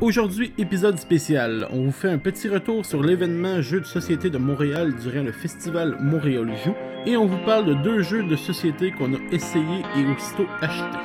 Aujourd'hui, 0.00 0.52
épisode 0.58 0.96
spécial. 0.96 1.66
On 1.72 1.82
vous 1.82 1.90
fait 1.90 2.08
un 2.08 2.18
petit 2.18 2.48
retour 2.48 2.86
sur 2.86 3.02
l'événement 3.02 3.60
Jeux 3.60 3.80
de 3.80 3.84
société 3.84 4.30
de 4.30 4.38
Montréal 4.38 4.94
durant 5.02 5.24
le 5.24 5.32
festival 5.32 5.96
Montréal 6.00 6.52
Joue 6.64 6.76
et 7.04 7.16
on 7.16 7.26
vous 7.26 7.44
parle 7.44 7.66
de 7.66 7.74
deux 7.74 8.02
jeux 8.02 8.22
de 8.22 8.36
société 8.36 8.92
qu'on 8.92 9.14
a 9.14 9.18
essayés 9.32 9.82
et 9.96 10.06
aussitôt 10.06 10.46
achetés. 10.60 10.98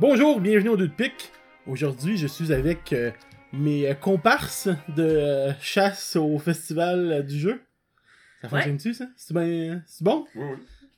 Bonjour, 0.00 0.40
bienvenue 0.40 0.70
au 0.70 0.76
Deux 0.76 0.88
de. 0.88 1.35
Aujourd'hui, 1.66 2.16
je 2.16 2.26
suis 2.26 2.52
avec 2.52 2.92
euh, 2.92 3.10
mes 3.52 3.88
euh, 3.88 3.94
comparses 3.94 4.68
de 4.96 5.02
euh, 5.02 5.52
chasse 5.60 6.16
au 6.16 6.38
festival 6.38 7.12
euh, 7.12 7.22
du 7.22 7.38
jeu. 7.38 7.60
Ça 8.40 8.48
Ouais. 8.48 8.62
fonctionne-tu, 8.62 8.94
ça? 8.94 9.08
C'est 9.16 9.34
bien... 9.34 9.82
C'est 9.86 10.04
bon? 10.04 10.26
Oui, 10.36 10.44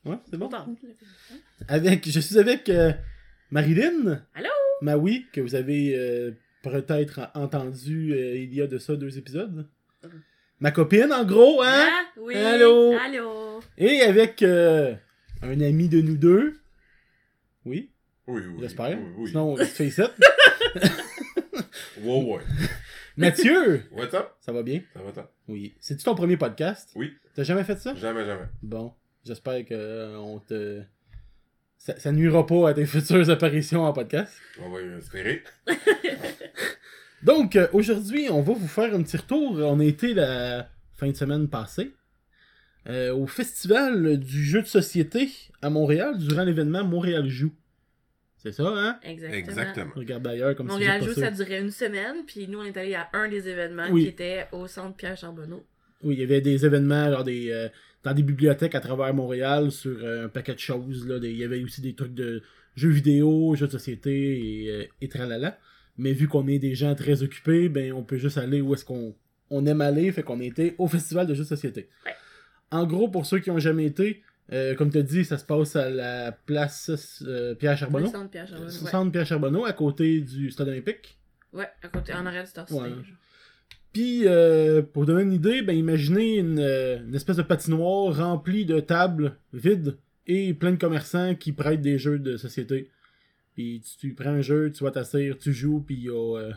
oui. 0.05 0.11
Ouais, 0.13 0.19
c'est 0.31 0.37
bon? 0.37 0.51
Avec, 1.69 2.09
je 2.09 2.21
suis 2.21 2.39
avec 2.39 2.69
euh, 2.69 2.93
Marilyn. 3.51 4.23
Allô? 4.35 4.49
Maui, 4.83 5.27
que 5.33 5.41
vous 5.41 5.55
avez 5.55 5.95
euh, 5.97 6.33
peut-être 6.63 7.31
entendu 7.35 8.13
euh, 8.13 8.37
il 8.37 8.55
y 8.55 8.61
a 8.63 8.67
de 8.67 8.79
ça 8.79 8.95
deux 8.97 9.17
épisodes. 9.19 9.67
Ma 10.61 10.71
copine, 10.71 11.13
en 11.13 11.25
gros, 11.25 11.63
hein? 11.63 11.89
Ah, 11.91 12.05
oui. 12.21 12.35
Allô? 12.37 12.95
Allô? 12.99 13.61
Et 13.79 14.01
avec 14.03 14.43
euh, 14.43 14.95
un 15.43 15.61
ami 15.61 15.89
de 15.89 16.01
nous 16.01 16.17
deux. 16.17 16.59
Oui, 17.65 17.91
Oui, 18.27 18.43
oui. 18.47 18.55
j'espère. 18.61 18.99
Oui, 18.99 19.05
oui. 19.19 19.29
Sinon, 19.31 19.57
let's 19.57 19.71
face 19.73 19.99
it. 19.99 20.11
Ouais. 22.03 22.39
Mathieu, 23.17 23.83
What's 23.91 24.15
up? 24.15 24.29
ça 24.41 24.53
va 24.53 24.63
bien? 24.63 24.83
Ça 24.95 25.01
va, 25.03 25.13
toi? 25.13 25.33
Oui. 25.49 25.75
C'est-tu 25.81 26.05
ton 26.05 26.15
premier 26.15 26.37
podcast? 26.37 26.91
Oui. 26.95 27.13
T'as 27.35 27.43
jamais 27.43 27.65
fait 27.65 27.79
ça? 27.79 27.95
Jamais, 27.97 28.25
jamais. 28.25 28.47
Bon, 28.63 28.93
j'espère 29.25 29.65
que 29.67 29.75
euh, 29.75 30.17
on 30.19 30.39
te... 30.39 30.83
Ça, 31.77 31.99
ça 31.99 32.13
nuira 32.13 32.47
pas 32.47 32.71
à 32.71 32.75
tes 32.75 32.87
futures 32.87 33.29
apparitions 33.31 33.85
en 33.85 33.93
podcast. 33.93 34.33
On 34.63 34.71
va 34.71 34.81
espérer. 34.99 35.43
Donc, 37.23 37.57
euh, 37.57 37.67
aujourd'hui, 37.73 38.29
on 38.31 38.43
va 38.43 38.53
vous 38.53 38.69
faire 38.69 38.95
un 38.95 39.03
petit 39.03 39.17
retour. 39.17 39.59
On 39.59 39.81
a 39.81 39.85
été 39.85 40.15
la 40.15 40.69
fin 40.95 41.09
de 41.09 41.17
semaine 41.17 41.49
passée 41.49 41.93
euh, 42.89 43.13
au 43.15 43.27
festival 43.27 44.19
du 44.19 44.45
jeu 44.45 44.63
de 44.63 44.67
société 44.67 45.31
à 45.63 45.71
Montréal 45.71 46.17
durant 46.19 46.45
l'événement 46.45 46.85
Montréal 46.85 47.29
Joue. 47.29 47.53
C'est 48.41 48.53
ça, 48.53 48.69
hein? 48.69 48.99
Exactement. 49.03 49.39
Exactement. 49.39 49.93
Regarde 49.97 50.23
d'ailleurs 50.23 50.55
comme 50.55 50.69
Montréal 50.69 51.01
si 51.03 51.09
Joue, 51.09 51.15
ça 51.15 51.31
durait 51.31 51.61
une 51.61 51.71
semaine, 51.73 52.25
puis 52.27 52.47
nous, 52.49 52.61
on 52.61 52.65
est 52.65 52.77
allés 52.77 52.95
à 52.95 53.09
un 53.13 53.29
des 53.29 53.49
événements 53.49 53.89
Oui. 53.91 54.03
qui 54.05 54.09
était 54.09 54.47
au 54.53 54.67
centre 54.69 54.97
Pierre 54.97 55.17
Charbonneau. 55.17 55.65
Oui, 56.05 56.15
il 56.15 56.21
y 56.21 56.23
avait 56.23 56.41
des 56.41 56.65
événements 56.65 57.11
genre 57.11 57.25
des, 57.25 57.51
euh, 57.51 57.69
dans 58.05 58.15
des 58.15 58.23
bibliothèques 58.23 58.77
à 58.77 58.81
travers 58.81 59.13
Montréal 59.13 59.73
sur 59.73 59.99
euh, 60.05 60.27
un 60.27 60.29
paquet 60.29 60.55
de 60.55 60.61
choses. 60.61 61.07
Là, 61.09 61.19
Des- 61.19 61.31
il 61.31 61.37
y 61.39 61.43
avait 61.45 61.63
aussi 61.65 61.81
des 61.81 61.95
trucs 61.95 62.15
de 62.15 62.43
jeux 62.77 62.91
vidéo, 62.91 63.57
jeux 63.57 63.67
de 63.67 63.73
société 63.73 64.65
et, 64.65 64.71
euh, 64.71 64.85
et 65.01 65.09
tralala. 65.09 65.59
Mais 65.97 66.13
vu 66.13 66.29
qu'on 66.29 66.47
est 66.47 66.61
des 66.61 66.77
gens 66.77 66.95
très 66.95 67.25
occupés, 67.25 67.69
ben 67.69 67.93
on 67.93 68.05
peut 68.05 68.19
juste 68.19 68.39
aller 68.39 68.61
où 68.61 68.73
est-ce 68.73 68.85
qu'on 68.85 69.17
on 69.51 69.67
aime 69.67 69.81
aller. 69.81 70.13
Fait 70.13 70.23
qu'on 70.23 70.41
était 70.41 70.77
au 70.79 70.87
festival 70.87 71.27
de 71.27 71.35
jeux 71.35 71.43
de 71.43 71.49
société. 71.49 71.89
Ouais. 72.07 72.13
En 72.71 72.87
gros, 72.87 73.09
pour 73.09 73.27
ceux 73.27 73.41
qui 73.41 73.51
ont 73.51 73.59
jamais 73.59 73.87
été, 73.87 74.23
euh, 74.53 74.75
comme 74.75 74.91
tu 74.91 74.99
as 74.99 75.03
dit, 75.03 75.25
ça 75.25 75.37
se 75.39 75.45
passe 75.45 75.77
à 75.77 75.91
la 75.91 76.33
place 76.33 77.23
euh, 77.27 77.55
Pierre 77.55 77.77
Charbonneau. 77.77 78.07
centre 78.07 78.31
Pierre 78.31 78.47
Charbonneau. 78.49 78.71
Ouais. 78.71 78.91
Centre 78.91 79.13
Pierre 79.13 79.27
Charbonneau, 79.27 79.65
à 79.65 79.73
côté 79.73 80.21
du 80.21 80.51
stade 80.51 80.69
olympique. 80.69 81.19
ouais, 81.53 81.69
à 81.83 81.89
côté, 81.89 82.15
en 82.15 82.25
arrière 82.27 82.45
du 82.45 82.51
Star 82.51 82.71
Ouais. 82.73 82.91
Puis, 83.93 84.23
euh, 84.27 84.83
pour 84.83 85.07
donner 85.07 85.23
une 85.23 85.33
idée, 85.33 85.63
ben 85.63 85.75
imaginez 85.77 86.37
une, 86.39 86.61
une 86.61 87.15
espèce 87.15 87.37
de 87.37 87.43
patinoire 87.43 88.15
remplie 88.17 88.65
de 88.65 88.81
tables 88.81 89.37
vides 89.53 89.97
et 90.27 90.53
plein 90.55 90.73
de 90.73 90.77
commerçants 90.77 91.35
qui 91.35 91.53
prêtent 91.53 91.81
des 91.81 91.99
jeux 91.99 92.19
de 92.19 92.37
société. 92.37 92.91
Puis 93.55 93.83
tu, 93.83 94.09
tu 94.09 94.15
prends 94.15 94.31
un 94.31 94.41
jeu, 94.43 94.71
tu 94.71 94.85
vas 94.85 94.91
t'asseoir, 94.91 95.37
tu 95.39 95.53
joues, 95.53 95.81
puis 95.81 95.97
il 95.97 96.03
y 96.05 96.09
a 96.11 96.37
euh, 96.39 96.53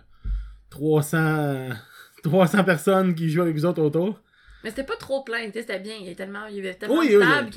300, 0.69 1.69
300 2.24 2.63
personnes 2.66 3.16
qui 3.16 3.30
jouent 3.30 3.41
avec 3.41 3.56
vous 3.56 3.66
autres 3.66 3.81
autour. 3.81 4.22
Mais 4.64 4.70
c'était 4.70 4.84
pas 4.84 4.96
trop 4.96 5.24
plein, 5.24 5.50
c'était 5.54 5.80
bien. 5.80 5.96
Il 5.96 6.04
y 6.04 6.06
avait 6.08 6.16
tellement, 6.16 6.46
il 6.48 6.56
y 6.56 6.60
avait 6.60 6.74
tellement 6.76 7.00
Oui, 7.00 7.10
de 7.12 7.18
oui, 7.18 7.24
tables 7.24 7.50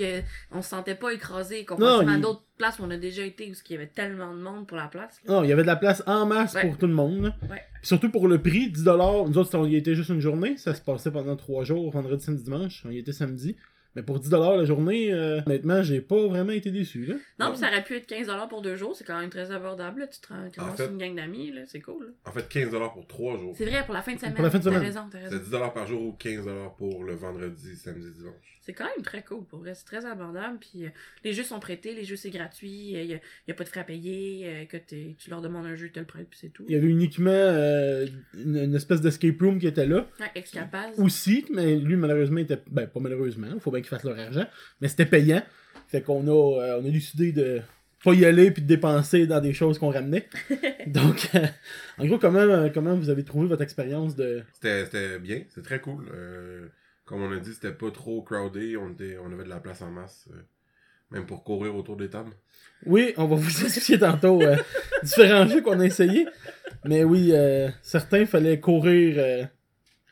qu'on 0.52 0.62
se 0.62 0.68
sentait 0.68 0.94
pas 0.94 1.12
écrasé, 1.12 1.64
comparativement 1.64 2.12
à 2.12 2.16
il- 2.16 2.20
d'autres 2.22 2.44
places 2.56 2.78
où 2.78 2.82
on 2.84 2.90
a 2.90 2.96
déjà 2.96 3.22
été, 3.24 3.50
où 3.50 3.54
il 3.68 3.72
y 3.72 3.76
avait 3.76 3.86
tellement 3.88 4.34
de 4.34 4.40
monde 4.40 4.66
pour 4.66 4.76
la 4.76 4.86
place. 4.88 5.20
là. 5.26 5.34
Non, 5.34 5.44
il 5.44 5.50
y 5.50 5.52
avait 5.52 5.62
de 5.62 5.66
la 5.66 5.76
place 5.76 6.02
en 6.06 6.26
masse 6.26 6.54
Ouais. 6.54 6.62
pour 6.62 6.78
tout 6.78 6.86
le 6.86 6.94
monde. 6.94 7.24
là. 7.24 7.36
Ouais. 7.50 7.62
Puis 7.80 7.88
surtout 7.88 8.10
pour 8.10 8.28
le 8.28 8.40
prix, 8.40 8.70
10$. 8.70 9.26
Nous 9.28 9.36
autres, 9.38 9.58
on 9.58 9.66
y 9.66 9.76
était 9.76 9.94
juste 9.94 10.08
une 10.10 10.20
journée. 10.20 10.56
Ça 10.56 10.74
se 10.74 10.80
passait 10.80 11.10
pendant 11.10 11.36
3 11.36 11.64
jours, 11.64 11.90
vendredi, 11.92 12.24
samedi, 12.24 12.44
dimanche. 12.44 12.82
On 12.86 12.90
y 12.90 12.98
était 12.98 13.12
samedi. 13.12 13.56
Mais 13.96 14.02
pour 14.02 14.18
10$ 14.20 14.56
la 14.56 14.64
journée, 14.64 15.12
euh, 15.12 15.40
honnêtement, 15.46 15.82
j'ai 15.82 16.00
pas 16.00 16.26
vraiment 16.26 16.52
été 16.52 16.70
déçu. 16.70 17.06
Là. 17.06 17.14
Non, 17.38 17.50
puis 17.50 17.58
ça 17.60 17.68
aurait 17.68 17.84
pu 17.84 17.94
être 17.96 18.08
15$ 18.08 18.48
pour 18.48 18.60
deux 18.62 18.76
jours, 18.76 18.96
c'est 18.96 19.04
quand 19.04 19.18
même 19.20 19.30
très 19.30 19.50
abordable. 19.52 20.00
Là. 20.00 20.06
Tu 20.08 20.20
te 20.20 20.28
rends- 20.28 20.50
tu 20.50 20.60
En 20.60 20.72
fait- 20.74 20.86
une 20.86 20.98
gang 20.98 21.14
d'amis, 21.14 21.52
là, 21.52 21.62
c'est 21.66 21.80
cool. 21.80 22.04
là. 22.06 22.10
En 22.30 22.32
fait, 22.32 22.48
15$ 22.48 22.92
pour 22.92 23.06
3 23.06 23.38
jours. 23.38 23.54
C'est 23.56 23.66
vrai, 23.66 23.84
pour 23.84 23.94
la 23.94 24.02
fin 24.02 24.14
de 24.14 24.18
semaine. 24.18 24.34
la 24.38 24.50
fin 24.50 24.58
de 24.58 24.64
T'as 24.64 24.70
semaine. 24.70 24.82
raison, 24.82 25.00
t'as 25.10 25.18
raison. 25.18 25.30
C'est 25.30 25.42
10$ 25.50 25.72
par 25.72 25.86
jour 25.86 26.02
ou 26.02 26.12
15$ 26.18 26.74
pour 26.76 27.04
le 27.04 27.14
vendredi, 27.14 27.76
samedi, 27.76 28.10
dimanche. 28.16 28.34
C'est 28.62 28.72
quand 28.72 28.84
même 28.84 29.04
très 29.04 29.22
cool, 29.22 29.44
pour 29.44 29.58
vrai. 29.58 29.74
C'est 29.74 29.84
très 29.84 30.06
abordable. 30.06 30.58
Puis 30.58 30.86
euh, 30.86 30.88
les 31.22 31.32
jeux 31.34 31.42
sont 31.42 31.60
prêtés, 31.60 31.94
les 31.94 32.04
jeux 32.04 32.16
c'est 32.16 32.30
gratuit, 32.30 32.92
il 32.94 33.06
n'y 33.06 33.14
a, 33.14 33.18
y 33.46 33.50
a 33.50 33.54
pas 33.54 33.64
de 33.64 33.68
frais 33.68 33.80
à 33.80 33.84
payer. 33.84 34.46
euh, 34.48 34.64
que 34.64 34.78
t'es- 34.78 35.14
tu 35.18 35.28
leur 35.30 35.42
demandes 35.42 35.66
un 35.66 35.74
jeu, 35.76 35.86
ils 35.86 35.92
te 35.92 36.00
le 36.00 36.06
prêtent, 36.06 36.28
puis 36.30 36.38
c'est 36.40 36.48
tout. 36.48 36.64
Il 36.66 36.74
y 36.74 36.76
avait 36.78 36.88
uniquement 36.88 37.30
euh, 37.30 38.06
une, 38.34 38.56
une 38.56 38.74
espèce 38.74 39.00
d'escape 39.02 39.38
room 39.40 39.58
qui 39.58 39.66
était 39.66 39.86
là. 39.86 40.06
Ouais, 40.18 40.26
Excapaz. 40.34 40.92
Aussi, 40.98 41.44
mais 41.52 41.76
lui, 41.76 41.96
malheureusement, 41.96 42.38
était. 42.38 42.58
Ben, 42.70 42.86
pas 42.86 43.00
malheureusement, 43.00 43.48
il 43.52 43.60
faut 43.60 43.70
bien 43.70 43.82
qu'ils 43.84 43.90
fassent 43.90 44.04
leur 44.04 44.18
argent. 44.18 44.46
Mais 44.80 44.88
c'était 44.88 45.06
payant. 45.06 45.42
Fait 45.88 46.02
qu'on 46.02 46.26
a, 46.26 46.60
euh, 46.62 46.80
on 46.82 46.86
a 46.86 46.90
décidé 46.90 47.32
de 47.32 47.60
pas 48.02 48.12
y 48.12 48.24
aller 48.26 48.50
puis 48.50 48.62
de 48.62 48.66
dépenser 48.66 49.26
dans 49.26 49.40
des 49.40 49.52
choses 49.54 49.78
qu'on 49.78 49.90
ramenait. 49.90 50.28
Donc, 50.86 51.30
euh, 51.34 51.46
en 51.98 52.06
gros, 52.06 52.18
comment, 52.18 52.38
euh, 52.40 52.68
comment 52.72 52.94
vous 52.96 53.08
avez 53.10 53.24
trouvé 53.24 53.46
votre 53.46 53.62
expérience 53.62 54.14
de. 54.16 54.42
C'était 54.52 54.84
c'était 54.84 55.18
bien, 55.18 55.42
c'était 55.48 55.62
très 55.62 55.80
cool. 55.80 56.06
Euh, 56.12 56.66
comme 57.04 57.22
on 57.22 57.32
a 57.32 57.38
dit, 57.38 57.54
c'était 57.54 57.72
pas 57.72 57.90
trop 57.90 58.22
crowded. 58.22 58.76
On, 58.76 58.90
était, 58.92 59.16
on 59.22 59.32
avait 59.32 59.44
de 59.44 59.48
la 59.48 59.60
place 59.60 59.80
en 59.82 59.90
masse. 59.90 60.28
euh, 60.32 60.36
même 61.10 61.26
pour 61.26 61.44
courir 61.44 61.76
autour 61.76 61.96
des 61.96 62.08
tables. 62.08 62.32
Oui, 62.86 63.14
on 63.16 63.26
va 63.26 63.36
vous 63.36 63.60
expliquer 63.64 63.98
tantôt 64.00 64.42
euh, 64.42 64.56
différents 65.02 65.46
jeux 65.46 65.62
qu'on 65.62 65.78
a 65.80 65.84
essayés. 65.84 66.26
Mais 66.84 67.04
oui, 67.04 67.30
euh, 67.32 67.68
certains 67.82 68.26
fallait 68.26 68.58
courir, 68.58 69.14
euh, 69.18 69.44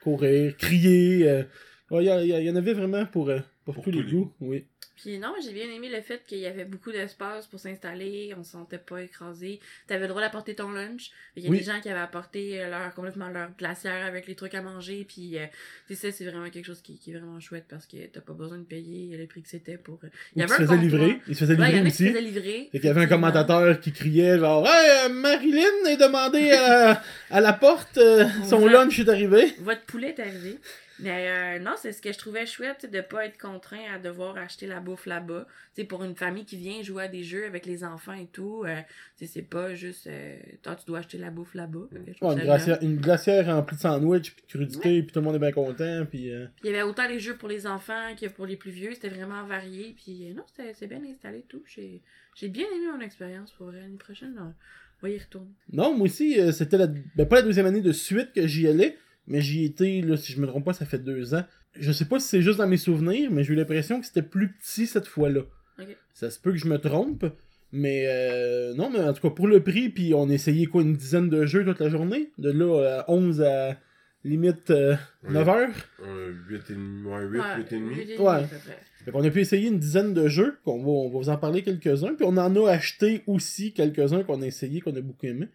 courir, 0.03 0.57
crier. 0.57 1.29
euh. 1.29 1.43
Ouais, 1.91 2.05
Il 2.05 2.45
y, 2.45 2.51
en 2.51 2.57
avait 2.57 2.73
vraiment 2.73 3.05
pour, 3.05 3.29
euh, 3.31 3.41
pour, 3.65 3.75
Pour 3.75 3.85
tous 3.85 3.91
les 3.91 4.01
tous 4.03 4.07
les 4.07 4.13
goûts. 4.13 4.33
Oui. 4.41 4.65
Puis 4.97 5.19
non, 5.19 5.33
j'ai 5.43 5.53
bien 5.53 5.69
aimé 5.71 5.89
le 5.89 6.01
fait 6.03 6.23
qu'il 6.27 6.39
y 6.39 6.47
avait 6.47 6.67
beaucoup 6.67 6.93
d'espace 6.93 7.47
pour 7.47 7.59
s'installer, 7.59 8.35
on 8.39 8.45
se 8.45 8.53
sentait 8.53 8.79
pas 8.79 9.03
écrasé. 9.03 9.59
T'avais 9.87 10.03
le 10.03 10.09
droit 10.09 10.21
d'apporter 10.21 10.55
ton 10.55 10.71
lunch. 10.71 11.11
Il 11.35 11.43
y 11.43 11.47
a 11.47 11.51
Oui. 11.51 11.59
des 11.59 11.65
gens 11.65 11.81
qui 11.81 11.89
avaient 11.89 11.99
apporté 12.01 12.61
euh, 12.63 12.69
leur, 12.71 12.95
complètement 12.95 13.29
leur 13.29 13.51
glacière 13.57 14.05
avec 14.05 14.27
les 14.27 14.35
trucs 14.35 14.55
à 14.55 14.61
manger. 14.63 15.05
Puis 15.09 15.39
euh, 15.39 15.47
tu 15.89 15.95
sais, 15.97 16.13
c'est 16.13 16.27
vraiment 16.27 16.51
quelque 16.51 16.67
chose 16.67 16.83
qui, 16.83 16.99
qui 16.99 17.11
est 17.11 17.15
vraiment 17.19 17.41
chouette 17.41 17.65
parce 17.69 17.87
que 17.87 17.97
t'as 18.07 18.21
pas 18.21 18.35
besoin 18.35 18.59
de 18.59 18.65
payer 18.65 19.17
le 19.17 19.27
prix 19.27 19.43
que 19.43 19.49
c'était 19.49 19.79
pour. 19.79 19.99
euh, 20.05 20.09
Il 20.37 20.41
y 20.41 20.43
avait 20.43 20.55
se 20.55 20.63
un 20.63 20.67
faisait 20.67 20.77
livrer. 20.79 21.21
Il 21.27 21.35
se 21.35 21.41
faisait 21.41 21.55
il 21.55 21.61
livrer 21.65 21.81
se 21.81 21.87
aussi. 21.87 22.09
faisaient 22.09 22.21
livrer. 22.21 22.69
Fait 22.71 22.79
qu'il 22.79 22.87
y 22.87 22.91
avait 22.91 23.03
un 23.03 23.07
commentateur 23.09 23.81
qui 23.81 23.93
criait 23.93 24.39
genre 24.39 24.67
Hey, 24.69 25.07
euh, 25.07 25.09
Marilyn 25.09 25.87
est 25.89 25.97
demandé 25.97 26.51
à, 26.53 27.03
à 27.31 27.41
la 27.41 27.53
porte, 27.55 27.97
euh, 27.99 28.27
son 28.49 28.67
lunch 28.67 28.99
est 29.01 29.09
arrivé. 29.09 29.55
Votre 29.61 29.83
poulet 29.87 30.11
est 30.17 30.21
arrivé. 30.21 30.59
Mais 31.03 31.29
euh, 31.29 31.59
non, 31.59 31.73
c'est 31.77 31.93
ce 31.93 32.01
que 32.01 32.13
je 32.13 32.19
trouvais 32.19 32.47
chouette, 32.47 32.79
c'est 32.81 32.91
de 32.91 33.01
pas 33.01 33.27
être 33.27 33.39
contraint 33.39 33.95
à 33.95 33.99
devoir 33.99 34.37
acheter 34.37 34.67
la 34.67 34.81
bouffe 34.81 35.07
là-bas. 35.07 35.47
Sais, 35.75 35.85
pour 35.85 36.05
une 36.05 36.15
famille 36.15 36.45
qui 36.45 36.57
vient 36.57 36.83
jouer 36.83 37.05
à 37.05 37.09
des 37.09 37.25
jeux 37.25 37.47
avec 37.47 37.67
les 37.67 37.83
enfants 37.83 38.13
et 38.13 38.27
tout, 38.27 38.65
euh, 38.67 38.81
c'est 39.17 39.43
pas 39.43 39.75
juste 39.75 40.07
euh, 40.07 40.37
toi 40.63 40.75
tu 40.77 40.87
dois 40.87 40.99
acheter 41.01 41.19
la 41.19 41.31
bouffe 41.31 41.55
là-bas. 41.55 41.89
Ouais, 42.21 42.33
une, 42.35 42.41
glacière, 42.41 42.79
une 42.83 42.97
glacière 42.97 43.47
remplie 43.47 43.77
de 43.77 43.81
sandwich 43.81 44.35
puis 44.35 44.43
de 44.43 44.49
crudité, 44.49 45.03
puis 45.03 45.13
tout 45.13 45.21
le 45.21 45.25
monde 45.25 45.37
est 45.37 45.41
bien 45.41 45.53
content. 45.53 46.05
Puis, 46.09 46.31
euh, 46.31 46.47
il 46.63 46.71
y 46.71 46.75
avait 46.75 46.83
autant 46.83 47.09
les 47.09 47.21
jeux 47.21 47.37
pour 47.37 47.49
les 47.49 47.67
enfants 47.67 48.15
que 48.21 48.29
pour 48.29 48.47
les 48.47 48.57
plus 48.57 48.71
vieux, 48.71 48.91
c'était 48.93 49.09
vraiment 49.09 49.45
varié. 49.45 49.95
Puis 49.97 50.31
euh, 50.31 50.35
non, 50.35 50.43
c'était 50.47 50.75
c'est 50.75 50.87
bien 50.87 51.01
installé 51.11 51.39
et 51.39 51.47
tout. 51.49 51.63
J'ai 51.67 52.49
bien 52.49 52.67
aimé 52.67 52.87
mon 52.95 53.01
expérience 53.01 53.53
pour 53.53 53.67
vrai. 53.67 53.81
L'année 53.81 53.97
prochaine, 53.97 54.35
on 54.39 54.53
va 55.03 55.11
y 55.11 55.19
retourner. 55.19 55.51
Non, 55.73 55.95
moi 55.95 56.07
aussi, 56.07 56.39
c'était 56.53 56.79
la, 56.79 56.87
ben, 56.87 57.27
pas 57.27 57.37
la 57.37 57.43
deuxième 57.43 57.67
année 57.67 57.81
de 57.81 57.93
suite 57.93 58.33
que 58.35 58.47
j'y 58.47 58.69
allais, 58.69 58.97
mais 59.27 59.41
j'y 59.41 59.65
étais, 59.65 60.01
là, 60.03 60.17
si 60.17 60.33
je 60.33 60.41
me 60.41 60.47
trompe 60.47 60.65
pas, 60.65 60.73
ça 60.73 60.85
fait 60.87 60.99
deux 60.99 61.35
ans. 61.35 61.45
Je 61.79 61.91
sais 61.93 62.05
pas 62.05 62.19
si 62.21 62.29
c'est 62.29 62.43
juste 62.43 62.59
dans 62.59 62.67
mes 62.67 62.77
souvenirs, 62.77 63.31
mais 63.31 63.45
j'ai 63.45 63.55
eu 63.55 63.57
l'impression 63.57 64.01
que 64.01 64.07
c'était 64.07 64.23
plus 64.23 64.53
petit 64.53 64.87
cette 64.87 65.07
fois-là. 65.07 65.43
Ça 66.13 66.31
se 66.31 66.39
peut 66.39 66.53
que 66.53 66.59
je 66.59 66.69
me 66.69 66.77
trompe, 66.79 67.25
mais 67.73 68.05
euh, 68.07 68.75
non, 68.75 68.91
mais 68.91 69.01
en 69.01 69.13
tout 69.15 69.23
cas, 69.23 69.31
pour 69.35 69.49
le 69.49 69.63
prix, 69.63 69.89
puis 69.89 70.13
on 70.15 70.29
essayait 70.29 70.67
quoi, 70.67 70.83
une 70.83 70.95
dizaine 70.97 71.29
de 71.31 71.47
jeux 71.47 71.65
toute 71.65 71.81
la 71.81 71.89
journée, 71.89 72.31
de 72.39 72.51
là 72.51 73.01
à 73.01 73.11
11 73.11 73.41
à 73.43 73.77
limite 74.25 74.71
euh, 74.71 74.95
Ouais. 75.25 75.33
9 75.33 75.49
heures? 75.49 75.69
Un 76.05 76.27
8 76.49 76.71
et 76.71 76.75
demi, 76.75 77.03
ouais, 77.09 77.25
8, 77.25 77.39
Ouais, 77.41 77.45
8 77.59 77.73
et 77.73 77.77
demi. 77.77 77.95
et 78.01 78.19
Ouais. 78.19 78.29
à 78.29 78.39
peu 78.43 78.57
près. 78.59 78.79
Fait 79.05 79.11
qu'on 79.11 79.25
a 79.25 79.31
pu 79.31 79.41
essayer 79.41 79.67
une 79.69 79.81
dizaine 79.81 80.15
de 80.15 80.29
jeux, 80.29 80.59
qu'on 80.65 80.79
va, 80.81 80.89
on 80.91 81.09
va 81.09 81.19
vous 81.19 81.29
en 81.31 81.37
parler 81.39 81.63
quelques-uns, 81.63 82.15
puis 82.15 82.25
on 82.25 82.37
en 82.37 82.55
a 82.67 82.71
acheté 82.71 83.23
aussi 83.27 83.73
quelques-uns 83.73 84.23
qu'on 84.23 84.43
a 84.43 84.47
essayé, 84.47 84.81
qu'on 84.81 84.95
a 84.95 85.01
beaucoup 85.01 85.27
aimé. 85.27 85.49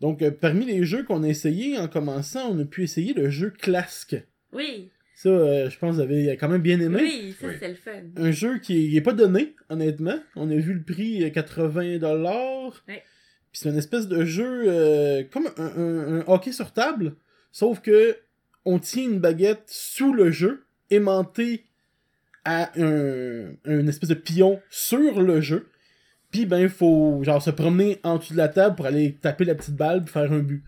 Donc, 0.00 0.22
euh, 0.22 0.30
parmi 0.30 0.64
les 0.64 0.84
jeux 0.84 1.04
qu'on 1.04 1.22
a 1.22 1.28
essayé 1.28 1.76
en 1.78 1.86
commençant, 1.88 2.50
on 2.50 2.58
a 2.60 2.64
pu 2.64 2.82
essayer 2.84 3.12
le 3.12 3.28
jeu 3.30 3.50
Clask. 3.50 4.16
Oui, 4.52 4.90
Ça, 5.14 5.28
euh, 5.28 5.68
je 5.68 5.78
pense 5.78 5.90
que 5.90 5.96
vous 5.96 6.00
avez 6.02 6.36
quand 6.38 6.48
même 6.48 6.62
bien 6.62 6.80
aimé. 6.80 6.98
oui, 7.02 7.34
ça 7.38 7.46
Oui. 7.48 7.54
c'est 7.60 7.68
le 7.68 7.74
fun. 7.74 8.00
Un 8.16 8.30
jeu 8.30 8.58
qui 8.58 8.96
est 8.96 9.00
pas 9.02 9.12
donné, 9.12 9.54
honnêtement. 9.68 10.18
On 10.36 10.50
a 10.50 10.54
vu 10.56 10.72
le 10.74 10.82
prix 10.82 11.22
euh, 11.24 11.28
80$. 11.30 11.98
dollars. 11.98 12.82
Ouais. 12.88 13.02
Puis 13.52 13.60
c'est 13.62 13.68
une 13.68 13.76
espèce 13.76 14.08
de 14.08 14.24
jeu 14.24 14.62
euh, 14.66 15.22
comme 15.30 15.48
un, 15.58 15.66
un- 15.76 16.20
un 16.20 16.24
hockey 16.28 16.52
sur 16.52 16.72
table, 16.72 17.14
sauf 17.52 17.80
que 17.80 18.16
on 18.64 18.78
tient 18.78 19.04
une 19.04 19.18
baguette 19.20 19.64
sous 19.66 20.12
le 20.14 20.30
jeu, 20.30 20.64
aimantée 20.90 21.64
à 22.44 22.70
un, 22.80 23.52
une 23.66 23.88
espèce 23.88 24.08
de 24.08 24.14
pion 24.14 24.60
sur 24.70 25.20
le 25.20 25.40
jeu. 25.40 25.66
Puis 26.30 26.46
ben, 26.46 26.58
il 26.60 26.68
faut 26.68 27.20
genre 27.24 27.42
se 27.42 27.50
promener 27.50 27.98
en 28.04 28.18
dessous 28.18 28.32
de 28.34 28.38
la 28.38 28.48
table 28.48 28.76
pour 28.76 28.86
aller 28.86 29.14
taper 29.14 29.44
la 29.44 29.54
petite 29.54 29.74
balle 29.76 30.00
pour 30.04 30.10
faire 30.10 30.30
un 30.32 30.38
but. 30.40 30.62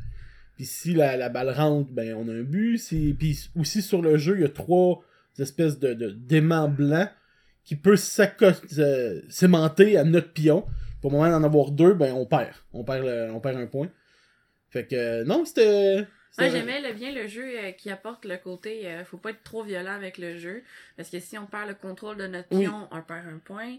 Puis 0.56 0.66
si 0.66 0.92
la, 0.94 1.16
la 1.16 1.28
balle 1.28 1.50
rentre, 1.50 1.90
ben 1.90 2.14
on 2.14 2.28
a 2.28 2.32
un 2.32 2.42
but. 2.42 2.78
Si... 2.78 3.14
Puis 3.18 3.48
aussi 3.56 3.80
sur 3.82 4.02
le 4.02 4.18
jeu, 4.18 4.36
il 4.36 4.42
y 4.42 4.44
a 4.44 4.48
trois 4.48 5.02
espèces 5.38 5.78
de, 5.78 5.94
de 5.94 6.10
d'aimants 6.10 6.68
blancs 6.68 7.08
qui 7.64 7.76
peut 7.76 7.96
s'acco- 7.96 8.46
euh, 8.78 9.22
s'aimanter 9.28 9.96
à 9.96 10.04
notre 10.04 10.32
pion. 10.32 10.64
Pour 11.00 11.10
le 11.10 11.16
moment 11.16 11.30
d'en 11.30 11.42
avoir 11.44 11.70
deux, 11.70 11.94
ben 11.94 12.12
on 12.12 12.26
perd. 12.26 12.52
On 12.72 12.84
perd, 12.84 13.04
le- 13.04 13.30
on 13.32 13.40
perd 13.40 13.56
un 13.56 13.66
point. 13.66 13.88
Fait 14.70 14.86
que 14.86 14.94
euh, 14.96 15.24
non, 15.24 15.44
c'était. 15.44 15.96
Moi, 15.96 16.06
c'était- 16.48 16.50
j'aimais 16.60 16.80
le- 16.80 16.94
bien 16.94 17.12
le 17.12 17.26
jeu 17.28 17.44
euh, 17.58 17.72
qui 17.72 17.90
apporte 17.90 18.24
le 18.24 18.36
côté 18.38 18.86
euh, 18.86 19.04
faut 19.04 19.18
pas 19.18 19.30
être 19.30 19.42
trop 19.42 19.62
violent 19.62 19.92
avec 19.92 20.16
le 20.18 20.38
jeu. 20.38 20.62
Parce 20.96 21.10
que 21.10 21.18
si 21.20 21.36
on 21.38 21.46
perd 21.46 21.68
le 21.68 21.74
contrôle 21.74 22.16
de 22.16 22.26
notre 22.26 22.48
Oui. 22.52 22.64
pion, 22.64 22.88
on 22.90 23.02
perd 23.02 23.26
un 23.26 23.38
point. 23.38 23.76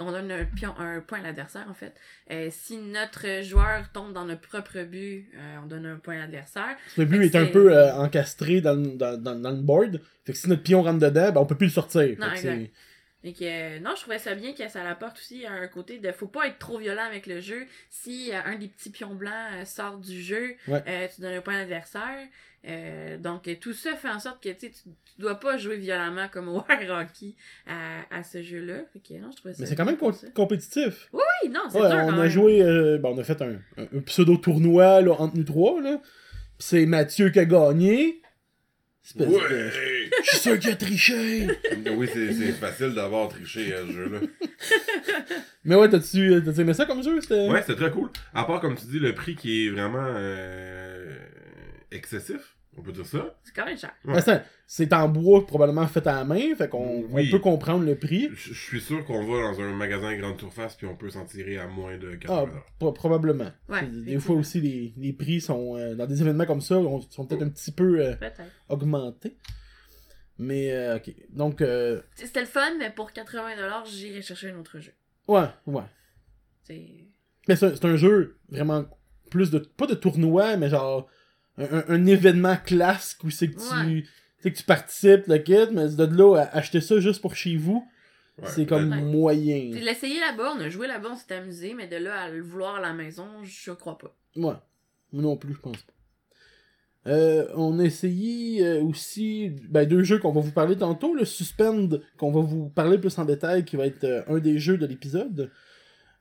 On 0.00 0.12
donne 0.12 0.30
un, 0.30 0.44
pion, 0.44 0.74
un 0.78 1.00
point 1.00 1.20
à 1.20 1.22
l'adversaire, 1.24 1.66
en 1.70 1.74
fait. 1.74 1.94
Euh, 2.30 2.48
si 2.50 2.78
notre 2.78 3.42
joueur 3.42 3.90
tombe 3.92 4.12
dans 4.12 4.24
notre 4.24 4.40
propre 4.40 4.82
but, 4.84 5.28
euh, 5.36 5.56
on 5.62 5.66
donne 5.66 5.84
un 5.86 5.96
point 5.96 6.16
à 6.16 6.18
l'adversaire. 6.20 6.76
Le 6.96 7.04
but 7.04 7.22
est 7.24 7.36
un 7.36 7.46
peu 7.46 7.72
euh, 7.76 7.92
encastré 7.94 8.60
dans, 8.60 8.74
le- 8.74 8.96
dans, 8.96 9.16
dans, 9.20 9.34
dans 9.38 9.50
le 9.50 9.60
board. 9.60 10.00
Fait 10.24 10.32
que 10.32 10.38
si 10.38 10.48
notre 10.48 10.62
pion 10.62 10.82
rentre 10.82 11.00
dedans, 11.00 11.32
ben 11.32 11.40
on 11.40 11.46
peut 11.46 11.56
plus 11.56 11.66
le 11.66 11.72
sortir. 11.72 12.16
Non, 12.18 12.28
exact. 12.32 12.70
Et 13.22 13.34
que, 13.34 13.44
euh, 13.44 13.80
non, 13.80 13.90
je 13.96 14.00
trouvais 14.00 14.18
ça 14.18 14.34
bien 14.34 14.54
que 14.54 14.66
ça 14.68 14.88
apporte 14.88 15.18
aussi 15.18 15.46
un 15.46 15.66
côté 15.68 15.98
de 15.98 16.10
faut 16.10 16.26
pas 16.26 16.46
être 16.46 16.58
trop 16.58 16.78
violent 16.78 17.04
avec 17.04 17.26
le 17.26 17.40
jeu. 17.40 17.66
Si 17.90 18.30
euh, 18.32 18.40
un 18.46 18.56
des 18.56 18.68
petits 18.68 18.88
pions 18.90 19.14
blancs 19.14 19.32
euh, 19.56 19.64
sort 19.66 19.98
du 19.98 20.22
jeu, 20.22 20.54
Ouais. 20.68 20.82
euh, 20.88 21.06
tu 21.14 21.20
donnes 21.20 21.34
un 21.34 21.40
point 21.42 21.54
à 21.54 21.58
l'adversaire. 21.58 22.26
Euh, 22.68 23.16
donc 23.18 23.48
tout 23.60 23.72
ça 23.72 23.94
fait 23.96 24.08
en 24.10 24.18
sorte 24.20 24.42
que 24.42 24.48
tu 24.50 24.68
sais, 24.68 24.70
tu 24.70 24.88
dois 25.18 25.38
pas 25.40 25.56
jouer 25.58 25.76
violemment 25.78 26.28
comme 26.28 26.48
au 26.48 26.54
War 26.68 27.00
Hockey 27.02 27.34
à, 27.66 28.00
à 28.10 28.22
ce 28.22 28.42
jeu-là. 28.42 28.84
Fait 28.92 29.00
que, 29.00 29.14
non, 29.20 29.30
je 29.32 29.36
trouvais 29.36 29.54
ça 29.54 29.62
Mais 29.62 29.66
c'est 29.66 29.76
quand 29.76 29.84
même 29.86 29.96
com- 29.98 30.12
ça. 30.14 30.28
compétitif. 30.30 31.08
Oui, 31.12 31.48
non, 31.50 31.60
c'est 31.70 31.78
Ouais, 31.80 31.88
dur 31.90 31.98
on 32.02 32.06
quand 32.08 32.14
a 32.18 32.22
même. 32.22 32.30
joué. 32.30 32.62
euh, 32.62 32.96
ben, 32.98 33.10
on 33.10 33.18
a 33.18 33.24
fait 33.24 33.40
un, 33.42 33.58
pseudo-tournoi 34.06 35.02
entre 35.18 35.36
nous 35.36 35.44
trois. 35.44 35.80
Là. 35.82 36.00
C'est 36.58 36.86
Mathieu 36.86 37.28
qui 37.30 37.38
a 37.38 37.44
gagné. 37.44 38.20
Espèce 39.04 39.28
de- 39.28 39.34
Ouais! 39.34 39.70
Je 40.22 40.28
suis 40.30 40.38
sûr 40.38 40.58
qu'il 40.58 40.70
a 40.70 40.76
triché. 40.76 41.46
oui, 41.96 42.08
c'est 42.12 42.52
facile 42.52 42.94
d'avoir 42.94 43.28
triché 43.28 43.74
à 43.74 43.86
ce 43.86 43.92
jeu-là. 43.92 44.20
Mais 45.64 45.74
ouais, 45.74 45.88
t'as-tu 45.88 46.32
aimé 46.58 46.74
ça 46.74 46.86
comme 46.86 47.02
jeu? 47.02 47.20
C'était... 47.20 47.48
Ouais, 47.48 47.62
c'est 47.66 47.76
très 47.76 47.90
cool. 47.90 48.10
À 48.34 48.44
part, 48.44 48.60
comme 48.60 48.76
tu 48.76 48.86
dis, 48.86 48.98
le 48.98 49.14
prix 49.14 49.34
qui 49.36 49.66
est 49.66 49.70
vraiment 49.70 50.04
euh, 50.06 51.16
excessif, 51.90 52.56
on 52.76 52.82
peut 52.82 52.92
dire 52.92 53.06
ça. 53.06 53.36
C'est 53.44 53.54
quand 53.54 53.66
même 53.66 53.76
cher. 53.78 53.90
Ben, 54.04 54.20
c'est- 54.66 54.92
en 54.94 55.08
bois 55.08 55.44
probablement 55.46 55.86
fait 55.88 56.06
à 56.06 56.14
la 56.16 56.24
main, 56.24 56.54
fait 56.56 56.68
qu'on 56.68 57.04
Oui. 57.10 57.28
peut 57.30 57.40
comprendre 57.40 57.84
le 57.84 57.96
prix. 57.96 58.28
Je 58.34 58.54
suis 58.54 58.80
sûr 58.80 59.04
qu'on 59.04 59.24
va 59.26 59.42
dans 59.52 59.60
un 59.60 59.72
magasin 59.72 60.16
grande 60.16 60.38
surface 60.38 60.76
puis 60.76 60.86
on 60.86 60.94
peut 60.94 61.10
s'en 61.10 61.24
tirer 61.24 61.58
à 61.58 61.66
moins 61.66 61.98
de 61.98 62.14
80 62.14 62.48
Ah, 62.54 62.60
pro- 62.78 62.92
probablement. 62.92 63.50
Ouais, 63.68 63.82
Des 64.06 64.18
fois 64.20 64.36
aussi, 64.36 64.60
les, 64.60 64.94
les 64.96 65.12
prix 65.12 65.40
sont 65.40 65.76
euh, 65.76 65.94
dans 65.96 66.06
des 66.06 66.20
événements 66.22 66.46
comme 66.46 66.60
ça, 66.60 66.76
on- 66.78 67.00
sont 67.10 67.26
peut-être 67.26 67.42
un 67.42 67.48
petit 67.48 67.72
peu 67.72 68.00
euh, 68.00 68.14
Peut-être. 68.14 68.42
augmentés. 68.68 69.36
Mais, 70.42 70.72
euh, 70.72 70.96
ok. 70.96 71.14
Donc, 71.28 71.60
euh, 71.60 72.00
C'était 72.14 72.40
le 72.40 72.46
fun, 72.46 72.74
mais 72.78 72.90
pour 72.90 73.12
80$, 73.12 73.84
j'irai 73.90 74.22
chercher 74.22 74.50
un 74.50 74.58
autre 74.58 74.78
jeu. 74.80 74.92
ouais, 75.28 75.48
ouais. 75.66 75.82
C'est. 76.64 76.86
Mais 77.46 77.56
c'est 77.56 77.66
un- 77.66 77.74
c'est 77.76 77.84
un 77.84 77.96
jeu 77.96 78.38
vraiment 78.48 78.86
plus 79.30 79.50
de. 79.50 79.58
Pas 79.58 79.86
de 79.86 79.94
tournoi, 79.94 80.56
mais 80.56 80.68
genre. 80.70 81.08
Un, 81.58 82.06
événement 82.06 82.56
classique 82.56 83.22
où 83.24 83.30
c'est 83.30 83.48
que 83.50 83.56
tu. 83.60 83.74
Ouais. 83.74 84.02
tu 84.02 84.08
sais 84.42 84.52
que 84.52 84.56
tu 84.56 84.64
participes, 84.64 85.26
le 85.26 85.36
kit, 85.38 85.66
mais 85.72 85.88
de 85.90 86.04
là 86.04 86.36
à 86.38 86.56
acheter 86.56 86.80
ça 86.80 86.98
juste 87.00 87.20
pour 87.20 87.34
chez 87.34 87.56
vous, 87.58 87.86
Ouais, 88.38 88.48
c'est 88.48 88.64
comme 88.64 88.90
Ouais. 88.90 89.02
moyen. 89.02 89.70
Puis 89.72 89.80
l'essayer 89.80 90.18
là-bas, 90.20 90.54
on 90.56 90.60
a 90.60 90.70
joué 90.70 90.86
là-bas, 90.86 91.10
on 91.12 91.16
s'est 91.16 91.34
amusé, 91.34 91.74
mais 91.74 91.86
de 91.86 91.96
là 91.96 92.22
à 92.22 92.30
le 92.30 92.40
vouloir 92.40 92.76
à 92.76 92.80
la 92.80 92.94
maison, 92.94 93.26
je 93.44 93.72
crois 93.72 93.98
pas. 93.98 94.16
Ouais. 94.36 94.54
Moi 95.12 95.22
non 95.22 95.36
plus, 95.36 95.52
je 95.52 95.60
pense 95.60 95.76
pas. 95.76 95.92
Euh, 97.06 97.46
on 97.54 97.78
a 97.78 97.84
essayé 97.84 98.62
euh, 98.66 98.82
aussi 98.82 99.50
ben, 99.70 99.88
deux 99.88 100.02
jeux 100.02 100.18
qu'on 100.18 100.32
va 100.32 100.40
vous 100.42 100.50
parler 100.52 100.76
tantôt. 100.76 101.14
Le 101.14 101.24
Suspend, 101.24 101.88
qu'on 102.18 102.30
va 102.30 102.40
vous 102.40 102.68
parler 102.68 102.98
plus 102.98 103.18
en 103.18 103.24
détail, 103.24 103.64
qui 103.64 103.76
va 103.76 103.86
être 103.86 104.04
euh, 104.04 104.22
un 104.28 104.38
des 104.38 104.58
jeux 104.58 104.76
de 104.76 104.86
l'épisode. 104.86 105.50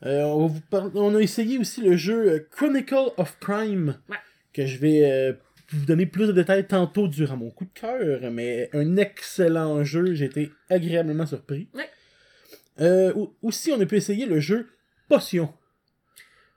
On, 0.02 0.48
va 0.48 0.54
vous 0.54 0.62
par- 0.70 0.90
on 0.96 1.14
a 1.16 1.20
essayé 1.20 1.58
aussi 1.58 1.82
le 1.82 1.98
jeu 1.98 2.48
Chronicle 2.52 3.12
of 3.18 3.38
Crime, 3.42 3.98
Ouais. 4.10 4.16
que 4.54 4.66
je 4.66 4.78
vais 4.78 5.38
vous 5.74 5.86
donner 5.86 6.06
plus 6.06 6.28
de 6.28 6.32
détails 6.32 6.66
tantôt 6.66 7.10
durant 7.10 7.36
mon 7.36 7.50
coup 7.50 7.66
de 7.66 7.78
cœur, 7.78 8.32
mais 8.32 8.70
un 8.72 8.96
excellent 8.96 9.84
jeu, 9.84 10.14
j'ai 10.14 10.26
été 10.26 10.52
agréablement 10.70 11.26
surpris. 11.26 11.68
Ouais. 11.74 13.12
Au- 13.14 13.36
aussi, 13.42 13.74
on 13.74 13.82
a 13.82 13.86
pu 13.86 13.98
essayer 13.98 14.26
le 14.26 14.40
jeu 14.40 14.70
Potion. 15.10 15.52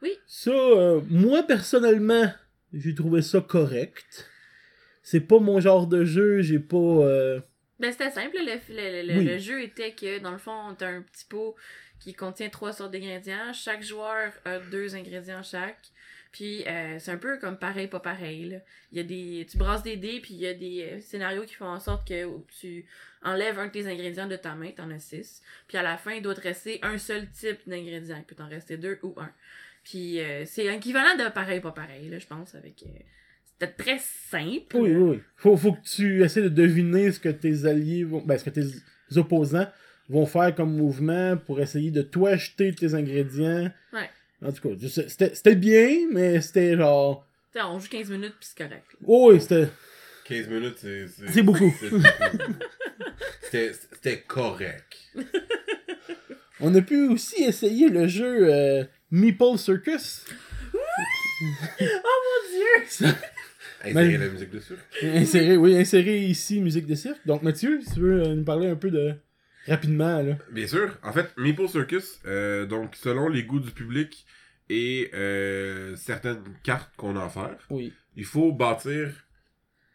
Oui. 0.03 0.11
Ça, 0.29 0.53
moi 1.11 1.43
personnellement, 1.43 2.31
j'ai 2.73 2.95
trouvé 2.95 3.23
ça 3.23 3.41
correct. 3.41 4.29
C'est 5.03 5.21
pas 5.21 5.39
mon 5.39 5.61
genre 5.61 5.87
de 5.87 6.05
jeu, 6.05 6.43
j'ai 6.43 6.59
pas. 6.61 6.77
euh, 6.77 7.41
Ben, 7.81 7.91
c'était 7.93 8.11
simple, 8.11 8.37
le, 8.39 8.55
le- 8.75 9.07
le- 9.13 9.19
Oui. 9.19 9.25
le 9.25 9.39
jeu 9.39 9.63
était 9.63 9.93
que, 9.93 10.19
dans 10.21 10.31
le 10.31 10.39
fond, 10.39 10.75
t'as 10.79 10.89
un 10.89 11.03
petit 11.03 11.25
pot 11.29 11.57
qui 11.99 12.15
contient 12.15 12.49
trois 12.49 12.73
sortes 12.73 12.93
d'ingrédients. 12.93 13.53
Chaque 13.53 13.83
joueur 13.83 14.33
a 14.45 14.59
deux 14.59 14.95
ingrédients 14.95 15.43
chaque. 15.43 15.89
Puis, 16.31 16.65
euh, 16.67 16.99
c'est 16.99 17.11
un 17.11 17.19
peu 17.19 17.37
comme 17.39 17.59
pareil, 17.59 17.89
pas 17.89 18.01
pareil. 18.01 18.49
Là. 18.49 18.57
Il 18.91 18.97
y 18.97 19.01
a 19.01 19.05
des, 19.05 19.47
tu 19.51 19.59
brasses 19.59 19.83
des 19.83 19.97
dés, 19.97 20.19
puis 20.21 20.33
il 20.35 20.41
y 20.41 20.47
a 20.47 20.55
des 20.55 20.83
euh, 20.93 21.01
scénarios 21.01 21.43
qui 21.45 21.55
font 21.55 21.67
en 21.67 21.79
sorte 21.81 22.09
que 22.09 22.27
tu 22.59 22.87
enlèves 23.23 23.59
un 23.59 23.67
de 23.67 23.73
tes 23.73 23.87
ingrédients 23.87 24.27
de 24.27 24.37
ta 24.37 24.55
main, 24.55 24.71
t'en 24.71 24.91
as 24.91 24.99
six. 25.01 25.43
Puis 25.69 25.77
à 25.77 25.83
la 25.83 25.99
fin, 25.99 26.13
il 26.13 26.23
doit 26.23 26.35
te 26.35 26.41
rester 26.41 26.79
un 26.83 26.97
seul 26.97 27.29
type 27.33 27.59
d'ingrédient. 27.67 28.17
Il 28.19 28.25
peut 28.25 28.35
t'en 28.35 28.49
rester 28.49 28.77
deux 28.79 28.99
ou 29.03 29.15
un. 29.19 29.31
Puis 29.85 30.21
euh, 30.21 30.45
c'est 30.47 30.67
équivalent 30.67 31.17
de 31.17 31.31
pareil, 31.31 31.61
pas 31.61 31.73
pareil, 31.73 32.09
là, 32.09 32.19
je 32.19 32.27
pense, 32.27 32.55
avec... 32.55 32.83
euh, 32.85 33.01
c'était 33.45 33.73
très 33.73 33.99
simple. 33.99 34.77
Oui, 34.77 34.91
oui, 34.91 35.11
oui. 35.11 35.21
Faut, 35.37 35.57
faut 35.57 35.73
que 35.73 35.83
tu 35.83 36.23
essaies 36.25 36.43
de 36.43 36.49
deviner 36.49 37.13
ce 37.13 37.21
que 37.21 37.29
tes 37.29 37.65
alliés 37.67 38.05
vont. 38.05 38.23
Ben, 38.23 38.39
ce 38.39 38.45
que 38.45 38.51
tes 38.51 38.65
opposants 39.17 39.69
vont 40.09 40.27
faire 40.27 40.55
comme 40.55 40.77
mouvement 40.77 41.37
pour 41.37 41.61
essayer 41.61 41.91
de 41.91 42.03
toi 42.03 42.31
acheter 42.31 42.75
tes 42.75 42.95
ingrédients. 42.95 43.71
Ouais. 43.93 44.11
En 44.45 44.53
tout 44.53 44.69
cas, 44.69 44.89
c'était 44.89 45.35
c'était 45.35 45.55
bien, 45.55 46.09
mais 46.11 46.41
c'était 46.41 46.77
genre. 46.77 47.27
T'sais, 47.51 47.63
on 47.63 47.79
joue 47.79 47.89
15 47.89 48.11
minutes, 48.11 48.35
puis 48.41 48.49
c'est 48.49 48.65
correct. 48.65 48.87
Oh, 49.05 49.31
oui, 49.33 49.41
c'était. 49.41 49.69
15 50.25 50.49
minutes, 50.49 50.77
c'est... 50.79 51.07
C'est 51.29 51.43
beaucoup. 51.43 51.75
c'était 53.51 54.21
correct. 54.27 54.97
On 56.61 56.75
a 56.75 56.81
pu 56.81 57.09
aussi 57.09 57.43
essayer 57.43 57.89
le 57.89 58.07
jeu 58.07 58.53
euh, 58.53 58.85
Meeple 59.13 59.59
Circus. 59.59 60.25
Oh 61.81 62.39
Dieu! 62.51 63.09
Insérer 63.85 64.17
la 64.19 64.29
musique 64.29 64.51
dessus. 64.51 64.75
Insérer, 65.03 65.57
oui, 65.57 65.77
insérer 65.77 66.19
ici 66.21 66.61
musique 66.61 66.87
de 66.87 66.95
cirque. 66.95 67.19
Donc 67.27 67.43
Mathieu, 67.43 67.81
si 67.83 67.95
tu 67.95 68.01
veux 68.01 68.23
euh, 68.23 68.35
nous 68.35 68.45
parler 68.45 68.69
un 68.69 68.77
peu 68.77 68.91
de. 68.91 69.15
Rapidement, 69.67 70.23
là. 70.23 70.39
Bien 70.51 70.67
sûr. 70.67 70.97
En 71.03 71.13
fait, 71.13 71.27
Meeple 71.37 71.69
Circus, 71.69 72.21
euh, 72.27 72.65
donc 72.67 72.95
selon 72.97 73.29
les 73.29 73.43
goûts 73.45 73.61
du 73.61 73.71
public 73.71 74.25
et 74.69 75.11
euh, 75.15 75.95
certaines 75.97 76.43
cartes 76.65 76.91
qu'on 76.97 77.17
a 77.17 77.25
à 77.25 77.29
faire, 77.29 77.57
Oui. 77.71 77.93
il 78.17 78.25
faut 78.25 78.51
bâtir 78.53 79.11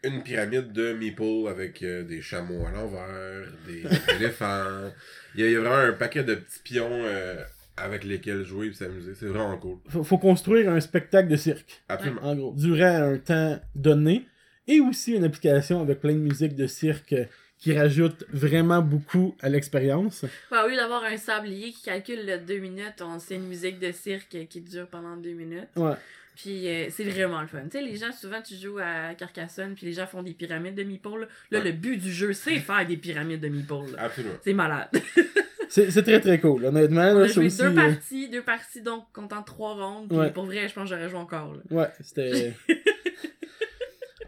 une 0.04 0.22
pyramide 0.24 0.72
de 0.74 0.94
Meeple 0.94 1.48
avec 1.50 1.82
euh, 1.84 2.04
des 2.04 2.22
chameaux 2.22 2.66
à 2.66 2.72
l'envers, 2.72 3.48
des 3.66 3.84
éléphants. 4.16 4.92
Il 5.36 5.42
y, 5.42 5.44
a, 5.44 5.48
il 5.48 5.54
y 5.54 5.56
a 5.56 5.60
vraiment 5.60 5.76
un 5.94 5.94
paquet 5.94 6.24
de 6.24 6.36
petits 6.36 6.60
pions 6.64 6.90
euh, 6.92 7.42
avec 7.78 8.04
lesquels 8.04 8.44
jouer 8.44 8.68
et 8.68 8.74
s'amuser. 8.74 9.14
C'est 9.16 9.28
vraiment 9.28 9.58
cool. 9.58 9.78
Faut, 9.88 10.04
faut 10.04 10.18
construire 10.18 10.70
un 10.70 10.80
spectacle 10.80 11.30
de 11.30 11.36
cirque. 11.36 11.82
Absolument. 11.90 12.22
En 12.24 12.36
gros, 12.36 12.54
durant 12.56 13.14
un 13.14 13.18
temps 13.18 13.60
donné. 13.76 14.26
Et 14.70 14.82
aussi 14.82 15.14
une 15.14 15.24
application 15.24 15.82
avec 15.82 16.02
plein 16.02 16.12
de 16.14 16.18
musique 16.20 16.54
de 16.56 16.68
cirque 16.68 17.16
qui 17.58 17.78
rajoute 17.78 18.26
vraiment 18.34 18.82
beaucoup 18.82 19.34
à 19.42 19.48
l'expérience. 19.50 20.26
Ouais, 20.52 20.58
au 20.66 20.68
lieu 20.68 20.76
d'avoir 20.76 21.04
un 21.06 21.16
sablier 21.18 21.72
qui 21.72 21.84
calcule 21.84 22.26
le 22.26 22.38
2 22.40 22.58
minutes, 22.58 23.02
on 23.02 23.18
c'est 23.18 23.36
une 23.36 23.48
musique 23.48 23.80
de 23.80 23.92
cirque 23.94 24.38
qui 24.50 24.60
dure 24.62 24.88
pendant 24.88 25.16
2 25.16 25.30
minutes. 25.32 25.70
Ouais. 25.78 25.94
Puis 26.36 26.68
euh, 26.68 26.88
c'est 26.92 27.04
vraiment 27.06 27.42
le 27.42 27.48
fun. 27.48 27.64
Tu 27.64 27.80
sais, 27.80 27.82
les 27.82 27.96
gens, 27.96 28.12
souvent, 28.12 28.42
tu 28.44 28.56
joues 28.56 28.78
à 28.78 29.16
Carcassonne, 29.16 29.74
puis 29.74 29.88
les 29.88 29.94
gens 29.94 30.06
font 30.06 30.22
des 30.22 30.34
pyramides 30.34 30.76
de 30.76 30.84
meeple. 30.84 31.22
Là, 31.22 31.28
Là, 31.52 31.60
Ouais. 31.60 31.66
le 31.66 31.72
but 31.72 31.98
du 31.98 32.12
jeu, 32.12 32.34
c'est 32.34 32.60
faire 32.60 32.86
des 32.86 32.98
pyramides 32.98 33.40
de 33.42 33.48
là. 33.48 34.04
Absolument. 34.04 34.36
C'est 34.44 34.54
malade. 34.54 34.90
c'est 35.70 35.92
c'est 35.92 36.04
très 36.04 36.20
très 36.20 36.40
cool, 36.40 36.66
honnêtement. 36.66 37.02
On 37.14 37.18
a 37.22 37.28
joué 37.28 37.46
aussi, 37.48 37.58
deux 37.60 37.66
euh, 37.66 37.74
parties, 37.76 38.30
deux 38.30 38.42
parties, 38.44 38.82
donc 38.82 39.06
comptant 39.14 39.44
trois 39.44 39.74
rondes. 39.76 40.10
Puis 40.10 40.18
Ouais. 40.18 40.32
pour 40.32 40.46
vrai, 40.46 40.68
je 40.68 40.74
pense 40.74 40.90
que 40.90 40.96
j'aurais 40.96 41.10
joué 41.10 41.20
encore. 41.20 41.54
Là. 41.56 41.62
Ouais, 41.78 41.88
c'était. 42.02 42.54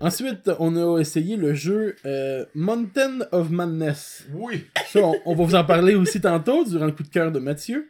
Ensuite, 0.02 0.50
on 0.60 0.78
a 0.78 1.00
essayé 1.00 1.36
le 1.36 1.54
jeu 1.54 1.96
euh, 2.06 2.46
Mountain 2.56 3.20
of 3.34 3.50
Madness. 3.50 4.28
Oui! 4.34 4.64
Ça, 4.88 5.02
on, 5.04 5.16
on 5.26 5.36
va 5.36 5.44
vous 5.44 5.56
en 5.56 5.66
parler 5.66 5.96
aussi 5.96 6.22
tantôt 6.22 6.64
durant 6.64 6.86
le 6.86 6.94
coup 6.94 7.04
de 7.04 7.10
cœur 7.10 7.32
de 7.34 7.40
Mathieu. 7.40 7.90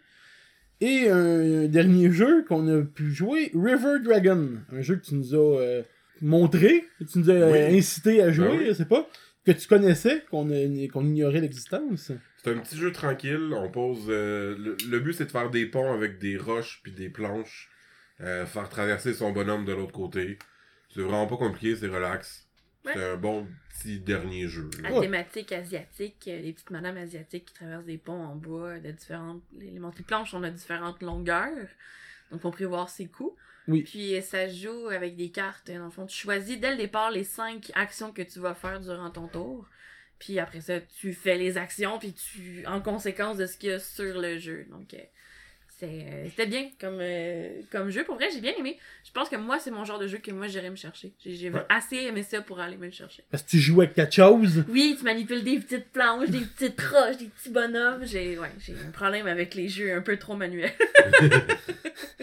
Et 0.81 1.07
un 1.09 1.65
dernier 1.67 2.09
jeu 2.11 2.43
qu'on 2.47 2.67
a 2.79 2.81
pu 2.81 3.11
jouer, 3.13 3.51
River 3.53 3.99
Dragon. 4.03 4.53
Un 4.71 4.81
jeu 4.81 4.95
que 4.95 5.05
tu 5.05 5.13
nous 5.15 5.35
as 5.35 5.37
euh, 5.61 5.81
montré, 6.21 6.85
que 6.97 7.03
tu 7.03 7.19
nous 7.19 7.29
as 7.29 7.51
Oui. 7.51 7.77
incité 7.77 8.23
à 8.23 8.31
jouer, 8.31 8.47
Ben 8.47 8.57
oui. 8.59 8.65
je 8.69 8.73
sais 8.73 8.85
pas, 8.85 9.07
que 9.45 9.51
tu 9.51 9.67
connaissais, 9.67 10.23
qu'on 10.31 10.47
qu'on 10.91 11.05
ignorait 11.05 11.41
l'existence. 11.41 12.11
C'est 12.43 12.51
un 12.51 12.59
petit 12.59 12.77
jeu 12.77 12.91
tranquille. 12.91 13.53
On 13.53 13.69
pose. 13.69 14.05
euh, 14.09 14.55
le, 14.57 14.77
le 14.89 14.99
but, 14.99 15.13
c'est 15.13 15.25
de 15.25 15.31
faire 15.31 15.49
des 15.49 15.65
ponts 15.65 15.91
avec 15.93 16.19
des 16.19 16.37
roches 16.37 16.79
puis 16.83 16.91
des 16.91 17.09
planches. 17.09 17.69
euh, 18.21 18.45
faire 18.45 18.67
traverser 18.69 19.13
son 19.13 19.31
bonhomme 19.31 19.65
de 19.65 19.73
l'autre 19.73 19.93
côté. 19.93 20.37
C'est 20.93 21.01
vraiment 21.01 21.27
pas 21.27 21.37
compliqué, 21.37 21.75
c'est 21.75 21.87
relax. 21.87 22.47
Ouais. 22.85 22.93
C'est 22.93 23.03
un 23.11 23.17
bon 23.17 23.47
petit 23.77 23.99
dernier 23.99 24.47
jeu. 24.47 24.69
là. 24.81 24.91
Ouais. 24.93 25.01
thématique 25.01 25.51
asiatique, 25.51 26.25
euh, 26.27 26.39
les 26.41 26.53
petites 26.53 26.69
madames 26.71 26.97
asiatiques 26.97 27.45
qui 27.45 27.53
traversent 27.53 27.85
des 27.85 27.97
ponts 27.97 28.21
en 28.25 28.35
bois 28.35 28.79
de 28.79 28.91
différentes. 28.91 29.41
Les, 29.57 29.71
les 29.71 29.79
montées 29.79 30.03
planches 30.03 30.31
sont 30.31 30.39
de 30.39 30.49
différentes 30.49 31.01
longueurs. 31.01 31.67
Donc, 32.31 32.41
faut 32.41 32.51
prévoir 32.51 32.89
ses 32.89 33.07
coups. 33.07 33.35
Oui. 33.67 33.83
Puis, 33.83 34.21
ça 34.21 34.49
se 34.49 34.55
joue 34.65 34.87
avec 34.89 35.15
des 35.15 35.29
cartes. 35.29 35.69
Dans 35.69 35.85
le 35.85 35.91
fond, 35.91 36.05
tu 36.05 36.17
choisis 36.17 36.59
dès 36.59 36.71
le 36.71 36.77
départ 36.77 37.11
les 37.11 37.23
cinq 37.23 37.71
actions 37.75 38.11
que 38.11 38.21
tu 38.21 38.39
vas 38.39 38.53
faire 38.55 38.79
durant 38.79 39.09
ton 39.11 39.27
tour. 39.27 39.67
Puis 40.19 40.37
après 40.39 40.61
ça, 40.61 40.79
tu 40.99 41.13
fais 41.13 41.37
les 41.37 41.57
actions, 41.57 41.97
puis 41.97 42.13
tu. 42.13 42.63
en 42.67 42.81
conséquence 42.81 43.37
de 43.37 43.45
ce 43.45 43.57
qu'il 43.57 43.69
y 43.69 43.73
a 43.73 43.79
sur 43.79 44.19
le 44.19 44.37
jeu. 44.37 44.65
Donc, 44.69 44.93
euh, 44.93 44.97
c'est, 45.79 45.85
euh, 45.85 46.25
c'était 46.29 46.45
bien 46.45 46.69
comme, 46.81 46.97
euh, 46.99 47.61
comme 47.71 47.89
jeu. 47.89 48.03
Pour 48.03 48.15
vrai, 48.15 48.27
j'ai 48.33 48.41
bien 48.41 48.51
aimé. 48.59 48.77
Je 49.05 49.11
pense 49.11 49.29
que 49.29 49.37
moi, 49.37 49.59
c'est 49.59 49.71
mon 49.71 49.85
genre 49.85 49.97
de 49.97 50.07
jeu 50.07 50.17
que 50.17 50.29
moi, 50.31 50.47
j'irais 50.47 50.69
me 50.69 50.75
chercher. 50.75 51.13
J'ai, 51.25 51.49
Ouais. 51.49 51.61
assez 51.69 51.95
aimé 51.95 52.21
ça 52.21 52.41
pour 52.41 52.59
aller 52.59 52.75
me 52.75 52.87
le 52.87 52.91
chercher. 52.91 53.23
Parce 53.31 53.43
que 53.43 53.49
tu 53.51 53.59
jouais 53.59 53.85
avec 53.85 53.95
quelque 53.95 54.13
chose. 54.13 54.65
Oui, 54.67 54.95
tu 54.99 55.05
manipules 55.05 55.41
des 55.43 55.57
petites 55.57 55.87
planches, 55.93 56.29
des 56.29 56.41
petites 56.41 56.81
roches, 56.81 57.15
des 57.17 57.27
petits 57.27 57.49
bonhommes. 57.49 58.05
J'ai 58.05 58.37
ouais, 58.37 58.51
j'ai 58.59 58.73
un 58.73 58.91
problème 58.91 59.25
avec 59.27 59.55
les 59.55 59.69
jeux 59.69 59.93
un 59.95 60.01
peu 60.01 60.17
trop 60.17 60.35
manuels. 60.35 60.73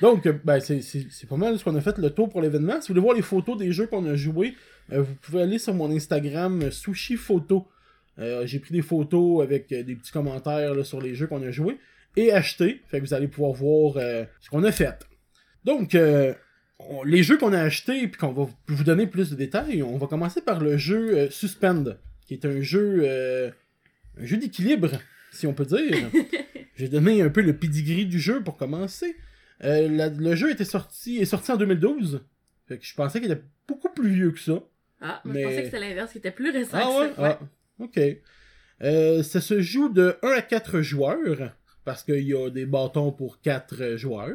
Donc, 0.00 0.26
euh, 0.26 0.32
ben, 0.44 0.60
c'est- 0.60 1.26
pas 1.28 1.36
mal 1.36 1.58
ce 1.58 1.64
qu'on 1.64 1.74
a 1.76 1.80
fait 1.80 1.98
le 1.98 2.10
tour 2.10 2.28
pour 2.28 2.40
l'événement. 2.40 2.80
Si 2.80 2.88
vous 2.88 2.94
voulez 2.94 3.00
voir 3.04 3.16
les 3.16 3.22
photos 3.22 3.56
des 3.58 3.72
jeux 3.72 3.86
qu'on 3.86 4.06
a 4.06 4.14
joués, 4.14 4.54
euh, 4.92 5.02
vous 5.02 5.14
pouvez 5.16 5.42
aller 5.42 5.58
sur 5.58 5.74
mon 5.74 5.90
Instagram 5.90 6.62
euh, 6.62 6.70
Sushi 6.70 7.16
Photo. 7.16 7.66
Euh, 8.18 8.46
J'ai 8.46 8.58
pris 8.60 8.72
des 8.72 8.82
photos 8.82 9.42
avec 9.42 9.68
des 9.68 9.94
petits 9.96 10.12
commentaires 10.12 10.74
là, 10.74 10.84
sur 10.84 11.00
les 11.00 11.14
jeux 11.14 11.26
qu'on 11.26 11.42
a 11.42 11.50
joués 11.50 11.78
et 12.16 12.32
achetés. 12.32 12.80
Fait 12.88 13.00
que 13.00 13.04
vous 13.06 13.14
allez 13.14 13.28
pouvoir 13.28 13.52
voir 13.52 13.94
euh, 13.96 14.24
ce 14.40 14.50
qu'on 14.50 14.64
a 14.64 14.72
fait. 14.72 15.06
Donc, 15.64 15.96
on- 16.78 17.02
les 17.02 17.22
jeux 17.22 17.36
qu'on 17.38 17.52
a 17.52 17.60
achetés 17.60 18.04
et 18.04 18.10
qu'on 18.10 18.32
va 18.32 18.48
vous- 18.68 18.84
donner 18.84 19.06
plus 19.06 19.30
de 19.30 19.36
détails, 19.36 19.82
on 19.82 19.98
va 19.98 20.06
commencer 20.06 20.40
par 20.40 20.60
le 20.60 20.76
jeu 20.76 21.28
Suspend, 21.30 21.84
qui 22.26 22.34
est 22.34 22.44
un 22.44 22.60
jeu, 22.60 23.00
euh, 23.02 23.50
un 24.20 24.24
jeu 24.26 24.36
d'équilibre, 24.36 24.90
si 25.32 25.46
on 25.46 25.52
peut 25.54 25.66
dire. 25.66 26.08
J'ai 26.76 26.88
donné 26.88 27.20
un 27.22 27.28
peu 27.30 27.42
le 27.42 27.56
pedigree 27.56 28.06
du 28.06 28.20
jeu 28.20 28.40
pour 28.42 28.56
commencer. 28.56 29.16
Euh, 29.64 29.88
la- 29.88 30.08
le 30.08 30.34
jeu 30.36 30.50
était 30.50 30.64
sorti, 30.64 31.18
est 31.18 31.24
sorti 31.24 31.50
en 31.52 31.56
2012. 31.56 32.20
Fait 32.68 32.78
que 32.78 32.84
je 32.84 32.94
pensais 32.94 33.20
qu'il 33.20 33.30
était 33.30 33.42
beaucoup 33.66 33.88
plus 33.90 34.10
vieux 34.10 34.30
que 34.30 34.38
ça. 34.40 34.60
Ah, 35.00 35.20
Mais- 35.24 35.42
je 35.42 35.46
pensais 35.48 35.58
que 35.60 35.64
c'était 35.66 35.80
l'inverse, 35.80 36.12
qui 36.12 36.18
était 36.18 36.30
plus 36.30 36.50
récent 36.50 36.70
Ah 36.74 36.82
que 36.82 36.88
ouais? 37.20 37.24
Ouais. 37.28 37.36
Ah, 37.40 37.40
ok. 37.80 38.00
Euh, 38.82 39.22
ça 39.22 39.40
se 39.40 39.60
joue 39.60 39.88
de 39.88 40.16
1 40.22 40.28
à 40.30 40.42
4 40.42 40.80
joueurs, 40.82 41.52
parce 41.84 42.02
qu'il 42.04 42.20
y 42.26 42.34
a 42.34 42.50
des 42.50 42.66
bâtons 42.66 43.10
pour 43.10 43.40
4 43.40 43.96
joueurs. 43.96 44.34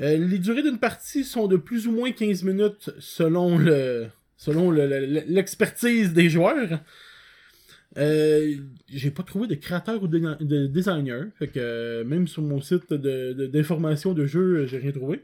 Euh, 0.00 0.16
les 0.18 0.38
durées 0.38 0.62
d'une 0.62 0.78
partie 0.78 1.24
sont 1.24 1.46
de 1.48 1.56
plus 1.56 1.86
ou 1.88 1.92
moins 1.92 2.12
15 2.12 2.42
minutes 2.42 2.90
selon 3.00 3.56
le 3.58 4.08
selon 4.36 4.70
le- 4.70 4.86
le- 4.86 5.22
l'expertise 5.26 6.12
des 6.12 6.28
joueurs. 6.28 6.80
Euh, 7.96 8.54
j'ai 8.92 9.10
pas 9.10 9.22
trouvé 9.22 9.46
de 9.46 9.54
créateur 9.54 10.02
ou 10.02 10.08
de, 10.08 10.18
de 10.40 10.66
designer. 10.66 11.26
Fait 11.38 11.48
que 11.48 11.58
euh, 11.58 12.04
même 12.04 12.26
sur 12.28 12.42
mon 12.42 12.60
site 12.60 12.92
de- 12.92 13.32
de- 13.32 13.46
d'information 13.46 14.12
de, 14.12 14.26
jeu, 14.26 14.58
euh, 14.58 14.66
j'ai 14.66 14.78
rien 14.78 14.92
trouvé. 14.92 15.22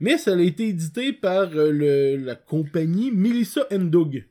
Mais 0.00 0.18
ça 0.18 0.32
a 0.34 0.38
été 0.40 0.68
édité 0.68 1.12
par 1.12 1.50
euh, 1.56 1.70
le- 1.72 2.16
la 2.24 2.34
compagnie 2.36 3.10
Melissa 3.10 3.66
Doug 3.70 4.24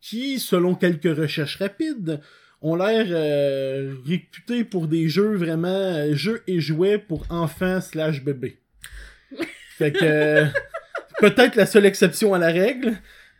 qui, 0.00 0.38
selon 0.38 0.74
quelques 0.74 1.16
recherches 1.16 1.56
rapides, 1.56 2.20
ont 2.60 2.76
l'air 2.76 3.06
euh, 3.10 3.94
réputés 4.06 4.64
pour 4.64 4.86
des 4.86 5.08
jeux 5.08 5.34
vraiment 5.34 5.68
euh, 5.68 6.14
jeux 6.14 6.42
et 6.46 6.60
jouets 6.60 6.98
pour 6.98 7.24
enfants 7.30 7.80
slash 7.80 8.22
bébés. 8.24 8.58
Fait 9.76 9.90
que 9.92 10.04
euh, 10.04 10.44
peut-être 11.18 11.56
la 11.56 11.66
seule 11.66 11.86
exception 11.86 12.34
à 12.34 12.38
la 12.38 12.52
règle, 12.52 12.92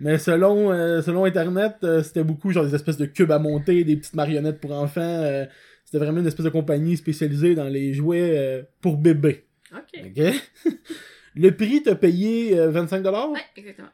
mais 0.02 0.18
selon 0.18 0.70
euh, 0.72 1.00
selon 1.00 1.24
internet, 1.24 1.76
euh, 1.84 2.02
c'était 2.02 2.24
beaucoup 2.24 2.50
genre 2.50 2.66
des 2.66 2.74
espèces 2.74 2.98
de 2.98 3.06
cubes 3.06 3.32
à 3.32 3.38
monter, 3.38 3.84
des 3.84 3.96
petites 3.96 4.14
marionnettes 4.14 4.60
pour 4.60 4.72
enfants. 4.72 5.00
euh, 5.00 5.46
c'était 5.84 6.04
vraiment 6.04 6.20
une 6.20 6.26
espèce 6.26 6.44
de 6.44 6.50
compagnie 6.50 6.96
spécialisée 6.96 7.54
dans 7.54 7.68
les 7.68 7.92
jouets 7.92 8.66
pour 8.80 8.96
bébés. 8.96 9.46
Ok. 9.74 10.04
Ok? 10.06 10.72
Le 11.34 11.50
prix 11.50 11.82
t'a 11.82 11.94
payé 11.94 12.58
euh, 12.58 12.70
25 12.70 13.04
Ouais, 13.06 13.40
exactement. 13.56 13.88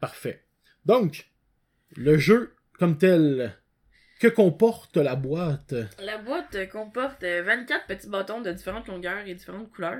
Parfait. 0.00 0.42
Donc, 0.86 1.26
le 1.96 2.18
jeu 2.18 2.54
comme 2.78 2.98
tel, 2.98 3.56
que 4.28 4.34
comporte 4.34 4.96
la 4.96 5.16
boîte? 5.16 5.74
La 6.02 6.18
boîte 6.18 6.54
euh, 6.54 6.66
comporte 6.66 7.22
euh, 7.24 7.42
24 7.44 7.86
petits 7.86 8.08
bâtons 8.08 8.40
de 8.40 8.50
différentes 8.52 8.86
longueurs 8.88 9.26
et 9.26 9.34
différentes 9.34 9.70
couleurs. 9.70 9.98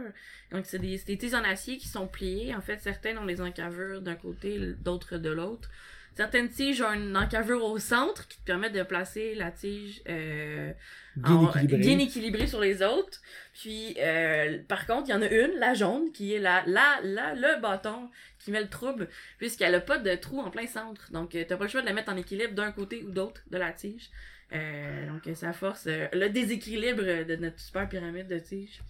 Donc, 0.51 0.65
c'est 0.67 0.79
des, 0.79 0.99
des 0.99 1.19
tiges 1.19 1.35
en 1.35 1.45
acier 1.45 1.77
qui 1.77 1.89
sont 1.89 2.07
pliées. 2.07 2.55
En 2.55 2.61
fait, 2.63 2.79
certaines 2.81 3.19
ont 3.19 3.25
les 3.27 3.41
encavures 3.41 4.01
d'un 4.01 4.15
côté, 4.15 4.59
d'autres 4.81 5.19
de 5.19 5.31
l'autre. 5.31 5.69
Certaines 6.17 6.49
tiges 6.49 6.81
ont 6.81 6.93
une 6.93 7.17
encavure 7.17 7.65
au 7.65 7.79
centre 7.81 8.29
qui 8.29 8.39
te 8.39 8.45
permet 8.45 8.71
de 8.71 8.83
placer 8.85 9.35
la 9.35 9.51
tige 9.51 10.01
euh, 10.09 10.73
Bien 11.17 11.35
en- 11.35 11.49
équilibrée 11.51 11.79
bien 11.79 11.99
équilibrée 11.99 12.47
sur 12.47 12.61
les 12.61 12.83
autres. 12.83 13.21
Puis, 13.53 13.97
euh, 13.99 14.59
par 14.69 14.87
contre, 14.87 15.09
il 15.09 15.11
y 15.11 15.15
en 15.15 15.23
a 15.23 15.29
une, 15.29 15.53
la 15.59 15.75
jaune, 15.75 16.13
qui 16.13 16.33
est 16.35 16.39
la, 16.39 16.63
la, 16.67 17.01
la, 17.03 17.35
le 17.35 17.61
bâton 17.61 18.09
qui 18.45 18.51
met 18.51 18.61
le 18.61 18.69
trouble, 18.69 19.09
puisqu'elle 19.39 19.75
a 19.75 19.81
pas 19.81 19.99
de 19.99 20.15
trou 20.15 20.39
en 20.39 20.51
plein 20.51 20.67
centre. 20.67 21.11
Donc, 21.13 21.35
euh, 21.35 21.45
t'as 21.49 21.57
pas 21.57 21.65
le 21.65 21.71
choix 21.71 21.81
de 21.81 21.87
la 21.87 21.95
mettre 21.95 22.13
en 22.13 22.17
équilibre 22.17 22.53
d'un 22.53 22.73
côté 22.73 23.03
ou 23.03 23.11
d'autre 23.11 23.43
de 23.51 23.57
la 23.57 23.73
tige. 23.73 24.11
Euh, 24.53 25.07
donc, 25.09 25.35
ça 25.35 25.53
force 25.55 25.87
euh, 25.87 26.07
le 26.13 26.29
déséquilibre 26.29 27.25
de 27.25 27.37
notre 27.37 27.59
super 27.59 27.89
pyramide 27.89 28.29
de 28.29 28.39
tiges. 28.39 28.83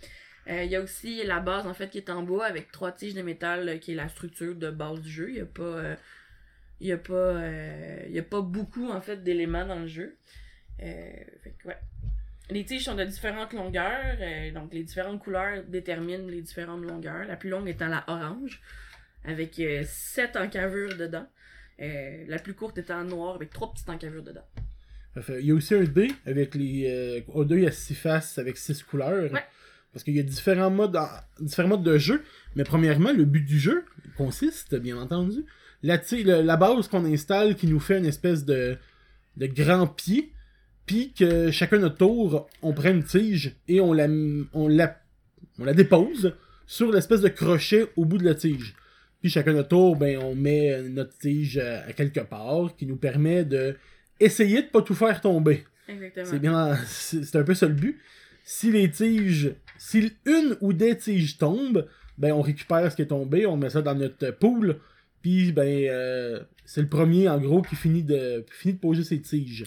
Il 0.46 0.66
y 0.66 0.76
a 0.76 0.82
aussi 0.82 1.24
la 1.24 1.40
base, 1.40 1.66
en 1.66 1.72
fait, 1.72 1.88
qui 1.88 1.96
est 1.96 2.10
en 2.10 2.22
bois 2.22 2.44
avec 2.44 2.70
trois 2.70 2.92
tiges 2.92 3.14
de 3.14 3.22
métal, 3.22 3.78
qui 3.80 3.92
est 3.92 3.94
la 3.94 4.10
structure 4.10 4.54
de 4.54 4.70
base 4.70 5.00
du 5.00 5.10
jeu. 5.10 5.30
Il 5.30 5.36
y 5.36 5.40
a 5.40 5.46
pas... 5.46 5.96
il 6.80 6.92
a 6.92 8.20
a 8.20 8.22
pas 8.22 8.40
beaucoup 8.42 8.90
en 8.90 9.00
fait 9.00 9.22
d'éléments 9.22 9.64
dans 9.64 9.78
le 9.78 9.86
jeu 9.86 10.16
fait 10.78 11.54
que, 11.62 11.68
ouais. 11.68 11.78
les 12.50 12.64
tiges 12.64 12.84
sont 12.84 12.94
de 12.94 13.04
différentes 13.04 13.54
longueurs 13.54 14.18
donc 14.52 14.74
les 14.74 14.82
différentes 14.82 15.20
couleurs 15.20 15.62
déterminent 15.62 16.26
les 16.26 16.42
différentes 16.42 16.82
longueurs 16.82 17.24
la 17.26 17.36
plus 17.36 17.48
longue 17.48 17.68
étant 17.68 17.86
la 17.86 18.04
orange 18.08 18.60
avec 19.24 19.58
euh, 19.60 19.82
sept 19.86 20.36
encavures 20.36 20.96
dedans 20.96 21.26
Euh, 21.80 22.24
la 22.28 22.38
plus 22.38 22.54
courte 22.54 22.78
étant 22.78 23.02
noire 23.02 23.34
avec 23.34 23.50
trois 23.50 23.72
petites 23.72 23.88
encavures 23.90 24.22
dedans. 24.22 24.46
Il 25.40 25.46
y 25.46 25.50
a 25.50 25.54
aussi 25.54 25.74
un 25.74 25.82
dé 25.82 26.06
avec 26.24 26.54
les 26.54 26.86
euh, 26.88 27.40
un 27.40 27.44
dé 27.44 27.66
à 27.66 27.72
six 27.72 27.96
faces 27.96 28.38
avec 28.38 28.56
six 28.56 28.80
couleurs. 28.84 29.32
Ouais. 29.32 29.42
Parce 29.92 30.04
qu'il 30.04 30.14
y 30.14 30.20
a 30.20 30.22
différents 30.22 30.70
modes, 30.70 30.94
en- 30.96 31.08
différents 31.40 31.68
modes 31.70 31.82
de 31.82 31.98
jeu. 31.98 32.22
Mais 32.54 32.62
premièrement, 32.64 33.12
le 33.12 33.24
but 33.24 33.44
du 33.44 33.58
jeu 33.58 33.84
consiste, 34.16 34.76
bien 34.76 34.96
entendu, 34.96 35.44
la, 35.82 35.98
la 36.42 36.56
base 36.56 36.86
qu'on 36.88 37.04
installe 37.04 37.56
qui 37.56 37.66
nous 37.66 37.80
fait 37.80 37.98
une 37.98 38.06
espèce 38.06 38.44
de, 38.44 38.76
de 39.36 39.46
grand 39.46 39.86
pied. 39.88 40.30
Puis 40.86 41.12
que 41.12 41.50
chacun 41.50 41.78
notre 41.78 41.96
tour, 41.96 42.48
on 42.62 42.72
prend 42.72 42.90
une 42.90 43.04
tige 43.04 43.56
et 43.66 43.80
on 43.80 43.92
la, 43.92 44.06
on 44.52 44.68
la, 44.68 44.96
on 45.58 45.64
la 45.64 45.74
dépose 45.74 46.36
sur 46.66 46.92
l'espèce 46.92 47.20
de 47.20 47.28
crochet 47.30 47.86
au 47.96 48.04
bout 48.04 48.18
de 48.18 48.24
la 48.24 48.34
tige. 48.34 48.74
Puis 49.24 49.30
chacun 49.30 49.54
notre 49.54 49.70
tour, 49.70 49.96
ben, 49.96 50.18
on 50.18 50.34
met 50.34 50.82
notre 50.82 51.16
tige 51.16 51.56
à, 51.56 51.94
quelque 51.94 52.20
part 52.20 52.76
qui 52.76 52.84
nous 52.84 52.96
permet 52.96 53.42
de 53.42 53.74
essayer 54.20 54.60
de 54.60 54.66
pas 54.66 54.82
tout 54.82 54.94
faire 54.94 55.22
tomber. 55.22 55.64
exactement 55.88 56.26
C'est 56.26 56.38
bien, 56.38 56.76
c'est 56.84 57.36
un 57.36 57.42
peu 57.42 57.54
ça 57.54 57.66
le 57.66 57.72
but. 57.72 57.98
Si 58.44 58.70
les 58.70 58.90
tiges, 58.90 59.54
si 59.78 60.12
une 60.26 60.58
ou 60.60 60.74
des 60.74 60.98
tiges 60.98 61.38
tombent, 61.38 61.88
ben 62.18 62.32
on 62.34 62.42
récupère 62.42 62.92
ce 62.92 62.96
qui 62.96 63.00
est 63.00 63.06
tombé, 63.06 63.46
on 63.46 63.56
met 63.56 63.70
ça 63.70 63.80
dans 63.80 63.94
notre 63.94 64.30
pool, 64.32 64.76
puis 65.22 65.52
ben 65.52 65.86
euh, 65.88 66.40
c'est 66.66 66.82
le 66.82 66.88
premier 66.88 67.26
en 67.26 67.38
gros 67.38 67.62
qui 67.62 67.76
finit 67.76 68.02
de 68.02 68.44
qui 68.46 68.52
finit 68.52 68.74
de 68.74 68.80
poser 68.80 69.04
ses 69.04 69.22
tiges. 69.22 69.64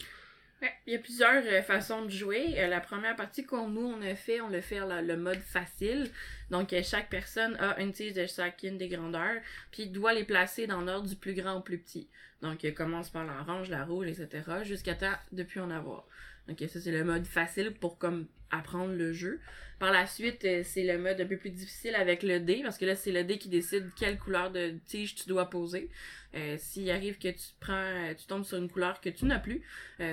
Il 0.86 0.93
y 0.93 0.95
a 0.95 1.00
plusieurs 1.00 1.43
euh, 1.45 1.62
façons 1.62 2.05
de 2.05 2.09
jouer. 2.09 2.55
Euh, 2.57 2.67
la 2.67 2.79
première 2.79 3.15
partie 3.15 3.45
qu'on 3.45 3.67
nous 3.67 3.86
on 3.86 4.01
a 4.01 4.15
fait, 4.15 4.41
on 4.41 4.50
l'a 4.50 4.62
fait 4.62 4.79
la- 4.79 5.01
le 5.01 5.17
mode 5.17 5.39
facile. 5.39 6.09
Donc 6.50 6.74
euh, 6.74 6.81
chaque 6.83 7.09
personne 7.09 7.55
a 7.57 7.79
une 7.81 7.91
tige 7.91 8.13
de 8.13 8.25
chacune 8.25 8.77
des 8.77 8.88
grandeurs, 8.88 9.41
puis 9.71 9.88
doit 9.88 10.13
les 10.13 10.24
placer 10.24 10.67
dans 10.67 10.81
l'ordre 10.81 11.07
du 11.07 11.15
plus 11.15 11.33
grand 11.33 11.55
au 11.55 11.62
plus 11.62 11.77
petit. 11.77 12.07
Donc 12.41 12.65
commence 12.75 13.09
par 13.09 13.25
l'orange, 13.25 13.69
la 13.69 13.83
rouge, 13.83 14.07
etc. 14.07 14.43
jusqu'à 14.63 14.95
temps 14.95 15.15
de 15.31 15.43
plus 15.43 15.59
en 15.59 15.71
avoir. 15.71 16.05
Donc 16.47 16.59
ça 16.59 16.79
c'est 16.79 16.91
le 16.91 17.03
mode 17.03 17.25
facile 17.25 17.74
pour 17.74 17.97
comme 17.97 18.27
apprendre 18.51 18.93
le 18.93 19.12
jeu. 19.13 19.39
Par 19.79 19.91
la 19.91 20.07
suite, 20.07 20.43
euh, 20.46 20.62
c'est 20.63 20.84
le 20.84 20.98
mode 20.98 21.22
un 21.22 21.25
peu 21.25 21.38
plus 21.38 21.51
difficile 21.51 21.93
avec 21.93 22.24
le 22.24 22.39
dé, 22.39 22.62
parce 22.63 22.79
que 22.79 22.86
là 22.86 22.96
c'est 22.96 23.12
le 23.12 23.24
dé 23.24 23.38
qui 23.38 23.48
décide 23.48 23.89
quelle 23.96 24.17
couleur 24.17 24.51
de 24.51 24.74
tige 24.88 25.13
tu 25.13 25.29
dois 25.29 25.50
poser. 25.50 25.89
Euh, 26.36 26.55
S'il 26.57 26.89
arrive 26.89 27.19
que 27.19 27.27
tu 27.27 27.46
prends, 27.60 27.74
euh, 27.74 28.13
tu 28.15 28.25
tombes 28.25 28.43
sur 28.43 28.57
une 28.57 28.69
couleur 28.69 29.00
que 29.01 29.10
tu 29.10 29.25
n'as 29.25 29.39
plus, 29.39 29.62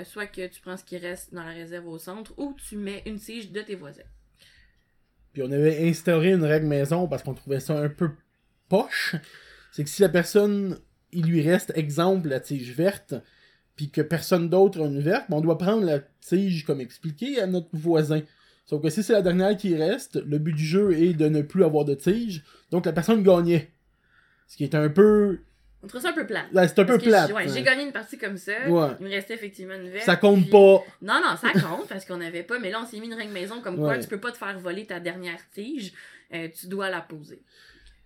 soit 0.04 0.26
que 0.26 0.46
tu 0.46 0.60
prends 0.60 0.76
ce 0.76 0.84
qui 0.84 0.98
reste 0.98 1.32
dans 1.32 1.42
la 1.42 1.52
réserve 1.52 1.88
au 1.88 1.98
centre, 1.98 2.34
ou 2.36 2.54
tu 2.68 2.76
mets 2.76 3.02
une 3.06 3.18
tige 3.18 3.50
de 3.52 3.62
tes 3.62 3.74
voisins. 3.74 4.02
Puis 5.32 5.42
on 5.42 5.50
avait 5.50 5.88
instauré 5.88 6.32
une 6.32 6.44
règle 6.44 6.66
maison 6.66 7.08
parce 7.08 7.22
qu'on 7.22 7.34
trouvait 7.34 7.60
ça 7.60 7.76
un 7.76 7.88
peu 7.88 8.10
poche. 8.68 9.16
C'est 9.72 9.82
que 9.82 9.90
si 9.90 10.02
la 10.02 10.08
personne, 10.08 10.78
il 11.10 11.26
lui 11.26 11.40
reste, 11.42 11.72
exemple, 11.74 12.28
la 12.28 12.38
tige 12.38 12.70
verte, 12.72 13.14
puis 13.76 13.90
que 13.90 14.02
personne 14.02 14.48
d'autre 14.48 14.80
a 14.80 14.86
une 14.86 15.00
verte, 15.00 15.24
ben 15.30 15.38
on 15.38 15.40
doit 15.40 15.58
prendre 15.58 15.84
la 15.84 16.00
tige 16.20 16.64
comme 16.64 16.80
expliqué 16.80 17.40
à 17.40 17.46
notre 17.46 17.70
voisin. 17.72 18.22
Sauf 18.66 18.82
que 18.82 18.88
si 18.88 19.02
c'est 19.02 19.12
la 19.12 19.22
dernière 19.22 19.56
qui 19.56 19.76
reste, 19.76 20.16
le 20.24 20.38
but 20.38 20.54
du 20.54 20.64
jeu 20.64 20.92
est 20.92 21.12
de 21.12 21.28
ne 21.28 21.42
plus 21.42 21.64
avoir 21.64 21.84
de 21.84 21.94
tige, 21.94 22.44
donc 22.70 22.86
la 22.86 22.92
personne 22.92 23.22
gagnait. 23.22 23.70
Ce 24.46 24.56
qui 24.56 24.64
est 24.64 24.74
un 24.74 24.88
peu... 24.88 25.38
On 25.82 25.86
trouve 25.86 26.00
ça 26.00 26.10
un 26.10 26.12
peu 26.14 26.26
plat. 26.26 26.46
C'est 26.52 26.78
un 26.78 26.84
peu 26.86 26.98
Parce 26.98 27.30
ouais, 27.32 27.48
J'ai 27.48 27.62
gagné 27.62 27.82
une 27.82 27.92
partie 27.92 28.16
comme 28.16 28.38
ça. 28.38 28.52
Ouais. 28.68 28.88
Il 29.00 29.06
me 29.06 29.10
restait 29.10 29.34
effectivement 29.34 29.74
une 29.74 29.90
verte. 29.90 30.04
Ça 30.04 30.16
compte 30.16 30.40
puis- 30.40 30.50
pas. 30.50 30.82
Non, 31.02 31.20
non, 31.22 31.36
ça 31.38 31.52
compte 31.52 31.88
parce 31.88 32.06
qu'on 32.06 32.16
n'avait 32.16 32.42
pas. 32.42 32.58
Mais 32.58 32.70
là, 32.70 32.80
on 32.82 32.86
s'est 32.86 32.98
mis 33.00 33.06
une 33.06 33.14
règle 33.14 33.32
maison 33.32 33.60
comme 33.60 33.76
quoi 33.76 33.98
tu 33.98 34.08
peux 34.08 34.20
pas 34.20 34.32
te 34.32 34.38
faire 34.38 34.58
voler 34.58 34.86
ta 34.86 34.98
dernière 34.98 35.38
tige. 35.52 35.92
euh, 36.32 36.48
tu 36.58 36.68
dois 36.68 36.88
la 36.88 37.02
poser. 37.02 37.42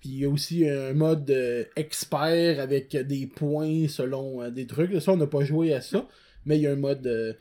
Puis 0.00 0.10
il 0.10 0.18
y 0.18 0.24
a 0.24 0.28
aussi 0.28 0.68
un 0.68 0.92
mode 0.92 1.30
euh, 1.30 1.64
expert 1.76 2.60
avec 2.60 2.96
des 2.96 3.26
points 3.26 3.86
selon 3.88 4.42
euh, 4.42 4.50
des 4.50 4.66
trucs. 4.66 5.00
Ça, 5.00 5.12
on 5.12 5.16
n'a 5.16 5.26
pas 5.28 5.44
joué 5.44 5.72
à 5.72 5.80
ça, 5.80 6.06
mais 6.44 6.56
il 6.58 6.62
y 6.62 6.66
a 6.66 6.72
un 6.72 6.76
mode 6.76 7.06
euh, 7.06 7.32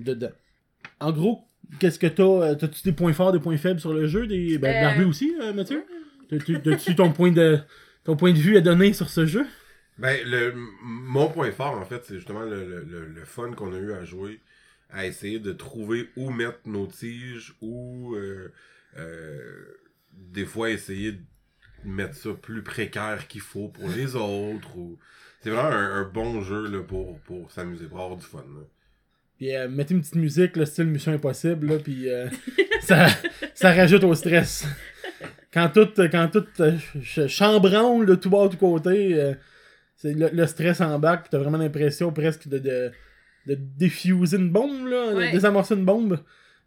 dedans. 0.00 0.32
En 1.00 1.12
gros, 1.12 1.44
qu'est-ce 1.78 1.98
que 1.98 2.06
t'as 2.06 2.22
euh, 2.24 2.54
T'as-tu 2.54 2.82
des 2.82 2.92
points 2.92 3.12
forts, 3.12 3.32
des 3.32 3.40
points 3.40 3.56
faibles 3.56 3.80
sur 3.80 3.92
le 3.92 4.06
jeu? 4.06 4.26
Des... 4.26 4.58
Ben, 4.58 4.76
Euh, 4.76 4.80
Darby 4.80 5.04
aussi, 5.04 5.34
euh, 5.40 5.52
Mathieu? 5.52 5.84
T'as-tu- 6.28 6.94
ton 6.94 7.12
point 7.12 7.30
de 7.32 7.58
ton 8.04 8.16
point 8.16 8.32
de 8.32 8.38
vue 8.38 8.56
à 8.56 8.60
donner 8.60 8.92
sur 8.92 9.08
ce 9.08 9.24
jeu? 9.26 9.46
Ben, 9.98 10.18
le, 10.26 10.52
mon 10.82 11.28
point 11.28 11.52
fort, 11.52 11.78
en 11.78 11.84
fait, 11.84 12.04
c'est 12.04 12.16
justement 12.16 12.42
le, 12.42 12.66
le, 12.68 12.84
le, 12.84 13.06
le 13.06 13.24
fun 13.24 13.52
qu'on 13.52 13.72
a 13.72 13.78
eu 13.78 13.92
à 13.92 14.04
jouer, 14.04 14.40
à 14.90 15.06
essayer 15.06 15.38
de 15.38 15.52
trouver 15.52 16.08
où 16.16 16.30
mettre 16.30 16.58
nos 16.66 16.86
tiges, 16.86 17.54
ou 17.60 18.14
euh, 18.16 18.52
euh, 18.96 19.64
des 20.12 20.44
fois 20.44 20.70
essayer 20.70 21.12
de 21.12 21.20
mettre 21.84 22.14
ça 22.14 22.30
plus 22.34 22.62
précaire 22.62 23.26
qu'il 23.28 23.40
faut 23.40 23.68
pour 23.68 23.88
les 23.88 24.16
autres. 24.16 24.76
Ou... 24.76 24.98
C'est 25.40 25.50
vraiment 25.50 25.68
un, 25.76 26.00
un 26.00 26.04
bon 26.04 26.42
jeu 26.42 26.66
là, 26.68 26.82
pour, 26.82 27.18
pour 27.20 27.50
s'amuser, 27.52 27.86
pour 27.86 28.00
avoir 28.00 28.16
du 28.18 28.24
fun. 28.26 28.38
là. 28.38 28.62
Puis 29.44 29.54
euh, 29.54 29.68
mettez 29.68 29.92
une 29.92 30.00
petite 30.00 30.14
musique, 30.14 30.56
le 30.56 30.64
style 30.64 30.86
Mission 30.86 31.12
Impossible, 31.12 31.66
là, 31.66 31.78
puis 31.78 32.08
euh, 32.08 32.28
ça, 32.80 33.08
ça 33.52 33.74
rajoute 33.74 34.02
au 34.04 34.14
stress. 34.14 34.66
Quand 35.52 35.68
tout, 35.68 35.86
quand 36.10 36.28
tout 36.32 36.46
euh, 36.60 36.78
ch- 37.02 37.28
chambranle 37.30 38.06
de 38.06 38.14
tout 38.14 38.30
bas, 38.30 38.48
tout 38.50 38.56
côté, 38.56 39.10
euh, 39.20 39.34
c'est 39.96 40.14
le, 40.14 40.30
le 40.32 40.46
stress 40.46 40.80
en 40.80 40.98
bac, 40.98 41.26
t'as 41.30 41.36
vraiment 41.36 41.58
l'impression 41.58 42.10
presque 42.10 42.48
de, 42.48 42.56
de, 42.58 42.90
de 43.46 43.54
diffuser 43.54 44.38
une 44.38 44.48
bombe, 44.50 44.86
là, 44.88 45.12
de 45.12 45.32
désamorcer 45.32 45.74
une 45.74 45.84
bombe. 45.84 46.18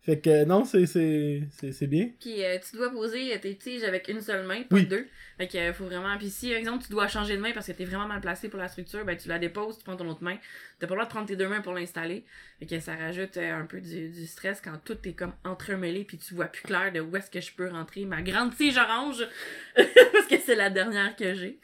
Fait 0.07 0.21
que 0.21 0.29
euh, 0.29 0.45
non, 0.45 0.63
c'est, 0.63 1.85
bien. 1.87 2.09
Puis 2.17 2.41
euh, 2.41 2.57
tu 2.59 2.77
dois 2.77 2.89
poser 2.89 3.37
tes 3.41 3.57
tiges 3.57 3.83
avec 3.83 4.07
une 4.07 4.21
seule 4.21 4.45
main, 4.47 4.61
pas 4.63 4.77
Oui. 4.77 4.85
deux. 4.85 5.05
Fait 5.37 5.49
que 5.49 5.57
euh, 5.57 5.73
faut 5.73 5.83
vraiment. 5.83 6.17
Puis 6.17 6.29
si, 6.29 6.47
par 6.47 6.57
exemple, 6.57 6.85
tu 6.85 6.91
dois 6.91 7.09
changer 7.09 7.35
de 7.35 7.41
main 7.41 7.51
parce 7.51 7.67
que 7.67 7.73
t'es 7.73 7.83
vraiment 7.83 8.07
mal 8.07 8.21
placé 8.21 8.47
pour 8.47 8.57
la 8.57 8.69
structure, 8.69 9.03
ben 9.03 9.17
tu 9.17 9.27
la 9.27 9.37
déposes, 9.37 9.77
tu 9.77 9.83
prends 9.83 9.97
ton 9.97 10.07
autre 10.07 10.23
main. 10.23 10.37
T'as 10.79 10.87
pas 10.87 10.93
le 10.93 10.99
droit 10.99 11.03
de 11.03 11.09
prendre 11.09 11.27
tes 11.27 11.35
deux 11.35 11.49
mains 11.49 11.59
pour 11.59 11.73
l'installer. 11.73 12.23
Fait 12.59 12.65
que 12.67 12.79
ça 12.79 12.95
rajoute 12.95 13.35
euh, 13.35 13.53
un 13.59 13.65
peu 13.65 13.81
du, 13.81 14.07
du 14.07 14.25
stress 14.27 14.61
quand 14.61 14.77
tout 14.85 14.97
est 15.03 15.11
comme 15.13 15.33
entremêlé 15.43 16.05
puis 16.05 16.17
tu 16.17 16.35
vois 16.35 16.45
plus 16.45 16.63
clair 16.63 16.93
de 16.93 17.01
où 17.01 17.13
est-ce 17.17 17.29
que 17.29 17.41
je 17.41 17.51
peux 17.51 17.67
rentrer 17.67 18.05
ma 18.05 18.21
grande 18.21 18.55
tige 18.55 18.77
orange 18.77 19.27
parce 19.75 20.27
que 20.29 20.37
c'est 20.39 20.55
la 20.55 20.69
dernière 20.69 21.17
que 21.17 21.33
j'ai. 21.33 21.59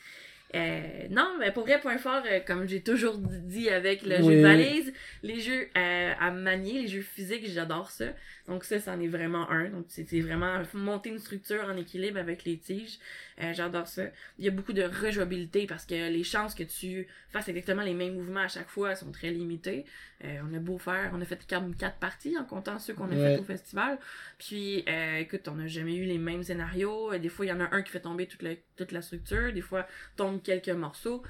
Euh, 0.55 1.07
non, 1.09 1.35
mais 1.39 1.51
pour 1.51 1.63
vrai, 1.63 1.79
point 1.79 1.97
fort, 1.97 2.21
euh, 2.29 2.39
comme 2.45 2.67
j'ai 2.67 2.81
toujours 2.81 3.17
dit 3.17 3.69
avec 3.69 4.03
le 4.03 4.17
Oui. 4.17 4.23
jeu 4.33 4.37
de 4.37 4.41
valise, 4.41 4.93
les 5.23 5.39
jeux 5.39 5.67
euh, 5.75 6.13
à 6.19 6.29
manier, 6.31 6.81
les 6.83 6.87
jeux 6.87 7.01
physiques, 7.01 7.45
j'adore 7.47 7.89
ça. 7.89 8.05
Donc 8.47 8.65
ça, 8.65 8.77
c'en 8.79 8.99
est 8.99 9.07
vraiment 9.07 9.49
un. 9.49 9.69
Donc 9.69 9.85
c'est 9.87 10.19
vraiment 10.21 10.61
monter 10.73 11.09
une 11.09 11.19
structure 11.19 11.63
en 11.63 11.77
équilibre 11.77 12.19
avec 12.19 12.43
les 12.43 12.57
tiges. 12.57 12.99
Euh, 13.41 13.53
j'adore 13.53 13.87
ça. 13.87 14.03
Il 14.37 14.43
y 14.45 14.47
a 14.49 14.51
beaucoup 14.51 14.73
de 14.73 14.83
rejouabilité 14.83 15.65
parce 15.65 15.85
que 15.85 15.95
les 16.09 16.23
chances 16.23 16.53
que 16.53 16.63
tu 16.63 17.07
fasses 17.29 17.47
exactement 17.47 17.83
les 17.83 17.93
mêmes 17.93 18.15
mouvements 18.15 18.41
à 18.41 18.47
chaque 18.49 18.67
fois 18.69 18.95
sont 18.95 19.11
très 19.11 19.31
limitées. 19.31 19.85
Euh, 20.25 20.39
on 20.49 20.53
a 20.53 20.59
beau 20.59 20.77
faire, 20.77 21.11
on 21.13 21.21
a 21.21 21.25
fait 21.25 21.45
quatre, 21.45 21.65
quatre 21.77 21.97
parties 21.97 22.37
en 22.37 22.43
comptant 22.45 22.79
ceux 22.79 22.93
qu'on 22.93 23.05
a 23.11 23.15
Ouais. 23.15 23.35
fait 23.35 23.39
au 23.39 23.43
festival. 23.43 23.97
Puis 24.37 24.83
euh, 24.89 25.17
écoute, 25.19 25.47
on 25.47 25.55
n'a 25.55 25.67
jamais 25.67 25.95
eu 25.95 26.03
les 26.05 26.17
mêmes 26.17 26.43
scénarios. 26.43 27.17
Des 27.17 27.29
fois, 27.29 27.45
il 27.45 27.49
y 27.49 27.53
en 27.53 27.59
a 27.61 27.73
un 27.73 27.81
qui 27.81 27.91
fait 27.91 28.01
tomber 28.01 28.27
toute 28.27 28.41
la, 28.41 28.55
toute 28.75 28.91
la 28.91 29.01
structure. 29.01 29.53
Des 29.53 29.61
fois, 29.61 29.87
tombe 30.17 30.41
quelques 30.43 30.69
morceaux. 30.69 31.23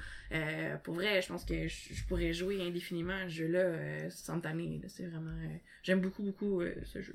Pour 0.82 0.94
vrai, 0.94 1.22
je 1.22 1.28
pense 1.28 1.44
que 1.44 1.68
je, 1.68 1.94
je 1.94 2.04
pourrais 2.06 2.32
jouer 2.32 2.60
indéfiniment 2.60 3.14
à 3.14 3.28
ce 3.28 3.34
jeu-là 3.34 4.10
sans 4.10 4.40
tanner. 4.40 4.80
C'est 4.88 5.06
vraiment... 5.06 5.30
J'aime 5.84 6.00
beaucoup, 6.00 6.22
beaucoup 6.22 6.62
ce 6.84 7.00
jeu. 7.02 7.13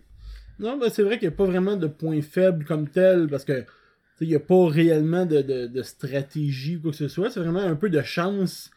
Non, 0.60 0.78
ben 0.78 0.90
c'est 0.90 1.04
vrai 1.04 1.18
qu'il 1.18 1.30
n'y 1.30 1.34
a 1.34 1.38
pas 1.38 1.46
vraiment 1.46 1.78
de 1.78 1.88
point 1.88 2.22
faible 2.22 2.66
comme 2.66 2.90
tel, 2.90 3.28
parce 3.28 3.46
que 3.46 3.64
il 4.22 4.28
n'y 4.28 4.36
a 4.36 4.40
pas 4.40 4.68
réellement 4.68 5.26
de, 5.26 5.42
de, 5.42 5.82
stratégie 5.82 6.76
ou 6.76 6.82
quoi 6.82 6.92
que 6.92 6.98
ce 6.98 7.08
soit. 7.08 7.30
C'est 7.30 7.40
vraiment 7.40 7.62
un 7.62 7.76
peu 7.76 7.90
de 7.90 8.02
chance, 8.02 8.70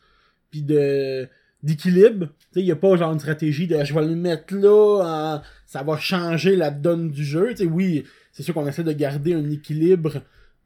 puis 0.51 0.63
de 0.63 1.29
d'équilibre. 1.63 2.29
Il 2.57 2.65
n'y 2.65 2.73
a 2.73 2.77
pas 2.77 2.97
genre 2.97 3.13
une 3.13 3.21
stratégie 3.21 3.67
de 3.67 3.83
je 3.85 3.95
vais 3.95 4.03
le 4.03 4.17
mettre 4.17 4.55
là, 4.55 5.03
en- 5.05 5.43
ça 5.67 5.83
va 5.83 5.97
changer 5.97 6.57
la 6.57 6.71
donne 6.71 7.11
du 7.11 7.25
jeu. 7.25 7.55
Oui, 7.71 8.05
c'est 8.33 8.43
sûr 8.43 8.55
qu'on 8.55 8.67
essaie 8.67 8.85
de 8.85 8.93
garder 8.93 9.35
un 9.35 9.49
équilibre 9.51 10.23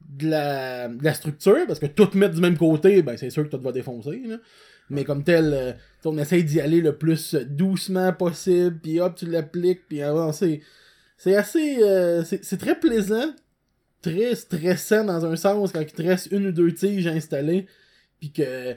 de 0.09 0.29
la, 0.29 1.13
structure, 1.13 1.65
parce 1.67 1.79
que 1.79 1.85
tout 1.85 2.09
mettre 2.13 2.35
du 2.35 2.41
même 2.41 2.57
côté, 2.57 3.01
ben 3.01 3.17
c'est 3.17 3.29
sûr 3.29 3.43
que 3.43 3.55
tout 3.55 3.61
va 3.61 3.71
défoncer. 3.71 4.21
Là. 4.25 4.37
Mais 4.89 5.03
comme 5.03 5.23
tel, 5.23 5.53
euh, 5.53 5.73
on 6.05 6.17
essaye 6.17 6.43
d'y 6.43 6.61
aller 6.61 6.81
le 6.81 6.95
plus 6.95 7.35
doucement 7.35 8.13
possible, 8.13 8.77
puis 8.81 8.99
hop, 8.99 9.15
tu 9.15 9.25
l'appliques, 9.25 9.81
puis 9.87 10.01
avancer. 10.01 10.61
C'est 11.17 11.35
assez. 11.35 11.81
euh, 11.83 12.23
c'est 12.23 12.43
c'est 12.45 12.57
très 12.57 12.79
plaisant, 12.79 13.33
très 14.01 14.35
stressant 14.35 15.03
dans 15.03 15.25
un 15.25 15.35
sens 15.35 15.71
quand 15.71 15.81
il 15.81 15.87
te 15.91 16.01
reste 16.03 16.27
une 16.31 16.47
ou 16.47 16.51
deux 16.51 16.73
tiges 16.73 17.07
installées, 17.07 17.65
puis 18.19 18.31
que 18.31 18.75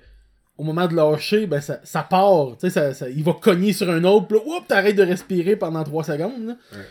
au 0.57 0.63
moment 0.63 0.87
de 0.87 0.95
lâcher, 0.95 1.47
ben 1.47 1.61
ça, 1.61 1.81
ça 1.85 2.03
part. 2.03 2.57
Tu 2.59 2.67
sais, 2.67 2.71
ça, 2.71 2.93
ça- 2.95 3.09
il 3.09 3.23
va 3.25 3.33
cogner 3.35 3.73
sur 3.73 3.89
un 3.91 4.05
autre, 4.05 4.27
puis 4.29 4.37
là, 4.39 4.45
oups, 4.59 4.67
t'arrêtes 4.69 4.97
de 4.97 5.03
respirer 5.03 5.57
pendant 5.57 5.83
3 5.85 6.05
secondes. 6.05 6.47
là. 6.49 6.57
Ouais. 6.73 6.85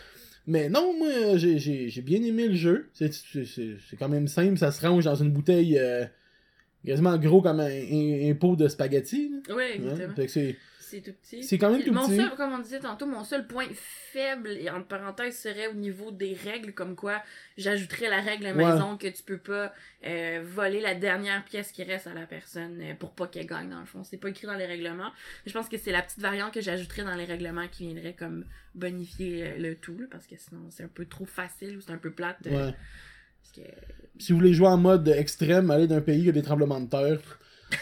Mais 0.46 0.68
non, 0.68 0.92
moi, 0.98 1.36
j'ai- 1.36 1.58
j'ai 1.58 1.88
j'ai 1.88 2.02
bien 2.02 2.20
aimé 2.22 2.48
le 2.48 2.54
jeu. 2.56 2.88
C'est- 2.92 3.12
C'est 3.12 3.44
c'est- 3.44 3.76
c'est 3.88 3.96
quand 3.96 4.08
même 4.08 4.26
simple, 4.26 4.58
ça 4.58 4.72
se 4.72 4.84
range 4.84 5.04
dans 5.04 5.14
une 5.14 5.30
bouteille 5.30 5.78
euh, 5.78 6.04
quasiment 6.84 7.16
gros 7.18 7.42
comme 7.42 7.60
un, 7.60 7.66
un- 7.66 8.30
un 8.30 8.34
pot 8.34 8.56
de 8.56 8.66
spaghetti. 8.68 9.30
là. 9.30 9.38
Oui, 9.50 9.54
Ouais, 9.56 9.74
exactement. 9.76 10.14
fait 10.16 10.26
que 10.26 10.54
c'est- 10.90 11.00
tout 11.00 11.12
petit. 11.22 11.42
C'est 11.44 11.58
quand 11.58 11.70
même 11.70 11.82
tout 11.82 11.92
mon 11.92 12.06
petit. 12.06 12.16
Seul, 12.16 12.30
comme 12.36 12.52
on 12.52 12.58
disait 12.58 12.80
tantôt, 12.80 13.06
mon 13.06 13.24
seul 13.24 13.46
point 13.46 13.66
faible, 13.74 14.50
et 14.50 14.68
entre 14.70 14.86
parenthèses, 14.86 15.38
serait 15.38 15.68
au 15.68 15.74
niveau 15.74 16.10
des 16.10 16.34
règles, 16.34 16.72
comme 16.72 16.96
quoi 16.96 17.22
j'ajouterais 17.56 18.08
la 18.08 18.20
règle 18.20 18.52
maison 18.54 18.96
que 18.96 19.06
tu 19.08 19.22
peux 19.22 19.38
pas 19.38 19.72
euh, 20.06 20.42
voler 20.44 20.80
la 20.80 20.94
dernière 20.94 21.44
pièce 21.44 21.72
qui 21.72 21.82
reste 21.84 22.06
à 22.06 22.14
la 22.14 22.26
personne 22.26 22.80
euh, 22.82 22.94
pour 22.94 23.10
pas 23.12 23.26
qu'elle 23.26 23.46
gagne, 23.46 23.68
dans 23.70 23.80
le 23.80 23.86
fond. 23.86 24.02
C'est 24.04 24.16
pas 24.16 24.28
écrit 24.28 24.46
dans 24.46 24.54
les 24.54 24.66
règlements. 24.66 25.10
Je 25.46 25.52
pense 25.52 25.68
que 25.68 25.76
c'est 25.78 25.92
la 25.92 26.02
petite 26.02 26.20
variante 26.20 26.52
que 26.54 26.60
j'ajouterais 26.60 27.04
dans 27.04 27.14
les 27.14 27.24
règlements 27.26 27.68
qui 27.70 27.86
viendrait 27.86 28.14
comme 28.18 28.44
bonifier 28.74 29.44
euh, 29.46 29.58
le 29.58 29.74
tout, 29.74 29.96
là, 29.98 30.06
parce 30.10 30.26
que 30.26 30.36
sinon 30.38 30.60
c'est 30.70 30.84
un 30.84 30.88
peu 30.92 31.04
trop 31.06 31.24
facile 31.26 31.76
ou 31.76 31.80
c'est 31.80 31.92
un 31.92 31.98
peu 31.98 32.10
plate. 32.10 32.38
euh, 32.46 32.50
Ouais. 32.50 32.74
parce 33.42 33.52
que- 33.68 33.74
si 34.18 34.32
vous 34.32 34.38
voulez 34.38 34.52
jouer 34.52 34.68
en 34.68 34.76
mode 34.76 35.08
extrême, 35.08 35.70
aller 35.70 35.86
d'un 35.86 36.00
pays 36.00 36.22
qui 36.24 36.28
a 36.28 36.32
des 36.32 36.42
tremblements 36.42 36.80
de 36.80 36.88
terre. 36.90 37.20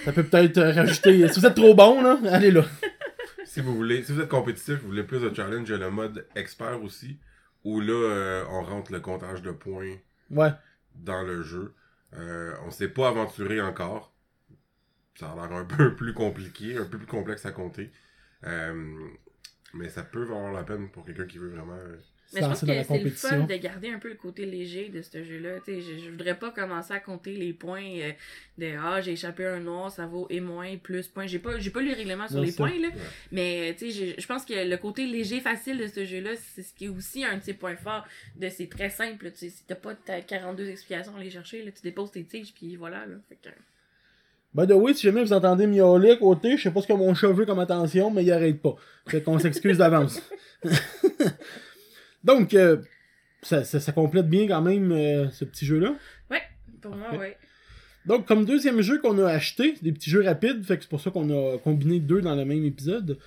Ça 0.04 0.12
peut 0.12 0.22
peut-être 0.22 0.60
rajouter. 0.60 1.26
Si 1.28 1.40
vous 1.40 1.46
êtes 1.46 1.54
trop 1.54 1.74
bon, 1.74 2.02
là, 2.02 2.18
allez 2.30 2.50
là. 2.50 2.64
Si 3.58 3.64
vous 3.64 3.74
voulez, 3.74 4.04
si 4.04 4.12
vous 4.12 4.20
êtes 4.20 4.28
compétitif, 4.28 4.76
vous 4.82 4.86
voulez 4.86 5.02
plus 5.02 5.18
de 5.20 5.34
challenge, 5.34 5.68
il 5.68 5.72
y 5.72 5.74
a 5.74 5.78
le 5.78 5.90
mode 5.90 6.28
expert 6.36 6.80
aussi, 6.80 7.18
où 7.64 7.80
là, 7.80 7.92
euh, 7.92 8.44
on 8.50 8.62
rentre 8.62 8.92
le 8.92 9.00
comptage 9.00 9.42
de 9.42 9.50
points 9.50 9.96
Ouais. 10.30 10.52
dans 10.94 11.24
le 11.24 11.42
jeu. 11.42 11.74
Euh, 12.14 12.54
on 12.64 12.70
s'est 12.70 12.86
pas 12.86 13.08
aventuré 13.08 13.60
encore. 13.60 14.14
Ça 15.16 15.32
a 15.32 15.34
l'air 15.34 15.50
un 15.58 15.64
peu 15.76 15.96
plus 15.96 16.14
compliqué, 16.14 16.76
un 16.76 16.84
peu 16.84 16.98
plus 16.98 17.08
complexe 17.08 17.46
à 17.46 17.50
compter. 17.50 17.90
Euh, 18.44 18.94
mais 19.74 19.88
ça 19.88 20.04
peut 20.04 20.22
valoir 20.22 20.52
la 20.52 20.62
peine 20.62 20.88
pour 20.92 21.04
quelqu'un 21.04 21.26
qui 21.26 21.38
veut 21.38 21.50
vraiment. 21.50 21.80
Euh, 22.34 22.34
Mais 22.34 22.40
je 22.42 22.46
pense 22.46 22.60
que 22.60 22.66
c'est 22.66 22.98
le 22.98 23.10
fun 23.10 23.38
de 23.46 23.54
garder 23.56 23.90
un 23.90 23.98
peu 23.98 24.08
le 24.08 24.14
côté 24.14 24.44
léger 24.44 24.90
de 24.90 25.00
ce 25.00 25.22
jeu-là. 25.24 25.60
Tu 25.64 25.74
sais, 25.74 25.80
Je, 25.80 26.04
je 26.04 26.10
voudrais 26.10 26.38
pas 26.38 26.50
commencer 26.50 26.92
à 26.92 27.00
compter 27.00 27.34
les 27.34 27.52
points 27.54 27.82
euh, 27.82 28.12
de 28.58 28.72
Ah, 28.78 29.00
j'ai 29.00 29.12
échappé 29.12 29.46
un 29.46 29.60
noir, 29.60 29.90
ça 29.90 30.06
vaut 30.06 30.26
et 30.28 30.40
moins, 30.40 30.76
plus 30.76 31.08
points. 31.08 31.26
J'ai 31.26 31.38
pas, 31.38 31.58
j'ai 31.58 31.70
pas 31.70 31.80
lu 31.80 31.88
le 31.88 31.94
règlement 31.96 32.28
sur 32.28 32.36
Non, 32.36 32.42
les 32.42 32.52
points, 32.52 32.78
là. 32.80 32.88
Mais 33.32 33.74
tu 33.78 33.90
sais, 33.90 34.14
je- 34.16 34.20
je 34.20 34.26
pense 34.26 34.44
que 34.44 34.52
le 34.68 34.76
côté 34.76 35.06
léger, 35.06 35.40
facile 35.40 35.78
de 35.78 35.86
ce 35.86 36.04
jeu-là, 36.04 36.32
c'est 36.54 36.62
ce 36.62 36.74
qui 36.74 36.84
est 36.84 36.88
aussi 36.88 37.24
un 37.24 37.38
de 37.38 37.42
ses 37.42 37.54
points 37.54 37.76
forts. 37.76 38.04
De 38.36 38.48
c'est 38.50 38.68
très 38.68 38.90
simple. 38.90 39.24
là. 39.24 39.30
Tu 39.30 39.38
sais, 39.38 39.48
si 39.48 39.64
t'as 39.66 39.74
pas 39.74 39.94
ta 39.94 40.20
42 40.20 40.68
explications 40.68 41.16
à 41.16 41.20
aller 41.20 41.30
chercher, 41.30 41.64
là, 41.64 41.70
tu 41.72 41.80
déposes 41.82 42.10
tes 42.10 42.24
tiges, 42.24 42.52
puis 42.54 42.76
voilà. 42.76 43.06
Là. 43.06 43.14
Fait 43.28 43.36
que... 43.42 43.48
By 44.54 44.66
the 44.66 44.72
way, 44.72 44.94
si 44.94 45.02
jamais 45.02 45.22
vous 45.22 45.32
entendez 45.34 45.66
miauler 45.66 46.12
à 46.12 46.16
côté, 46.16 46.56
je 46.56 46.62
sais 46.62 46.70
pas 46.70 46.80
ce 46.80 46.86
que 46.86 46.92
mon 46.94 47.14
chat 47.14 47.28
veut 47.28 47.44
comme 47.44 47.58
attention, 47.58 48.10
mais 48.10 48.24
il 48.24 48.32
arrête 48.32 48.60
pas. 48.62 48.76
Fait 49.06 49.22
qu'on 49.22 49.38
s'excuse 49.38 49.76
d'avance. 49.78 50.20
Donc, 52.24 52.54
euh, 52.54 52.78
ça, 53.42 53.64
ça, 53.64 53.80
ça 53.80 53.92
complète 53.92 54.28
bien 54.28 54.46
quand 54.48 54.62
même 54.62 54.92
euh, 54.92 55.30
ce 55.30 55.44
petit 55.44 55.64
jeu-là. 55.66 55.94
Ouais, 56.30 56.42
pour 56.82 56.94
moi, 56.94 57.14
ouais. 57.16 57.36
Donc, 58.06 58.26
comme 58.26 58.44
deuxième 58.44 58.80
jeu 58.80 58.98
qu'on 59.00 59.18
a 59.24 59.30
acheté, 59.30 59.74
des 59.82 59.92
petits 59.92 60.10
jeux 60.10 60.22
rapides, 60.24 60.64
fait 60.64 60.76
que 60.76 60.82
c'est 60.84 60.88
pour 60.88 61.00
ça 61.00 61.10
qu'on 61.10 61.28
a 61.30 61.58
combiné 61.58 62.00
deux 62.00 62.20
dans 62.22 62.34
le 62.34 62.44
même 62.44 62.64
épisode. 62.64 63.18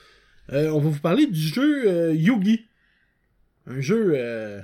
euh, 0.51 0.69
on 0.69 0.79
va 0.79 0.89
vous 0.89 0.99
parler 0.99 1.27
du 1.27 1.39
jeu 1.39 1.87
euh, 1.87 2.13
Yugi. 2.13 2.65
Un 3.67 3.79
jeu 3.79 4.13
euh, 4.15 4.59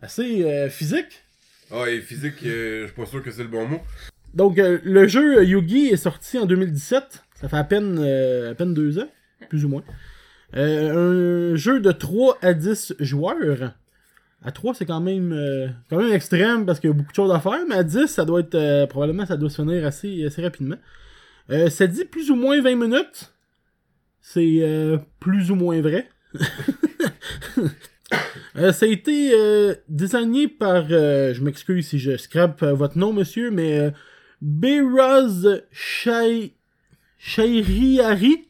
assez 0.00 0.44
euh, 0.44 0.70
physique. 0.70 1.22
Ah, 1.70 1.88
et 1.90 2.00
physique, 2.00 2.34
euh, 2.44 2.82
je 2.82 2.86
suis 2.86 2.96
pas 2.96 3.06
sûr 3.06 3.22
que 3.22 3.30
c'est 3.30 3.42
le 3.42 3.48
bon 3.48 3.66
mot. 3.66 3.80
Donc, 4.32 4.58
euh, 4.58 4.78
le 4.82 5.06
jeu 5.06 5.38
euh, 5.38 5.44
Yugi 5.44 5.88
est 5.88 5.96
sorti 5.96 6.38
en 6.38 6.46
2017. 6.46 7.22
Ça 7.34 7.48
fait 7.48 7.56
à 7.56 7.64
peine, 7.64 7.98
euh, 8.00 8.52
à 8.52 8.54
peine 8.54 8.72
deux 8.74 8.98
ans, 8.98 9.08
plus 9.48 9.64
ou 9.64 9.68
moins. 9.68 9.84
Euh, 10.56 11.52
un 11.52 11.56
jeu 11.56 11.80
de 11.80 11.90
3 11.92 12.38
à 12.42 12.54
10 12.54 12.94
joueurs. 13.00 13.74
À 14.44 14.52
3, 14.52 14.74
c'est 14.74 14.86
quand 14.86 15.00
même, 15.00 15.32
euh, 15.32 15.68
quand 15.88 15.96
même 15.96 16.12
extrême 16.12 16.66
parce 16.66 16.78
qu'il 16.78 16.90
y 16.90 16.92
a 16.92 16.96
beaucoup 16.96 17.10
de 17.10 17.16
choses 17.16 17.32
à 17.32 17.40
faire, 17.40 17.64
mais 17.68 17.76
à 17.76 17.82
10, 17.82 18.06
ça 18.06 18.24
doit 18.24 18.40
être. 18.40 18.54
euh, 18.54 18.86
probablement, 18.86 19.24
ça 19.26 19.36
doit 19.36 19.48
se 19.50 19.62
finir 19.62 19.86
assez, 19.86 20.24
assez 20.24 20.42
rapidement. 20.42 20.76
Euh, 21.50 21.70
ça 21.70 21.86
dit 21.86 22.04
plus 22.04 22.30
ou 22.30 22.36
moins 22.36 22.60
20 22.60 22.76
minutes. 22.76 23.32
C'est 24.20 24.98
plus 25.20 25.50
ou 25.50 25.54
moins 25.54 25.80
vrai. 25.82 26.08
Ça 28.54 28.86
a 28.86 28.88
été 28.88 29.34
designé 29.88 30.48
par, 30.48 30.88
je 30.88 31.42
m'excuse 31.42 31.88
si 31.88 31.98
je 31.98 32.16
scrape 32.16 32.62
votre 32.62 32.96
nom, 32.96 33.12
monsieur, 33.12 33.50
mais 33.50 33.92
Beraz 34.40 35.60
Shai... 35.70 36.54
Shairiari? 37.18 38.48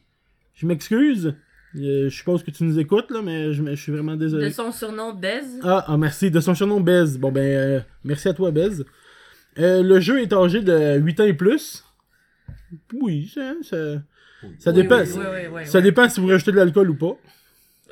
Je 0.53 0.65
m'excuse. 0.65 1.35
Je 1.75 2.09
suppose 2.09 2.43
que 2.43 2.51
tu 2.51 2.63
nous 2.63 2.79
écoutes, 2.79 3.11
là, 3.11 3.21
mais 3.21 3.53
je, 3.53 3.75
suis 3.75 3.91
vraiment 3.91 4.15
désolé. 4.15 4.45
De 4.45 4.53
son 4.53 4.71
surnom 4.71 5.13
Bez. 5.13 5.43
Ah, 5.63 5.83
ah, 5.87 5.97
merci. 5.97 6.31
De 6.31 6.39
son 6.39 6.55
surnom 6.55 6.79
Bez. 6.79 7.17
Bon, 7.17 7.31
ben, 7.31 7.41
euh, 7.41 7.79
merci 8.03 8.29
à 8.29 8.33
toi, 8.33 8.51
Bez. 8.51 8.85
Euh, 9.57 9.83
le 9.83 9.99
jeu 9.99 10.21
est 10.21 10.31
âgé 10.33 10.61
de 10.61 10.97
8 10.97 11.19
ans 11.19 11.25
et 11.25 11.33
plus. 11.33 11.83
Oui, 12.93 13.31
ça, 13.33 13.53
ça, 13.61 13.77
ça 14.59 14.71
Oui, 14.71 14.75
dépend. 14.75 14.99
oui, 14.99 15.07
oui, 15.15 15.23
oui, 15.33 15.47
oui, 15.53 15.65
ça 15.65 15.79
oui. 15.79 15.83
dépend 15.83 16.09
si 16.09 16.19
vous 16.19 16.27
rajoutez 16.27 16.51
de 16.51 16.57
l'alcool 16.57 16.89
ou 16.89 16.95
pas. 16.95 17.17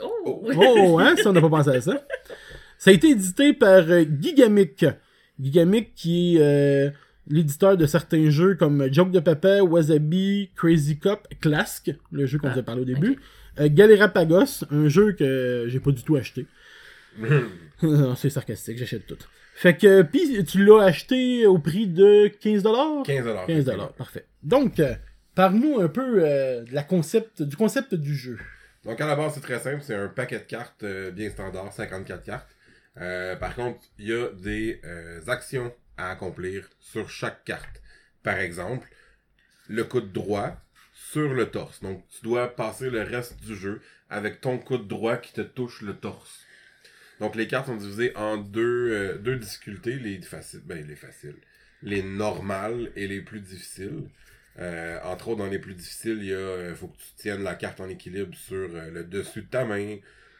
Oh! 0.01 0.43
Oh, 0.55 0.99
hein, 0.99 1.15
ça, 1.21 1.29
on 1.29 1.33
n'a 1.33 1.41
pas 1.41 1.49
pensé 1.49 1.69
à 1.69 1.81
ça. 1.81 2.03
Ça 2.77 2.89
a 2.89 2.93
été 2.93 3.09
édité 3.09 3.53
par 3.53 3.89
euh, 3.89 4.03
Gigamic. 4.19 4.85
Gigamic 5.39 5.93
qui 5.95 6.37
est 6.37 6.41
euh, 6.41 6.89
l'éditeur 7.27 7.77
de 7.77 7.85
certains 7.85 8.29
jeux 8.29 8.55
comme 8.55 8.91
Joke 8.91 9.11
de 9.11 9.19
Papa, 9.19 9.61
Wasabi, 9.61 10.51
Crazy 10.55 10.97
Cop, 10.97 11.27
Clask, 11.41 11.91
le 12.11 12.25
jeu 12.25 12.37
qu'on 12.37 12.47
Ah, 12.49 12.53
vous 12.53 12.59
a 12.59 12.63
parlé 12.63 12.81
au 12.81 12.85
début. 12.85 13.19
Euh, 13.59 13.69
Galerapagos, 13.71 14.65
un 14.71 14.87
jeu 14.87 15.13
que 15.13 15.65
j'ai 15.67 15.79
pas 15.79 15.91
du 15.91 16.03
tout 16.03 16.15
acheté. 16.15 16.45
non, 17.83 18.15
c'est 18.15 18.29
sarcastique, 18.29 18.77
j'achète 18.77 19.05
tout. 19.05 19.17
Fait 19.55 19.77
que, 19.77 20.01
pis 20.01 20.43
tu 20.45 20.65
l'as 20.65 20.83
acheté 20.83 21.45
au 21.45 21.59
prix 21.59 21.87
de 21.87 22.27
15$? 22.41 22.61
15$. 23.05 23.45
15$, 23.47 23.93
parfait. 23.93 24.25
Donc, 24.41 24.79
euh, 24.79 24.95
parle-nous 25.35 25.79
un 25.79 25.87
peu 25.87 26.23
euh, 26.23 26.63
de 26.63 26.73
la 26.73 26.83
concept, 26.83 27.43
du 27.43 27.55
concept 27.55 27.93
du 27.93 28.15
jeu. 28.15 28.39
Donc 28.83 28.99
à 28.99 29.07
la 29.07 29.15
base, 29.15 29.33
c'est 29.35 29.41
très 29.41 29.59
simple, 29.59 29.81
c'est 29.81 29.95
un 29.95 30.07
paquet 30.09 30.39
de 30.39 30.43
cartes 30.43 30.83
euh, 30.83 31.11
bien 31.11 31.29
standard, 31.29 31.71
54 31.71 32.23
cartes. 32.23 32.49
Euh, 32.99 33.35
par 33.35 33.55
contre, 33.55 33.79
il 33.97 34.09
y 34.09 34.13
a 34.13 34.27
des 34.29 34.81
euh, 34.83 35.19
actions 35.27 35.71
à 35.97 36.11
accomplir 36.11 36.69
sur 36.79 37.09
chaque 37.09 37.43
carte. 37.43 37.81
Par 38.23 38.37
exemple, 38.37 38.87
le 39.67 39.83
coude 39.83 40.11
droit 40.11 40.57
sur 40.93 41.33
le 41.33 41.49
torse. 41.49 41.81
Donc 41.81 42.05
tu 42.09 42.23
dois 42.23 42.55
passer 42.55 42.89
le 42.89 43.01
reste 43.01 43.39
du 43.41 43.55
jeu 43.55 43.81
avec 44.09 44.41
ton 44.41 44.57
coude 44.57 44.87
droit 44.87 45.17
qui 45.17 45.33
te 45.33 45.41
touche 45.41 45.81
le 45.81 45.95
torse. 45.95 46.45
Donc 47.19 47.35
les 47.35 47.47
cartes 47.47 47.67
sont 47.67 47.75
divisées 47.75 48.15
en 48.15 48.37
deux, 48.37 49.19
euh, 49.23 49.37
difficultés, 49.37 49.97
les 49.97 50.21
faciles, 50.21 50.61
ben 50.65 50.85
les 50.85 50.95
faciles, 50.95 51.35
les 51.81 52.03
normales 52.03 52.91
et 52.95 53.07
les 53.07 53.21
plus 53.21 53.39
difficiles. 53.39 54.09
Euh, 54.59 54.99
entre 55.03 55.29
autres, 55.29 55.39
dans 55.39 55.49
les 55.49 55.59
plus 55.59 55.73
difficiles, 55.73 56.17
il 56.19 56.25
y 56.25 56.33
a, 56.33 56.37
euh, 56.37 56.75
faut 56.75 56.87
que 56.87 56.97
tu 56.97 57.13
tiennes 57.17 57.43
la 57.43 57.55
carte 57.55 57.79
en 57.79 57.89
équilibre 57.89 58.35
sur 58.35 58.67
le 58.67 59.03
dessus 59.03 59.43
de 59.43 59.47
ta 59.47 59.65
main. 59.65 59.97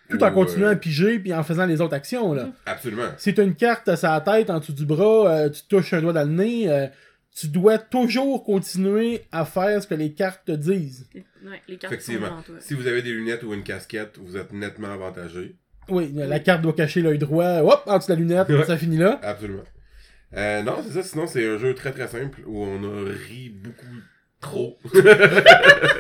Tout 0.10 0.18
Ou, 0.22 0.24
en 0.26 0.32
continuant 0.32 0.68
euh, 0.68 0.72
à 0.74 0.76
piger 0.76 1.18
puis 1.20 1.34
en 1.34 1.44
faisant 1.44 1.66
les 1.66 1.80
autres 1.82 1.94
actions, 1.96 2.34
là. 2.34 2.50
Absolument. 2.66 3.08
Si 3.18 3.34
t'as 3.34 3.44
une 3.44 3.56
carte 3.56 3.88
à 3.88 3.96
sa 3.96 4.20
tête, 4.22 4.50
en 4.50 4.60
dessous 4.60 4.74
du 4.74 4.86
bras, 4.86 5.30
euh, 5.32 5.50
tu 5.50 5.62
touches 5.70 5.94
un 5.94 6.02
doigt 6.02 6.14
dans 6.14 6.24
le 6.28 6.34
nez, 6.34 6.70
euh, 6.70 6.88
tu 7.36 7.48
dois 7.48 7.78
toujours 7.80 8.44
continuer 8.44 9.24
à 9.32 9.46
faire 9.46 9.82
ce 9.82 9.88
que 9.88 9.96
les 9.96 10.12
cartes 10.14 10.42
te 10.46 10.52
disent. 10.52 11.08
Ouais, 11.16 11.62
les 11.68 11.78
cartes 11.78 11.94
sont 11.94 11.96
Effectivement. 11.96 12.28
devant 12.28 12.42
toi. 12.42 12.56
Si 12.60 12.74
vous 12.74 12.86
avez 12.88 13.02
des 13.02 13.12
lunettes 13.12 13.44
ou 13.44 13.54
une 13.54 13.64
casquette, 13.64 14.18
vous 14.22 14.38
êtes 14.38 14.52
nettement 14.54 14.92
avantagé. 14.92 15.56
Oui, 15.90 16.12
la 16.14 16.40
carte 16.40 16.62
doit 16.62 16.74
cacher 16.74 17.02
l'œil 17.02 17.18
droit, 17.18 17.60
hop, 17.62 17.84
en 17.88 17.98
dessous 17.98 18.10
de 18.10 18.14
la 18.14 18.20
lunette, 18.20 18.50
Ouais. 18.50 18.66
ça 18.66 18.78
finit 18.78 18.98
là. 18.98 19.20
Absolument. 19.24 19.64
Euh, 20.36 20.64
non, 20.64 20.78
c'est 20.86 20.94
ça. 20.94 21.04
Sinon, 21.04 21.28
c'est 21.28 21.46
un 21.48 21.58
jeu 21.58 21.74
très 21.76 21.92
très 21.92 22.08
simple 22.08 22.40
où 22.46 22.64
on 22.64 22.84
a 22.84 23.10
ri 23.28 23.50
beaucoup 23.50 23.86
trop. 24.44 24.78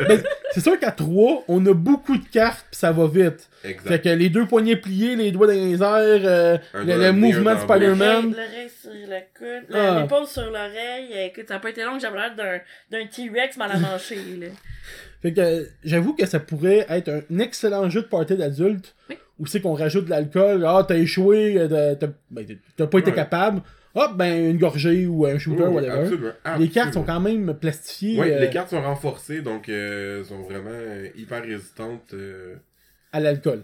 Ben, 0.08 0.22
c'est 0.52 0.60
sûr 0.62 0.78
qu'à 0.80 0.92
3, 0.92 1.46
on 1.48 1.66
a 1.66 1.74
beaucoup 1.74 2.18
de 2.18 2.26
cartes 2.28 2.66
pis 2.72 2.78
ça 2.78 2.92
va 2.92 3.08
vite. 3.08 3.48
Fait 3.62 3.70
exact. 3.72 4.04
que 4.04 4.10
les 4.10 4.30
deux 4.30 4.46
poignets 4.46 4.76
pliés, 4.76 5.16
les 5.16 5.32
doigts 5.32 5.48
dans 5.48 5.54
les 5.54 5.82
airs, 5.82 6.22
euh, 6.26 6.58
Un 6.74 6.84
le, 6.84 7.12
mouvement 7.14 7.54
de. 7.56 7.60
Spider-Man. 7.60 8.32
L'oreille 8.32 8.70
sur 8.82 8.92
le 8.92 9.20
coude, 9.38 9.68
Ah. 9.74 9.78
la- 9.96 10.02
l'épaule 10.02 10.28
sur 10.28 10.44
l'oreille. 10.46 11.10
Euh, 11.14 11.26
Écoute, 11.28 11.46
ça 11.48 11.56
a 11.56 11.60
pas 11.60 11.70
été 11.70 11.84
long 11.84 11.94
que 11.96 12.02
j'avais 12.02 12.18
l'air 12.18 12.36
d'un, 12.36 12.60
d'un 12.92 13.06
T-Rex 13.06 13.56
mal 13.58 13.72
à 13.72 13.78
manger, 13.80 14.18
là. 14.40 14.48
Fait 15.22 15.32
que 15.34 15.40
euh, 15.40 15.64
j'avoue 15.86 16.14
que 16.14 16.26
ça 16.26 16.40
pourrait 16.40 16.86
être 16.90 17.10
un 17.10 17.40
excellent 17.40 17.90
jeu 17.90 18.02
de 18.02 18.08
party 18.08 18.36
d'adulte. 18.36 18.94
Oui. 19.10 19.18
Où 19.40 19.46
c'est 19.48 19.62
qu'on 19.62 19.74
rajoute 19.74 20.06
de 20.06 20.10
l'alcool. 20.10 20.66
Ah, 20.68 20.84
t'as 20.88 20.96
échoué, 20.98 21.56
t'as 21.70 21.96
t'as- 21.96 22.14
ben, 22.30 22.46
t'as 22.78 22.88
pas 22.88 23.00
été 23.00 23.10
Ouais. 23.12 23.16
capable. 23.16 23.62
Hop, 23.96 24.18
ben 24.18 24.50
une 24.52 24.58
gorgée 24.58 25.06
ou 25.06 25.26
un 25.28 25.38
shooter, 25.38 25.64
Oui, 25.66 25.76
whatever. 25.76 25.92
absolument, 26.02 26.32
Les 26.58 26.70
cartes 26.70 26.94
sont 26.94 27.04
quand 27.04 27.20
même 27.20 27.54
plastifiées 27.54 28.20
Oui, 28.20 28.32
euh, 28.32 28.40
les 28.40 28.50
cartes 28.50 28.70
sont 28.72 28.82
renforcées, 28.82 29.42
donc 29.42 29.70
euh, 29.70 30.24
sont 30.24 30.42
vraiment 30.42 30.72
euh, 30.72 31.10
hyper 31.16 31.44
résistantes 31.44 32.14
euh, 32.16 32.56
à 33.12 33.20
l'alcool. 33.20 33.64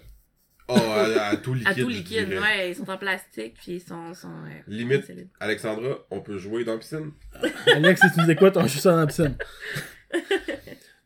oh, 0.67 0.73
à, 0.75 1.29
à 1.29 1.35
tout 1.43 1.55
liquide. 1.55 1.67
À 1.67 1.73
tout 1.73 1.89
liquide, 1.89 2.29
ouais, 2.29 2.69
ils 2.69 2.75
sont 2.75 2.87
en 2.89 2.97
plastique, 2.97 3.55
puis 3.59 3.73
ils 3.77 3.79
sont. 3.81 4.13
sont 4.13 4.27
euh, 4.27 4.49
Limite. 4.67 5.05
solides. 5.05 5.29
Alexandra, 5.39 5.97
on 6.11 6.19
peut 6.21 6.37
jouer 6.37 6.63
dans 6.63 6.73
la 6.73 6.77
piscine. 6.77 7.11
Alex, 7.73 7.99
si 8.01 8.11
tu 8.13 8.19
nous 8.21 8.29
écoutes, 8.29 8.55
on 8.55 8.67
joue 8.67 8.77
ça 8.79 8.91
dans 8.91 8.97
la 8.99 9.07
piscine. 9.07 9.35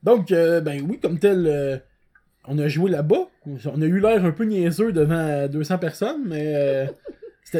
Donc, 0.03 0.31
euh, 0.33 0.59
ben 0.59 0.85
oui, 0.87 0.99
comme 0.99 1.17
tel, 1.17 1.47
euh, 1.47 1.77
on 2.45 2.59
a 2.59 2.67
joué 2.67 2.91
là-bas. 2.91 3.29
On 3.45 3.81
a 3.81 3.85
eu 3.85 3.99
l'air 4.01 4.25
un 4.25 4.31
peu 4.31 4.43
niaiseux 4.43 4.91
devant 4.91 5.13
euh, 5.15 5.47
200 5.47 5.77
personnes, 5.77 6.23
mais 6.25 6.53
euh, 6.55 6.85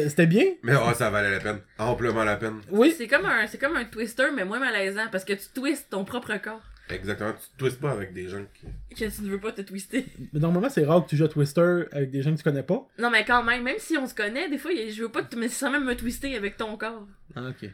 c'était 0.00 0.26
bien? 0.26 0.44
Mais 0.62 0.74
oh, 0.76 0.92
ça 0.94 1.10
valait 1.10 1.30
la 1.30 1.40
peine. 1.40 1.60
Amplement 1.78 2.24
la 2.24 2.36
peine. 2.36 2.60
Oui, 2.70 2.94
C'est 2.96 3.08
comme, 3.08 3.26
un, 3.26 3.46
c'est 3.46 3.58
comme 3.58 3.76
un 3.76 3.84
twister, 3.84 4.26
mais 4.34 4.44
moins 4.44 4.58
malaisant, 4.58 5.06
parce 5.10 5.24
que 5.24 5.32
tu 5.32 5.46
twistes 5.54 5.88
ton 5.90 6.04
propre 6.04 6.36
corps. 6.36 6.62
Exactement. 6.90 7.32
Tu 7.32 7.48
te 7.50 7.58
twistes 7.58 7.80
pas 7.80 7.92
avec 7.92 8.12
des 8.12 8.28
gens 8.28 8.44
qui. 8.52 8.66
Que 8.94 9.10
tu 9.10 9.22
ne 9.22 9.30
veux 9.30 9.40
pas 9.40 9.52
te 9.52 9.62
twister. 9.62 10.04
mais 10.32 10.40
normalement, 10.40 10.68
c'est 10.68 10.84
rare 10.84 11.04
que 11.04 11.08
tu 11.08 11.16
joues 11.16 11.24
à 11.24 11.28
Twister 11.28 11.84
avec 11.92 12.10
des 12.10 12.22
gens 12.22 12.32
que 12.32 12.36
tu 12.36 12.42
connais 12.42 12.62
pas. 12.62 12.86
Non, 12.98 13.10
mais 13.10 13.24
quand 13.24 13.42
même, 13.42 13.62
même 13.62 13.78
si 13.78 13.96
on 13.96 14.06
se 14.06 14.14
connaît, 14.14 14.50
des 14.50 14.58
fois, 14.58 14.70
je 14.74 15.02
veux 15.02 15.08
pas 15.08 15.22
te, 15.22 15.48
sans 15.48 15.70
même 15.70 15.84
me 15.84 15.96
twister 15.96 16.36
avec 16.36 16.58
ton 16.58 16.76
corps. 16.76 17.06
Ah, 17.34 17.48
ok. 17.48 17.70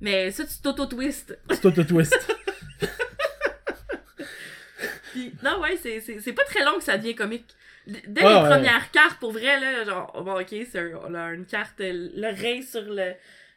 Mais 0.00 0.32
ça, 0.32 0.44
tu 0.44 0.60
t'auto-twistes. 0.60 1.38
Twist. 1.88 2.16
Puis, 5.12 5.32
non, 5.42 5.60
ouais, 5.60 5.76
c'est, 5.80 6.00
c'est, 6.00 6.20
c'est 6.20 6.32
pas 6.32 6.44
très 6.44 6.64
long 6.64 6.78
que 6.78 6.84
ça 6.84 6.98
devient 6.98 7.14
comique. 7.14 7.46
Dès 8.06 8.20
les 8.20 8.26
ouais. 8.26 8.48
premières 8.48 8.90
cartes, 8.90 9.18
pour 9.18 9.32
vrai, 9.32 9.58
là, 9.60 9.84
genre, 9.84 10.12
oh, 10.14 10.22
bon, 10.22 10.38
ok, 10.40 10.48
c'est 10.70 10.78
un- 10.78 11.00
on 11.08 11.14
a 11.14 11.32
une 11.32 11.46
carte, 11.46 11.80
euh, 11.80 12.10
l'oreille 12.14 12.62
sur 12.62 12.82
le, 12.82 13.12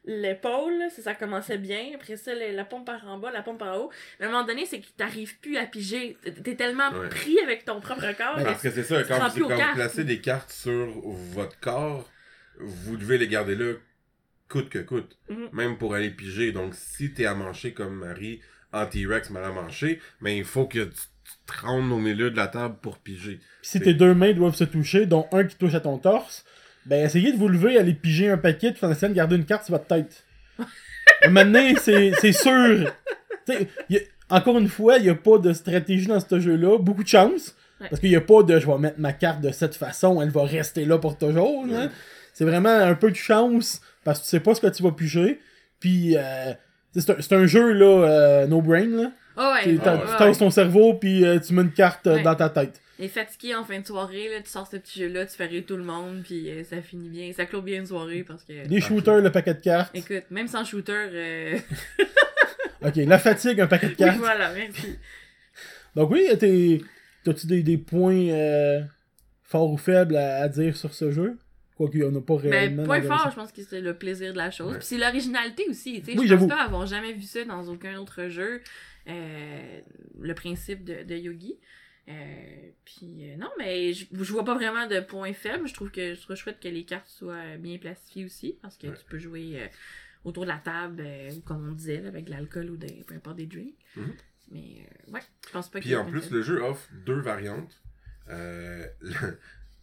l'épaule, 0.06 0.84
ça, 0.96 1.02
ça 1.02 1.14
commençait 1.16 1.58
bien. 1.58 1.92
Après 1.96 2.18
ça, 2.18 2.34
le- 2.34 2.56
la 2.56 2.66
pompe 2.66 2.86
par 2.86 3.06
en 3.08 3.18
bas, 3.18 3.32
la 3.32 3.42
pompe 3.42 3.60
par 3.60 3.76
en 3.76 3.78
haut. 3.84 3.92
Mais 4.20 4.26
à 4.26 4.30
un 4.30 4.32
moment 4.32 4.46
donné, 4.46 4.66
c'est 4.66 4.80
que 4.80 4.88
t'arrives 4.98 5.38
plus 5.40 5.58
à 5.58 5.66
piger. 5.66 6.18
T'es- 6.44 6.56
tellement 6.56 6.90
Ouais. 6.92 7.10
pris 7.10 7.40
avec 7.40 7.66
ton 7.66 7.80
propre 7.82 8.12
corps. 8.18 8.42
Parce 8.44 8.62
que 8.62 8.72
c'est 8.72 8.84
ça, 8.84 9.04
quand, 9.04 9.28
vous, 9.30 9.48
quand 9.48 9.56
vous 9.56 9.76
placez 9.76 10.04
des 10.04 10.20
cartes 10.22 10.52
sur 10.52 10.88
votre 11.34 11.60
corps, 11.60 12.10
vous 12.58 12.98
devez 12.98 13.18
les 13.18 13.28
garder 13.28 13.56
là 13.56 13.74
coûte 14.48 14.70
que 14.70 14.80
coûte. 14.80 15.18
Mhm. 15.30 15.50
Même 15.54 15.78
pour 15.78 15.94
aller 15.94 16.10
piger. 16.10 16.52
Donc, 16.52 16.74
si 16.76 17.14
t'es 17.14 17.26
à 17.26 17.34
mancher 17.36 17.74
comme 17.74 17.96
Marie, 17.96 18.42
en 18.74 18.86
T-Rex 18.86 19.30
mal 19.30 19.44
à 19.44 19.50
mancher, 19.52 20.02
mais 20.22 20.38
il 20.38 20.46
faut 20.46 20.66
que 20.66 20.80
tu, 20.86 20.90
tu 20.90 21.02
te 21.52 21.66
rendes 21.66 21.92
au 21.92 21.98
milieu 21.98 22.32
de 22.32 22.38
la 22.38 22.48
table 22.48 22.76
pour 22.82 22.98
piger. 22.98 23.36
Puis 23.62 23.70
si 23.70 23.80
tes 23.80 23.94
deux 23.94 24.14
mains 24.14 24.34
doivent 24.34 24.56
se 24.56 24.64
toucher, 24.64 25.06
dont 25.06 25.28
un 25.32 25.44
qui 25.44 25.56
touche 25.56 25.74
à 25.76 25.80
ton 25.80 25.98
torse, 25.98 26.46
ben 26.86 27.06
essayez 27.06 27.32
de 27.32 27.38
vous 27.38 27.48
lever, 27.48 27.78
aller 27.78 27.94
piger 27.94 28.30
un 28.30 28.38
paquet, 28.38 28.74
tout 28.74 28.84
en 28.86 28.92
essayant 28.92 29.10
de 29.12 29.16
garder 29.16 29.36
une 29.36 29.46
carte 29.46 29.66
sur 29.66 29.74
votre 29.76 29.88
tête. 29.88 30.24
Maintenant, 31.30 31.74
c'est 31.82 32.12
c'est 32.20 32.32
sûr. 32.32 32.92
T'sais, 33.46 33.68
y 33.90 33.98
a- 33.98 34.02
encore 34.30 34.58
une 34.58 34.68
fois, 34.70 34.98
il 34.98 35.04
n'y 35.04 35.10
a 35.10 35.16
pas 35.16 35.38
de 35.38 35.52
stratégie 35.54 36.08
dans 36.08 36.20
ce 36.20 36.40
jeu-là. 36.40 36.78
Beaucoup 36.80 37.04
de 37.04 37.08
chance. 37.10 37.56
Ouais. 37.80 37.88
Parce 37.90 38.00
qu'il 38.00 38.10
n'y 38.10 38.16
a 38.16 38.22
pas 38.22 38.44
de 38.44 38.60
je 38.60 38.66
vais 38.68 38.78
mettre 38.78 39.00
ma 39.00 39.12
carte 39.14 39.42
de 39.42 39.52
cette 39.52 39.76
façon, 39.76 40.22
elle 40.22 40.30
va 40.30 40.44
rester 40.44 40.86
là 40.86 40.98
pour 41.00 41.18
toujours. 41.18 41.66
C'est 42.34 42.46
vraiment 42.46 42.70
un 42.70 42.96
peu 42.96 43.12
de 43.12 43.16
chance 43.16 43.82
parce 44.04 44.20
que 44.20 44.24
tu 44.24 44.30
sais 44.30 44.40
pas 44.40 44.56
ce 44.56 44.62
que 44.62 44.68
tu 44.68 44.84
vas 44.84 44.92
piger. 44.92 45.40
Puis, 45.80 46.16
euh, 46.18 46.54
C'est 46.96 47.10
un, 47.10 47.16
c'est 47.20 47.34
un 47.36 47.46
jeu, 47.46 47.72
là, 47.74 47.86
euh, 48.08 48.48
no 48.48 48.62
brain, 48.62 48.86
là. 48.88 49.12
Ouais, 49.38 49.64
Tu 49.64 49.70
ouais, 49.70 49.78
t'as- 49.84 49.96
ouais, 49.96 50.02
tu 50.06 50.12
ouais. 50.12 50.18
tasses 50.18 50.38
ton 50.38 50.50
cerveau, 50.50 50.94
puis 50.96 51.26
euh, 51.26 51.40
tu 51.40 51.54
mets 51.54 51.62
une 51.64 51.72
carte 51.72 52.06
euh, 52.08 52.16
Ouais. 52.16 52.24
dans 52.24 52.36
ta 52.36 52.50
tête. 52.50 52.82
Et 53.00 53.08
fatigué 53.08 53.56
en 53.56 53.64
fin 53.64 53.80
de 53.80 53.86
soirée, 53.86 54.30
là, 54.30 54.42
tu 54.44 54.50
sors 54.50 54.68
ce 54.68 54.78
petit 54.78 55.00
jeu-là, 55.00 55.26
tu 55.26 55.36
fais 55.36 55.46
rire 55.48 55.64
tout 55.66 55.76
le 55.78 55.84
monde, 55.84 56.22
puis 56.24 56.50
euh, 56.52 56.64
ça 56.64 56.82
finit 56.82 57.10
bien. 57.10 57.32
Ça 57.34 57.46
clôt 57.46 57.62
bien 57.62 57.80
une 57.80 57.86
soirée 57.88 58.24
parce 58.24 58.44
que. 58.44 58.68
Des 58.68 58.80
shooters, 58.82 59.22
le 59.22 59.32
paquet 59.32 59.56
de 59.56 59.60
cartes. 59.62 59.90
Écoute, 59.96 60.24
même 60.30 60.48
sans 60.48 60.64
shooter, 60.66 60.94
euh... 61.12 61.58
Ok, 62.84 62.96
la 62.98 63.20
fatigue, 63.20 63.60
un 63.62 63.68
paquet 63.68 63.88
de 63.88 63.92
oui, 63.92 63.98
cartes. 63.98 64.18
voilà, 64.18 64.52
merci. 64.54 64.98
Donc 65.96 66.10
oui, 66.12 66.28
t'as-tu 67.24 67.46
des, 67.48 67.62
des 67.64 67.78
points 67.78 68.30
euh, 68.30 68.82
forts 69.44 69.72
ou 69.72 69.78
faibles 69.78 70.16
à, 70.16 70.38
à 70.42 70.48
dire 70.50 70.76
sur 70.76 70.94
ce 70.94 71.12
jeu? 71.12 71.38
Quoique, 71.76 71.98
on 72.04 72.12
n'a 72.12 72.22
pas 72.22 72.38
Mais 72.44 72.50
réellement... 72.50 72.84
Ben, 72.84 73.02
point 73.08 73.18
fort, 73.18 73.30
je 73.32 73.36
pense 73.36 73.52
que 73.52 73.62
c'est 73.64 73.82
le 73.82 73.94
plaisir 73.96 74.34
de 74.34 74.38
la 74.38 74.50
chose. 74.52 74.74
Ouais. 74.74 74.78
Puis 74.80 74.88
c'est 74.88 74.98
l'originalité 74.98 75.66
aussi, 75.70 76.02
tu 76.02 76.12
sais. 76.14 76.18
Oui, 76.20 76.28
je 76.28 76.34
pense 76.34 76.42
j'avoue. 76.42 76.48
pas 76.48 76.64
avoir 76.64 76.86
jamais 76.88 77.14
vu 77.14 77.24
ça 77.24 77.44
dans 77.46 77.64
aucun 77.68 77.98
autre 77.98 78.28
jeu. 78.30 78.62
Euh, 79.08 79.82
le 80.20 80.34
principe 80.36 80.84
de, 80.84 81.04
de 81.04 81.16
Yogi. 81.16 81.58
Euh, 82.08 82.70
puis 82.84 83.30
euh, 83.32 83.36
non, 83.38 83.50
mais 83.58 83.94
je, 83.94 84.06
je 84.12 84.32
vois 84.32 84.44
pas 84.46 84.56
vraiment 84.56 84.88
de 84.88 85.00
points 85.00 85.34
faibles. 85.34 85.68
Je 85.68 85.74
trouve 85.74 85.92
que 85.92 86.14
je 86.16 86.22
trouve 86.22 86.36
chouette 86.36 86.60
que 86.60 86.68
les 86.68 86.84
cartes 86.84 87.08
soient 87.08 87.58
bien 87.58 87.78
plastifiées 87.78 88.26
aussi, 88.26 88.58
parce 88.62 88.78
que 88.78 88.88
Ouais. 88.88 88.98
tu 88.98 89.06
peux 89.06 89.20
jouer 89.20 89.62
euh, 89.62 89.68
autour 90.24 90.44
de 90.44 90.50
la 90.50 90.58
table, 90.58 91.04
ou 91.36 91.42
comme 91.42 91.68
on 91.68 91.72
disait, 91.72 92.02
là, 92.02 92.10
avec 92.10 92.26
de 92.26 92.32
l'alcool 92.32 92.70
ou 92.72 92.78
des, 92.78 93.04
peu 93.08 93.14
importe 93.16 93.38
des 93.38 93.46
drinks. 93.48 93.76
Mhm. 93.96 94.14
Mais 94.52 94.88
ouais, 95.08 95.22
je 95.48 95.52
pense 95.52 95.70
pas 95.70 95.80
Puis 95.80 95.96
en 95.96 96.06
plus, 96.06 96.30
le 96.32 96.42
jeu 96.42 96.62
offre 96.62 96.88
deux 97.06 97.20
variantes. 97.20 97.82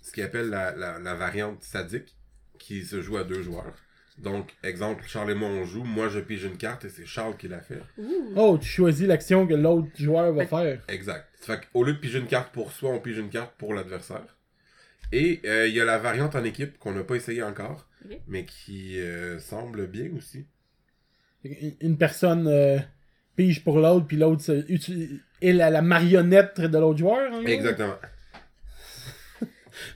Ce 0.01 0.13
qu'il 0.13 0.23
appelle 0.23 0.49
la, 0.49 0.75
la, 0.75 0.99
la 0.99 1.15
variante 1.15 1.63
sadique, 1.63 2.15
qui 2.59 2.85
se 2.85 3.01
joue 3.03 3.17
à 3.17 3.25
deux 3.25 3.43
joueurs. 3.43 3.75
Donc, 4.23 4.51
exemple, 4.65 5.05
Charles 5.07 5.31
et 5.31 5.35
moi 5.35 5.49
on 5.49 5.65
joue, 5.65 5.85
moi 5.85 6.09
je 6.09 6.19
pige 6.19 6.45
une 6.45 6.57
carte 6.57 6.85
et 6.85 6.89
c'est 6.89 7.07
Charles 7.07 7.37
qui 7.37 7.49
l'a 7.49 7.61
fait. 7.61 7.81
Ouh. 7.99 8.33
Oh, 8.37 8.59
tu 8.61 8.69
choisis 8.69 9.07
l'action 9.07 9.47
que 9.47 9.55
l'autre 9.55 9.89
joueur 9.97 10.33
va 10.33 10.47
faire. 10.47 10.81
Exact. 10.89 11.27
Fait 11.41 11.61
qu'au 11.61 11.85
lieu 11.85 11.93
de 11.93 11.99
piger 11.99 12.19
une 12.19 12.27
carte 12.27 12.53
pour 12.53 12.73
soi, 12.73 12.91
on 12.91 12.99
pige 12.99 13.19
une 13.19 13.31
carte 13.31 13.55
pour 13.57 13.75
l'adversaire. 13.75 14.37
Et 15.13 15.41
euh, 15.45 15.69
il 15.69 15.75
y 15.75 15.81
a 15.81 15.85
la 15.85 15.99
variante 15.99 16.35
en 16.35 16.45
équipe 16.45 16.79
qu'on 16.79 16.93
n'a 16.93 17.05
pas 17.05 17.15
essayé 17.15 17.43
encore, 17.43 17.87
mais 18.27 18.45
qui 18.45 18.99
euh, 19.01 19.39
semble 19.39 19.87
bien 19.87 20.11
aussi. 20.17 20.45
Une, 21.81 21.97
personne 21.97 22.49
euh, 22.49 22.79
pige 23.37 23.63
pour 23.63 23.79
l'autre, 23.79 24.07
puis 24.07 24.17
l'autre 24.17 24.43
est 25.41 25.53
la, 25.53 25.71
la 25.71 25.83
marionnette 25.83 26.61
de 26.61 26.79
l'autre 26.79 26.99
joueur. 26.99 27.33
en. 27.33 27.43
Exactement. 27.45 27.97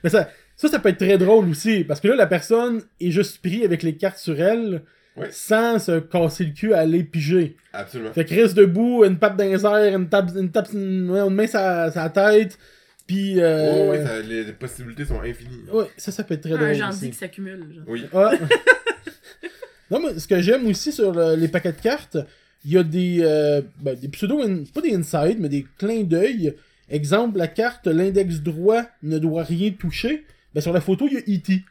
Mais 0.03 0.09
ça, 0.09 0.29
ça, 0.63 0.69
ça 0.69 0.79
peut 0.79 0.89
être 0.89 0.97
très 0.97 1.17
drôle 1.17 1.49
aussi, 1.49 1.83
parce 1.83 1.99
que 1.99 2.07
là, 2.07 2.15
la 2.15 2.27
personne 2.27 2.81
est 2.99 3.11
juste 3.11 3.39
pris 3.41 3.63
avec 3.63 3.83
les 3.83 3.95
cartes 3.95 4.17
sur 4.17 4.39
elle, 4.41 4.81
sans 5.29 5.77
se 5.79 5.99
casser 5.99 6.45
le 6.45 6.51
cul 6.53 6.73
à 6.73 6.79
aller 6.79 7.03
piger. 7.03 7.55
Absolument. 7.71 8.11
Fait 8.13 8.25
que 8.25 8.33
reste 8.33 8.55
debout, 8.55 9.03
une 9.05 9.17
patte 9.19 9.37
dans 9.37 9.43
les 9.43 9.63
airs, 9.65 9.95
une, 9.95 10.09
tape, 10.09 10.31
une, 10.35 10.49
tape, 10.51 10.69
une, 10.73 11.09
ouais, 11.11 11.19
une 11.19 11.33
main 11.35 11.45
sur 11.47 11.59
la 11.59 11.91
sur 11.91 12.01
la 12.01 12.09
tête, 12.09 12.57
puis... 13.05 13.39
Euh... 13.39 13.73
Oh, 13.75 13.91
oui, 13.91 13.97
ça- 14.05 14.19
les 14.21 14.43
possibilités 14.53 15.05
sont 15.05 15.21
infinies. 15.21 15.61
ouais, 15.71 15.85
ça, 15.97 16.11
ça 16.11 16.23
peut 16.23 16.33
être 16.33 16.41
très 16.41 16.53
Un 16.53 16.57
drôle 16.57 16.73
gentil 16.73 16.97
aussi. 16.97 17.09
qui 17.11 17.17
s'accumule. 17.17 17.65
genre. 17.75 17.83
Oui. 17.87 18.05
Ah. 18.13 18.31
non, 19.91 19.99
mais 19.99 20.17
ce 20.19 20.27
que 20.27 20.41
j'aime 20.41 20.65
aussi 20.67 20.91
sur 20.91 21.11
le- 21.13 21.35
les 21.35 21.47
paquets 21.47 21.73
de 21.73 21.81
cartes, 21.81 22.17
il 22.65 22.71
y 22.71 22.77
a 22.77 22.83
des, 22.83 23.19
euh, 23.21 23.61
ben, 23.81 23.95
des 23.95 24.07
pseudo, 24.07 24.39
pas 24.73 24.81
des 24.81 24.95
insides, 24.95 25.39
mais 25.39 25.49
des 25.49 25.65
clins 25.77 26.03
d'œil. 26.03 26.55
Exemple, 26.89 27.37
la 27.37 27.47
carte, 27.47 27.87
l'index 27.87 28.39
droit 28.41 28.83
ne 29.03 29.17
doit 29.19 29.43
rien 29.43 29.71
toucher. 29.71 30.25
Ben, 30.53 30.61
sur 30.61 30.73
la 30.73 30.81
photo, 30.81 31.07
il 31.07 31.13
y 31.13 31.17
a 31.17 31.19
E.T. 31.37 31.63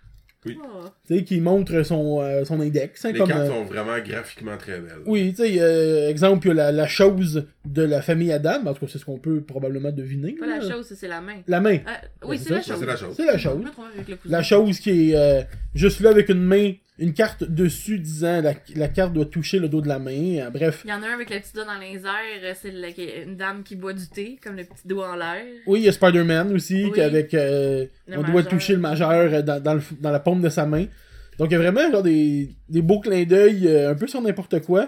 Oui. 0.44 0.58
Oh. 0.60 0.86
Tu 1.06 1.18
sais, 1.18 1.22
qui 1.24 1.40
montre 1.40 1.84
son, 1.84 2.20
euh, 2.20 2.44
son 2.44 2.60
index. 2.60 3.04
hein, 3.04 3.12
Les 3.12 3.18
comme, 3.20 3.28
cartes 3.28 3.42
euh, 3.42 3.48
sont 3.48 3.62
vraiment 3.64 3.96
graphiquement 4.04 4.56
très 4.56 4.80
belles. 4.80 4.98
Oui, 5.06 5.30
tu 5.30 5.36
sais, 5.46 5.60
euh, 5.60 6.08
exemple, 6.10 6.48
il 6.48 6.48
y 6.48 6.50
a 6.50 6.54
la, 6.54 6.72
la 6.72 6.88
chose 6.88 7.46
de 7.64 7.82
la 7.82 8.02
famille 8.02 8.32
Adam. 8.32 8.66
En 8.66 8.74
tout 8.74 8.86
cas, 8.86 8.92
c'est 8.92 8.98
ce 8.98 9.04
qu'on 9.04 9.18
peut 9.20 9.40
probablement 9.40 9.92
deviner. 9.92 10.32
Pas 10.32 10.46
la 10.46 10.68
chose, 10.68 10.92
c'est 10.96 11.06
la 11.06 11.20
main. 11.20 11.36
La 11.46 11.60
main. 11.60 11.78
Ah, 11.86 12.00
oui, 12.24 12.38
c'est 12.38 12.48
c'est 12.48 12.54
la 12.54 12.62
chose. 12.62 13.14
c'est 13.16 13.24
la 13.24 13.38
chose. 13.38 13.62
C'est. 14.04 14.28
La 14.28 14.42
chose 14.42 14.80
qui 14.80 15.12
est 15.12 15.16
euh, 15.16 15.42
juste 15.76 16.00
là 16.00 16.10
avec 16.10 16.28
une 16.28 16.42
main, 16.42 16.72
une 17.02 17.12
carte 17.14 17.44
dessus 17.44 17.98
disant 17.98 18.40
la, 18.40 18.54
la 18.76 18.88
carte 18.88 19.12
doit 19.12 19.26
toucher 19.26 19.58
le 19.58 19.68
dos 19.68 19.80
de 19.80 19.88
la 19.88 19.98
main. 19.98 20.38
Euh, 20.38 20.50
bref. 20.50 20.82
Il 20.84 20.90
y 20.90 20.92
en 20.92 21.02
a 21.02 21.08
un 21.08 21.14
avec 21.14 21.30
le 21.30 21.38
petit 21.40 21.52
doigt 21.52 21.64
dans 21.64 21.78
les 21.78 21.96
airs, 21.96 22.42
euh, 22.44 22.52
c'est 22.60 23.24
une 23.26 23.36
dame 23.36 23.62
qui 23.62 23.76
boit 23.76 23.92
du 23.92 24.06
thé, 24.08 24.38
comme 24.42 24.56
le 24.56 24.64
petit 24.64 24.86
doigt 24.86 25.10
en 25.12 25.16
l'air. 25.16 25.42
Oui, 25.66 25.80
il 25.80 25.84
y 25.84 25.88
a 25.88 25.92
Spider-Man 25.92 26.52
aussi, 26.54 26.84
Oui. 26.84 26.92
qui 26.92 27.00
avec 27.00 27.34
euh, 27.34 27.86
on 28.08 28.22
doit 28.22 28.42
toucher 28.44 28.72
le 28.74 28.78
majeur 28.80 29.10
euh, 29.34 29.42
dans, 29.42 29.60
dans, 29.62 29.74
le, 29.74 29.82
dans 30.00 30.10
la 30.10 30.20
paume 30.20 30.40
de 30.42 30.48
sa 30.48 30.64
main. 30.66 30.86
Donc 31.38 31.48
il 31.50 31.54
y 31.54 31.56
a 31.56 31.58
vraiment 31.58 31.90
genre, 31.90 32.02
des, 32.02 32.50
des 32.68 32.82
beaux 32.82 33.00
clins 33.00 33.24
d'œil 33.24 33.66
euh, 33.66 33.90
un 33.90 33.94
peu 33.94 34.06
sur 34.06 34.20
n'importe 34.22 34.60
quoi. 34.60 34.86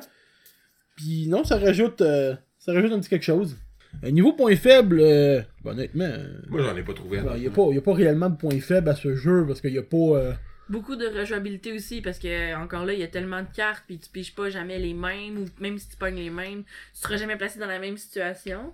Puis 0.96 1.26
non, 1.28 1.42
ça 1.44 1.56
rajoute 1.58 2.00
euh, 2.00 2.34
ça 2.58 2.72
rajoute 2.72 2.92
un 2.92 3.00
petit 3.00 3.08
quelque 3.10 3.24
chose. 3.24 3.56
Niveau 4.02 4.32
point 4.32 4.56
faible, 4.56 4.98
euh, 5.00 5.40
ben, 5.64 5.70
honnêtement, 5.70 6.08
Moi, 6.48 6.62
j'en 6.62 6.76
ai 6.76 6.82
pas 6.82 6.92
trouvé. 6.94 7.18
ben, 7.20 7.32
il 7.36 7.42
n'y 7.42 7.46
a, 7.46 7.50
pas- 7.50 7.66
il 7.70 7.76
y 7.76 7.78
a 7.78 7.80
pas 7.80 7.94
réellement 7.94 8.28
de 8.28 8.36
point 8.36 8.58
faible 8.60 8.88
à 8.88 8.94
ce 8.96 9.14
jeu 9.14 9.44
parce 9.46 9.60
qu'il 9.60 9.70
n'y 9.72 9.78
a 9.78 9.82
pas. 9.82 10.36
Beaucoup 10.68 10.96
de 10.96 11.06
rejouabilité 11.06 11.72
aussi, 11.72 12.00
parce 12.00 12.18
que 12.18 12.54
encore 12.56 12.86
là, 12.86 12.94
il 12.94 12.98
y 13.00 13.02
a 13.02 13.08
tellement 13.08 13.42
de 13.42 13.46
cartes, 13.54 13.84
puis 13.86 13.98
tu 13.98 14.08
piges 14.08 14.34
pas 14.34 14.48
jamais 14.48 14.78
les 14.78 14.94
mêmes, 14.94 15.38
ou 15.38 15.44
même 15.60 15.76
si 15.78 15.88
tu 15.90 15.96
pognes 15.96 16.16
les 16.16 16.30
mêmes, 16.30 16.62
tu 16.64 17.00
seras 17.00 17.16
jamais 17.18 17.36
placé 17.36 17.58
dans 17.58 17.66
la 17.66 17.78
même 17.78 17.98
situation. 17.98 18.72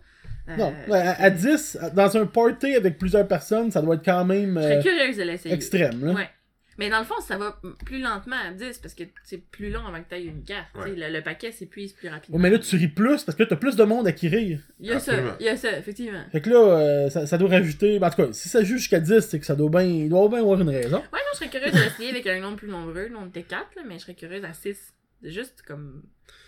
Euh, 0.49 0.57
Non, 0.57 0.75
à, 0.93 1.23
à 1.23 1.31
10, 1.31 1.79
dans 1.95 2.17
un 2.17 2.27
party 2.27 2.75
avec 2.77 2.97
plusieurs 2.99 3.27
personnes, 3.27 3.71
ça 3.73 3.83
doit 3.83 3.97
être 3.97 4.05
quand 4.05 4.25
même 4.25 4.57
Je 4.57 4.63
serais 4.63 4.77
euh, 4.79 4.83
curieuse 4.83 5.17
de 5.17 5.23
l'essayer. 5.25 5.55
extrême. 5.55 6.05
Là. 6.07 6.13
Ouais. 6.13 6.29
Mais 6.79 6.89
dans 6.89 6.99
le 7.01 7.05
fond, 7.05 7.21
ça 7.21 7.37
va 7.37 7.61
plus 7.85 8.01
lentement 8.01 8.37
à 8.37 8.53
10 8.53 8.79
parce 8.79 8.95
que 8.95 9.03
c'est 9.23 9.39
plus 9.51 9.71
long 9.71 9.85
avant 9.87 10.03
que 10.03 10.09
tu 10.09 10.15
aies 10.15 10.25
une 10.25 10.45
carte. 10.45 10.69
Ouais. 10.77 10.91
Tu 10.95 10.97
Le, 11.01 11.09
le 11.11 11.23
paquet 11.23 11.53
s'épuise 11.53 11.93
plus 11.93 12.09
rapidement. 12.09 12.37
Ouais, 12.37 12.43
mais 12.43 12.51
là, 12.51 12.59
tu 12.59 12.75
ris 12.77 12.89
plus 12.89 13.23
parce 13.25 13.37
que 13.37 13.43
t'as 13.43 13.57
plus 13.57 13.77
de 13.77 13.85
monde 13.85 14.07
à 14.07 14.13
qui 14.13 14.29
rire. 14.29 14.61
Il 14.79 14.87
y 14.87 14.91
a 14.93 14.97
Absolument. 14.97 15.31
ça, 15.31 15.37
il 15.41 15.47
y 15.47 15.49
a 15.49 15.57
ça, 15.57 15.79
effectivement. 15.79 16.25
Fait 16.33 16.41
que 16.41 16.49
là, 16.51 16.57
euh, 16.79 17.11
ça, 17.11 17.27
ça 17.27 17.37
doit 17.39 17.51
rajouter. 17.51 17.99
ben, 17.99 18.07
en 18.07 18.11
tout 18.11 18.17
cas, 18.27 18.33
si 18.33 18.49
ça 18.49 18.63
joue 18.65 18.77
jusqu'à 18.79 19.01
10, 19.01 19.21
c'est 19.21 19.39
que 19.41 19.47
ça 19.47 19.57
doit 19.57 19.69
bien. 19.71 19.83
Il 19.83 20.09
doit 20.09 20.29
bien 20.29 20.39
avoir 20.41 20.61
une 20.61 20.69
raison. 20.71 20.99
Ouais, 20.99 21.03
non, 21.13 21.19
je 21.35 21.39
serais 21.39 21.51
curieuse 21.51 21.73
de 21.73 21.79
l'essayer 21.79 22.11
avec 22.11 22.27
un 22.27 22.41
nombre 22.41 22.57
plus 22.57 22.69
nombreux. 22.69 23.09
Là, 23.09 23.19
on 23.21 23.27
était 23.29 23.43
4, 23.43 23.77
là, 23.77 23.83
mais 23.87 23.95
je 23.95 24.03
serais 24.03 24.15
curieuse 24.15 24.45
à 24.45 24.53
6. 24.55 24.95
C'est 25.23 25.31
juste 25.31 25.63
comme. 25.67 26.03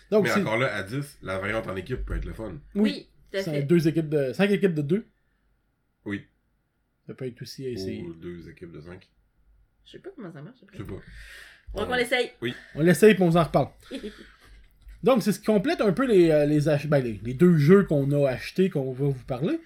Donc, 0.09 0.23
Mais 0.23 0.29
c'est 0.31 0.41
encore 0.41 0.57
là, 0.57 0.73
à 0.75 0.83
10, 0.83 1.19
la 1.21 1.37
variante 1.37 1.67
en 1.67 1.75
équipe 1.75 2.05
peut 2.05 2.15
être 2.15 2.25
le 2.25 2.33
fun. 2.33 2.53
oui, 2.75 2.81
Oui, 2.81 3.07
tout 3.31 3.37
à 3.37 3.41
c'est 3.43 3.51
fait. 3.51 3.63
deux 3.63 3.87
équipes 3.87 4.09
de. 4.09 4.33
5 4.33 4.49
équipes 4.51 4.73
de 4.73 4.81
2. 4.81 5.05
Oui. 6.05 6.23
Ça 7.07 7.13
peut 7.13 7.25
être 7.27 7.41
aussi 7.41 7.65
à 7.65 7.69
essayer. 7.69 8.01
Ou 8.03 8.13
deux 8.13 8.49
équipes 8.49 8.71
de 8.71 8.79
5. 8.81 9.07
Je 9.85 9.91
sais 9.91 9.99
pas 9.99 10.09
comment 10.15 10.31
ça 10.31 10.41
marche. 10.41 10.57
Je 10.71 10.77
sais 10.77 10.83
pas. 10.83 11.79
Donc 11.79 11.89
on 11.89 11.95
l'essaye. 11.95 12.31
On 12.75 12.81
l'essaye 12.81 13.13
puis 13.15 13.23
on 13.23 13.35
en 13.35 13.43
reparle. 13.43 13.67
Donc, 15.03 15.21
c'est 15.21 15.33
ce 15.33 15.39
qui 15.39 15.45
complète 15.47 15.81
un 15.81 15.91
peu 15.91 16.05
les, 16.05 16.29
euh, 16.29 16.45
les, 16.45 16.69
ach- 16.69 16.87
ben, 16.87 17.03
les, 17.03 17.19
les 17.25 17.33
deux 17.33 17.57
jeux 17.57 17.83
qu'on 17.83 18.09
a 18.13 18.29
achetés, 18.29 18.69
qu'on 18.69 18.93
va 18.93 19.07
vous 19.07 19.25
parler. 19.27 19.59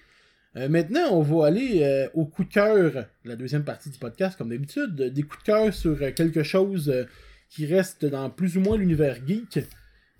Euh, 0.56 0.68
maintenant, 0.68 1.12
on 1.12 1.22
va 1.22 1.46
aller 1.46 1.84
euh, 1.84 2.08
au 2.14 2.24
coup 2.26 2.42
de 2.42 2.52
cœur, 2.52 3.04
la 3.24 3.36
deuxième 3.36 3.62
partie 3.62 3.88
du 3.88 3.98
podcast, 4.00 4.36
comme 4.36 4.48
d'habitude, 4.48 5.00
euh, 5.00 5.10
des 5.10 5.22
coups 5.22 5.38
de 5.38 5.44
cœur 5.44 5.72
sur 5.72 5.96
euh, 6.02 6.10
quelque 6.10 6.42
chose 6.42 6.88
euh, 6.90 7.04
qui 7.50 7.66
reste 7.66 8.04
dans 8.04 8.30
plus 8.30 8.56
ou 8.56 8.62
moins 8.62 8.76
l'univers 8.76 9.18
geek. 9.24 9.60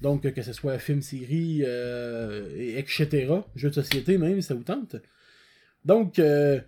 Donc, 0.01 0.25
euh, 0.25 0.31
que 0.31 0.43
ce 0.43 0.53
soit 0.53 0.79
film, 0.79 1.03
série, 1.03 1.63
euh, 1.67 2.49
et 2.57 2.79
etc. 2.79 3.27
Jeux 3.57 3.71
de 3.71 3.75
société 3.75 4.19
même, 4.19 4.41
si 4.41 4.47
ça 4.47 4.55
vous 4.55 4.63
tente. 4.63 4.95
Donc, 5.85 6.21
euh, 6.21 6.61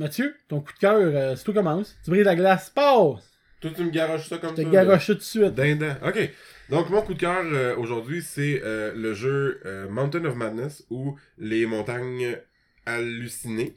Mathieu, 0.00 0.34
ton 0.48 0.60
coup 0.62 0.72
de 0.72 0.78
cœur, 0.78 0.96
euh, 0.98 1.36
si 1.36 1.44
tout 1.44 1.52
commence. 1.52 1.94
Tu 2.02 2.10
brises 2.10 2.24
la 2.24 2.34
glace, 2.34 2.70
passe! 2.70 3.22
Toi, 3.60 3.70
tu 3.76 3.84
me 3.84 3.90
garoches 3.90 4.28
ça 4.30 4.38
comme 4.38 4.56
Je 4.56 4.62
ça. 4.62 4.68
te 4.70 4.74
là? 4.74 4.84
garoche 4.86 5.06
tout 5.08 5.14
de 5.14 5.20
suite. 5.20 5.54
Dindin. 5.54 5.98
Ok. 6.02 6.30
Donc, 6.70 6.88
mon 6.88 7.02
coup 7.02 7.12
de 7.12 7.18
cœur 7.20 7.42
euh, 7.44 7.76
aujourd'hui, 7.76 8.22
c'est 8.22 8.62
euh, 8.64 8.94
le 8.96 9.12
jeu 9.12 9.60
euh, 9.66 9.90
Mountain 9.90 10.24
of 10.24 10.36
Madness 10.36 10.86
ou 10.88 11.18
Les 11.36 11.66
Montagnes 11.66 12.38
Hallucinées. 12.86 13.74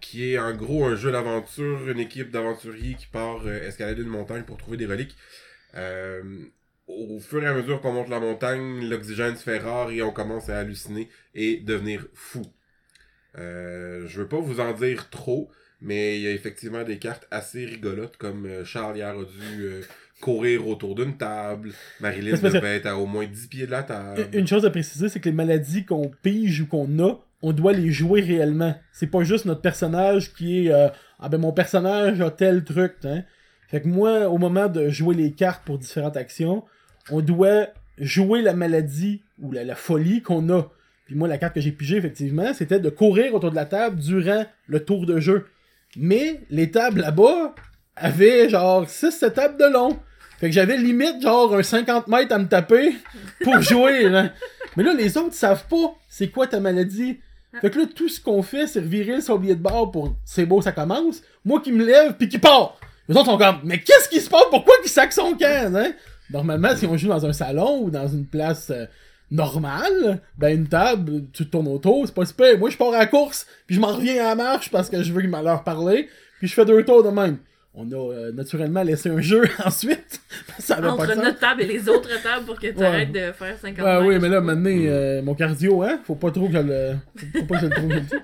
qui 0.00 0.32
est 0.32 0.38
en 0.38 0.52
gros 0.52 0.84
un 0.86 0.96
jeu 0.96 1.12
d'aventure, 1.12 1.88
une 1.88 2.00
équipe 2.00 2.32
d'aventuriers 2.32 2.94
qui 2.96 3.06
part 3.06 3.48
escalader 3.48 4.02
une 4.02 4.08
montagne 4.08 4.42
pour 4.42 4.56
trouver 4.56 4.76
des 4.76 4.86
reliques. 4.86 5.16
Au 6.88 7.20
fur 7.20 7.42
et 7.42 7.46
à 7.46 7.54
mesure 7.54 7.80
qu'on 7.80 7.92
monte 7.92 8.08
la 8.08 8.18
montagne, 8.18 8.88
l'oxygène 8.90 9.36
se 9.36 9.44
fait 9.44 9.58
rare 9.58 9.92
et 9.92 10.02
on 10.02 10.10
commence 10.10 10.48
à 10.50 10.58
halluciner 10.58 11.08
et 11.36 11.58
devenir 11.58 12.06
fou. 12.12 12.42
Euh, 13.38 14.06
je 14.06 14.20
veux 14.20 14.28
pas 14.28 14.38
vous 14.38 14.60
en 14.60 14.72
dire 14.72 15.10
trop, 15.10 15.50
mais 15.80 16.18
il 16.18 16.22
y 16.22 16.28
a 16.28 16.32
effectivement 16.32 16.82
des 16.84 16.98
cartes 16.98 17.26
assez 17.30 17.64
rigolotes, 17.64 18.16
comme 18.16 18.46
euh, 18.46 18.64
Charles 18.64 18.96
hier 18.96 19.10
a 19.10 19.24
dû 19.24 19.62
euh, 19.62 19.82
courir 20.20 20.66
autour 20.66 20.94
d'une 20.94 21.16
table, 21.16 21.72
Marilyn 22.00 22.36
devait 22.42 22.76
être 22.76 22.86
à 22.86 22.96
au 22.96 23.06
moins 23.06 23.26
10 23.26 23.46
pieds 23.48 23.66
de 23.66 23.70
la 23.70 23.82
table. 23.82 24.28
Une 24.32 24.46
chose 24.46 24.64
à 24.64 24.70
préciser, 24.70 25.08
c'est 25.08 25.20
que 25.20 25.28
les 25.28 25.34
maladies 25.34 25.84
qu'on 25.84 26.10
pige 26.22 26.62
ou 26.62 26.66
qu'on 26.66 26.98
a, 27.00 27.18
on 27.42 27.52
doit 27.52 27.72
les 27.72 27.92
jouer 27.92 28.22
réellement. 28.22 28.74
C'est 28.92 29.06
pas 29.06 29.22
juste 29.22 29.44
notre 29.44 29.60
personnage 29.60 30.32
qui 30.32 30.66
est 30.66 30.72
euh, 30.72 30.88
Ah 31.18 31.28
ben 31.28 31.38
mon 31.38 31.52
personnage 31.52 32.20
a 32.20 32.30
tel 32.30 32.64
truc, 32.64 32.94
hein. 33.04 33.22
Fait 33.68 33.80
que 33.80 33.88
moi, 33.88 34.28
au 34.28 34.38
moment 34.38 34.68
de 34.68 34.88
jouer 34.88 35.14
les 35.14 35.32
cartes 35.32 35.64
pour 35.64 35.78
différentes 35.78 36.16
actions, 36.16 36.64
on 37.10 37.20
doit 37.20 37.68
jouer 37.98 38.40
la 38.40 38.54
maladie 38.54 39.22
ou 39.40 39.52
la, 39.52 39.64
la 39.64 39.74
folie 39.74 40.22
qu'on 40.22 40.48
a. 40.50 40.70
Puis 41.06 41.14
moi, 41.14 41.28
la 41.28 41.38
carte 41.38 41.54
que 41.54 41.60
j'ai 41.60 41.72
pigée, 41.72 41.96
effectivement, 41.96 42.54
c'était 42.54 42.80
de 42.80 42.88
courir 42.88 43.34
autour 43.34 43.50
de 43.50 43.56
la 43.56 43.66
table 43.66 44.00
durant 44.00 44.44
le 44.66 44.84
tour 44.84 45.06
de 45.06 45.20
jeu. 45.20 45.46
Mais 45.96 46.40
les 46.50 46.70
tables 46.70 47.00
là-bas 47.00 47.54
avaient 47.96 48.48
genre 48.48 48.84
6-7 48.86 49.32
tables 49.32 49.58
de 49.58 49.66
long. 49.72 49.98
Fait 50.38 50.48
que 50.48 50.52
j'avais 50.54 50.76
limite 50.76 51.22
genre 51.22 51.54
un 51.54 51.62
50 51.62 52.08
mètres 52.08 52.34
à 52.34 52.38
me 52.38 52.48
taper 52.48 52.94
pour 53.42 53.60
jouer. 53.60 54.08
Là. 54.08 54.30
Mais 54.76 54.82
là, 54.82 54.94
les 54.94 55.16
autres 55.16 55.34
savent 55.34 55.66
pas 55.68 55.94
c'est 56.08 56.28
quoi 56.28 56.46
ta 56.46 56.60
maladie. 56.60 57.20
Fait 57.60 57.70
que 57.70 57.78
là, 57.78 57.86
tout 57.94 58.08
ce 58.08 58.20
qu'on 58.20 58.42
fait, 58.42 58.66
c'est 58.66 58.80
revirer 58.80 59.16
le 59.16 59.20
sablier 59.20 59.54
de 59.54 59.62
bord 59.62 59.92
pour 59.92 60.16
c'est 60.24 60.46
beau, 60.46 60.60
ça 60.60 60.72
commence. 60.72 61.22
Moi 61.44 61.60
qui 61.60 61.70
me 61.70 61.84
lève 61.84 62.14
puis 62.14 62.28
qui 62.28 62.38
part. 62.38 62.78
Les 63.08 63.14
autres 63.16 63.26
sont 63.26 63.38
comme 63.38 63.60
Mais 63.64 63.78
qu'est-ce 63.80 64.08
qui 64.08 64.20
se 64.20 64.30
passe? 64.30 64.44
Pourquoi 64.50 64.74
qu'il 64.80 64.90
sac 64.90 65.12
son 65.12 65.34
can? 65.34 65.74
Hein? 65.74 65.92
Normalement, 66.30 66.74
si 66.74 66.86
on 66.86 66.96
joue 66.96 67.08
dans 67.08 67.24
un 67.26 67.32
salon 67.32 67.82
ou 67.82 67.90
dans 67.90 68.08
une 68.08 68.26
place 68.26 68.70
euh, 68.70 68.86
normale, 69.34 70.20
ben 70.38 70.56
une 70.56 70.66
table, 70.68 71.24
tu 71.32 71.44
te 71.44 71.50
tournes 71.50 71.68
autour, 71.68 72.06
c'est 72.06 72.14
pas 72.14 72.24
super. 72.24 72.58
Moi, 72.58 72.70
je 72.70 72.76
pars 72.76 72.92
à 72.94 72.98
la 72.98 73.06
course, 73.06 73.46
puis 73.66 73.76
je 73.76 73.80
m'en 73.80 73.88
reviens 73.94 74.22
à 74.24 74.28
la 74.28 74.34
marche 74.34 74.70
parce 74.70 74.88
que 74.88 75.02
je 75.02 75.12
veux 75.12 75.22
leur 75.22 75.64
parler, 75.64 76.08
puis 76.38 76.48
je 76.48 76.54
fais 76.54 76.64
deux 76.64 76.82
tours 76.84 77.02
de 77.02 77.10
même. 77.10 77.38
On 77.76 77.90
a 77.90 77.96
euh, 77.96 78.32
naturellement 78.32 78.84
laissé 78.84 79.08
un 79.10 79.20
jeu 79.20 79.42
ensuite. 79.64 80.20
ça 80.60 80.78
Entre 80.78 81.06
pas 81.08 81.14
notre 81.16 81.38
table 81.40 81.62
et 81.62 81.66
les 81.66 81.88
autres 81.88 82.22
tables 82.22 82.46
pour 82.46 82.60
que 82.60 82.68
tu 82.68 82.76
Ouais. 82.78 82.86
arrêtes 82.86 83.10
de 83.12 83.32
faire 83.32 83.58
50 83.60 83.84
Ouais, 83.84 84.06
oui, 84.06 84.18
mais 84.20 84.28
là, 84.28 84.40
maintenant, 84.40 84.70
euh, 84.70 85.22
mon 85.22 85.34
cardio, 85.34 85.82
hein, 85.82 85.98
faut 86.04 86.14
pas 86.14 86.30
trop 86.30 86.46
que 86.46 86.52
je 86.54 86.58
le. 86.58 86.94
Faut 87.40 87.44
pas 87.46 87.56
que 87.56 87.60
je 87.62 87.66
le 87.66 87.72
trouve. 87.74 87.92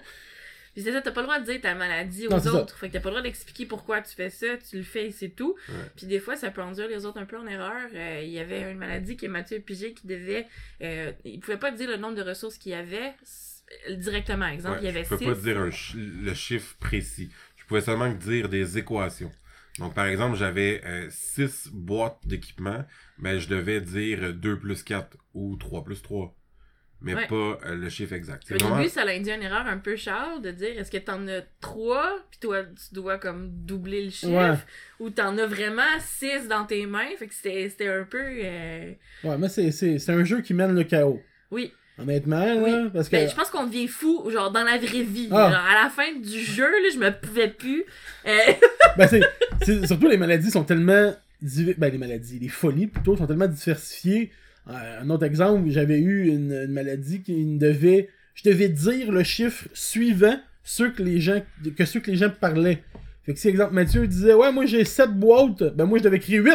Puis 0.74 0.82
c'est 0.84 0.92
ça, 0.92 1.00
t'as 1.02 1.10
pas 1.10 1.20
le 1.22 1.26
droit 1.26 1.38
de 1.40 1.44
dire 1.44 1.60
ta 1.60 1.74
maladie 1.74 2.26
aux 2.26 2.30
Non, 2.30 2.38
c'est 2.38 2.48
ça. 2.50 2.54
autres. 2.54 2.76
Fait 2.78 2.88
que 2.88 2.92
t'as 2.94 3.00
pas 3.00 3.08
le 3.08 3.14
droit 3.16 3.22
d'expliquer 3.22 3.66
pourquoi 3.66 4.00
tu 4.02 4.14
fais 4.14 4.30
ça, 4.30 4.56
tu 4.58 4.76
le 4.76 4.82
fais 4.84 5.06
et 5.06 5.10
c'est 5.10 5.30
tout. 5.30 5.56
Ouais. 5.68 5.74
Puis 5.96 6.06
des 6.06 6.20
fois, 6.20 6.36
ça 6.36 6.50
peut 6.50 6.60
induire 6.60 6.88
les 6.88 7.04
autres 7.04 7.18
un 7.20 7.26
peu 7.26 7.36
en 7.38 7.46
erreur. 7.46 7.88
Euh, 7.94 8.20
il 8.22 8.30
y 8.30 8.38
avait 8.38 8.70
une 8.70 8.78
maladie 8.78 9.16
que 9.16 9.26
Mathieu 9.26 9.58
Pigé 9.60 9.92
qui 9.94 10.06
devait. 10.06 10.46
Euh, 10.82 11.12
il 11.24 11.40
pouvait 11.40 11.56
pas 11.58 11.70
dire 11.72 11.88
le 11.88 11.96
nombre 11.96 12.14
de 12.14 12.22
ressources 12.22 12.56
qu'il 12.58 12.72
y 12.72 12.74
avait 12.76 13.14
directement. 13.90 14.46
Exemple, 14.46 14.76
Ouais, 14.76 14.82
il 14.82 14.86
y 14.86 14.88
avait 14.88 15.04
je 15.04 15.08
peux 15.08 15.18
six. 15.18 15.24
pas 15.26 15.34
dire 15.34 15.58
un 15.58 15.70
le 16.24 16.34
chiffre 16.34 16.76
précis. 16.78 17.30
Je 17.56 17.64
pouvais 17.64 17.80
seulement 17.80 18.10
dire 18.12 18.48
des 18.48 18.78
équations. 18.78 19.30
Donc, 19.78 19.94
par 19.94 20.06
exemple, 20.06 20.36
j'avais 20.36 20.82
6 21.10 21.70
boîtes 21.72 22.18
d'équipement, 22.24 22.84
mais 23.18 23.38
je 23.38 23.48
devais 23.48 23.80
dire 23.80 24.34
2 24.34 24.58
plus 24.58 24.82
4 24.82 25.16
ou 25.34 25.56
3 25.56 25.84
plus 25.84 26.02
3. 26.02 26.36
Mais 27.02 27.14
Ouais. 27.14 27.26
pas 27.26 27.34
euh, 27.66 27.76
le 27.76 27.88
chiffre 27.88 28.12
exact. 28.12 28.42
Au 28.52 28.56
vraiment- 28.56 28.76
début, 28.76 28.88
ça 28.90 29.02
a 29.02 29.08
induit 29.10 29.32
une 29.32 29.42
erreur 29.42 29.66
un 29.66 29.78
peu 29.78 29.96
chère 29.96 30.38
de 30.42 30.50
dire 30.50 30.78
est-ce 30.78 30.90
que 30.90 30.98
t'en 30.98 31.26
as 31.28 31.40
trois, 31.60 32.18
puis 32.30 32.40
toi, 32.40 32.62
tu 32.64 32.94
dois 32.94 33.16
comme 33.18 33.48
doubler 33.50 34.04
le 34.04 34.10
chiffre, 34.10 34.32
Ouais. 34.32 34.54
ou 34.98 35.08
t'en 35.10 35.36
as 35.38 35.46
vraiment 35.46 35.82
six 35.98 36.46
dans 36.48 36.64
tes 36.66 36.84
mains? 36.84 37.08
Fait 37.18 37.26
que 37.26 37.34
c'était 37.34 37.68
c'était 37.70 37.88
un 37.88 38.04
peu. 38.04 38.20
euh, 38.22 38.92
Ouais, 39.24 39.38
mais 39.38 39.48
c'est, 39.48 39.70
c'est, 39.70 39.98
c'est 39.98 40.12
un 40.12 40.24
jeu 40.24 40.42
qui 40.42 40.52
mène 40.52 40.74
le 40.74 40.84
chaos. 40.84 41.20
Oui. 41.50 41.72
Honnêtement, 41.98 42.44
là, 42.44 42.56
Oui. 42.56 42.90
parce 42.94 43.08
que. 43.08 43.16
Ben, 43.16 43.28
je 43.28 43.34
pense 43.34 43.50
qu'on 43.50 43.66
devient 43.66 43.88
fou, 43.88 44.30
genre 44.30 44.50
dans 44.50 44.62
la 44.64 44.78
vraie 44.78 45.02
vie. 45.02 45.28
Ah. 45.30 45.50
Genre, 45.50 45.64
à 45.70 45.82
la 45.84 45.90
fin 45.90 46.12
du 46.14 46.38
jeu, 46.40 46.64
là, 46.70 46.88
je 46.92 46.98
me 46.98 47.10
pouvais 47.10 47.48
plus. 47.48 47.84
Euh, 48.26 48.36
Ben, 48.96 49.06
c'est, 49.08 49.86
surtout 49.86 50.08
les 50.08 50.16
maladies 50.16 50.50
sont 50.50 50.64
tellement. 50.64 51.14
Ben, 51.78 51.92
les 51.92 51.98
maladies, 51.98 52.38
les 52.38 52.48
folies 52.48 52.86
plutôt, 52.88 53.16
sont 53.16 53.26
tellement 53.26 53.46
diversifiées. 53.48 54.30
Euh, 54.68 55.02
un 55.02 55.10
autre 55.10 55.24
exemple, 55.24 55.68
j'avais 55.70 55.98
eu 55.98 56.28
une, 56.28 56.66
maladie 56.66 57.22
qui 57.22 57.34
me 57.44 57.58
devait. 57.58 58.08
Je 58.34 58.48
devais 58.48 58.68
dire 58.68 59.10
le 59.10 59.22
chiffre 59.22 59.68
suivant 59.74 60.36
que 60.36 60.40
ceux 60.64 60.90
que 60.90 61.02
les 61.02 61.20
gens 61.20 62.30
parlaient. 62.40 62.82
Fait 63.24 63.34
que 63.34 63.38
si, 63.38 63.48
exemple, 63.48 63.74
Mathieu 63.74 64.06
disait, 64.06 64.34
ouais, 64.34 64.52
moi 64.52 64.66
j'ai 64.66 64.84
7 64.84 65.10
boîtes, 65.10 65.62
ben 65.74 65.84
moi 65.84 65.98
je 65.98 66.04
devais 66.04 66.16
écrire 66.16 66.42
8. 66.42 66.50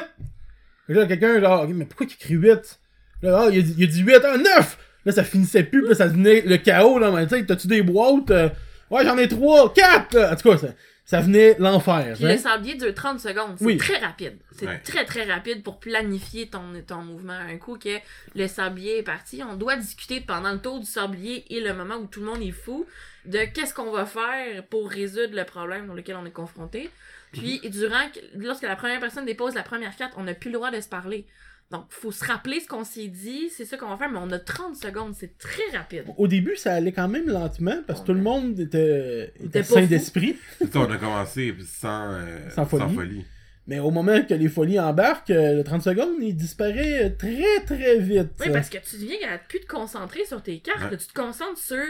Fait 0.88 0.94
que 0.94 1.00
là, 1.00 1.06
quelqu'un, 1.06 1.39
genre, 1.39 1.68
mais 1.68 1.86
pourquoi 1.86 2.08
il 2.08 2.13
écrit 2.13 2.36
8? 2.36 2.80
Là, 3.22 3.46
ah, 3.46 3.50
il 3.52 3.60
a 3.60 3.62
dit, 3.62 3.76
il 3.78 3.84
a 3.84 3.88
dit 3.88 4.02
8, 4.02 4.15
ah, 4.24 4.38
9! 4.38 4.78
Là, 5.06 5.12
ça 5.12 5.24
finissait 5.24 5.63
plus, 5.63 5.82
puis 5.82 5.89
là, 5.89 5.96
ça 5.96 6.08
devenait 6.08 6.41
le 6.41 6.58
chaos, 6.58 6.98
là, 6.98 7.12
mais 7.12 7.28
tu 7.28 7.36
sais, 7.36 7.46
t'as-tu 7.46 7.68
des 7.68 7.82
boîtes? 7.82 8.32
Euh, 8.32 8.50
ouais, 8.89 9.04
j'en 9.04 9.18
ai 9.18 9.28
3, 9.28 9.74
4! 9.74 10.18
En 10.18 10.36
tout 10.36 10.50
cas, 10.50 10.58
ça, 10.58 10.68
ça 11.06 11.22
venait 11.22 11.56
l'enfer. 11.60 12.13
Puis 12.15 12.26
hein? 12.26 12.32
le 12.34 12.38
sablier 12.38 12.76
dure 12.76 12.94
30 12.94 13.20
secondes. 13.20 13.56
C'est 13.58 13.65
Oui. 13.65 13.78
très 13.78 13.98
rapide. 14.00 14.38
C'est 14.52 14.65
Ouais. 14.68 14.80
très 14.80 15.06
très 15.06 15.24
rapide 15.32 15.62
pour 15.63 15.80
planifier 15.80 16.48
ton, 16.48 16.62
ton 16.88 17.02
mouvement. 17.04 17.34
Un 17.34 17.58
coup 17.58 17.78
que 17.78 17.98
le 18.36 18.48
sablier 18.48 18.98
est 19.00 19.04
parti, 19.04 19.41
on 19.44 19.56
doit 19.56 19.76
discuter 19.76 20.20
pendant 20.22 20.52
le 20.52 20.60
tour 20.60 20.80
du 20.80 20.86
sablier 20.86 21.46
et 21.56 21.62
le 21.62 21.74
moment 21.74 21.96
où 21.96 22.08
tout 22.08 22.20
le 22.22 22.26
monde 22.26 22.41
est 22.41 22.52
fou 22.52 22.86
de 23.26 23.39
qu'est-ce 23.54 23.74
qu'on 23.74 23.91
va 23.91 24.06
faire 24.06 24.63
pour 24.65 24.89
résoudre 24.89 25.36
le 25.36 25.44
problème 25.46 25.88
dans 25.88 25.94
lequel 25.94 26.15
on 26.15 26.26
est 26.26 26.32
confronté. 26.32 26.89
Puis 27.32 27.60
durant 27.70 28.08
que- 28.13 28.20
lorsque 28.38 28.63
la 28.63 28.76
première 28.76 29.00
personne 29.00 29.26
dépose 29.26 29.56
la 29.56 29.63
première 29.63 29.96
carte, 29.96 30.13
on 30.18 30.24
n'a 30.24 30.34
plus 30.34 30.50
le 30.50 30.56
droit 30.56 30.72
de 30.72 30.80
se 30.82 30.88
parler. 30.89 31.26
Donc, 31.71 31.86
faut 31.89 32.12
se 32.12 32.23
rappeler 32.23 32.60
ce 32.60 32.67
qu'on 32.67 32.84
s'est 32.84 33.08
dit, 33.08 33.49
c'est 33.49 33.65
ça 33.65 33.75
qu'on 33.75 33.89
va 33.89 33.97
faire, 33.97 34.12
mais 34.12 34.19
on 34.21 34.30
a 34.32 34.38
30 34.38 34.75
secondes, 34.75 35.15
c'est 35.15 35.38
très 35.38 35.75
rapide. 35.75 36.04
Au 36.17 36.28
début, 36.28 36.56
ça 36.56 36.73
allait 36.73 36.91
quand 36.91 37.08
même 37.08 37.28
lentement 37.28 37.82
parce 37.88 38.01
que 38.01 38.06
tout 38.06 38.13
le 38.13 38.21
monde 38.21 38.60
était, 38.60 39.34
était 39.43 39.63
sain 39.63 39.86
d'esprit. 39.86 40.38
C'est 40.60 40.71
ça, 40.71 40.80
on 40.82 40.91
a 40.91 40.97
commencé 40.97 41.56
sans, 41.65 42.13
euh, 42.13 42.49
Sans 42.51 42.65
folie. 42.65 43.25
Mais 43.67 43.80
au 43.80 43.89
moment 43.89 44.21
que 44.21 44.34
les 44.36 44.47
folies 44.47 44.80
embarquent, 44.80 45.32
euh, 45.32 45.56
le 45.56 45.63
30 45.63 45.82
secondes, 45.82 46.13
il 46.21 46.36
disparaît 46.36 47.10
très 47.17 47.63
très 47.65 47.97
vite. 47.99 48.30
Oui, 48.39 48.51
parce 48.54 48.69
que 48.69 48.78
tu 48.78 48.97
deviens 48.97 49.28
à 49.34 49.38
plus 49.39 49.60
te 49.60 49.65
concentrer 49.65 50.23
sur 50.25 50.43
tes 50.43 50.60
cartes, 50.60 50.91
Ouais. 50.91 50.97
tu 50.97 51.08
te 51.08 51.13
concentres 51.13 51.58
sur 51.60 51.84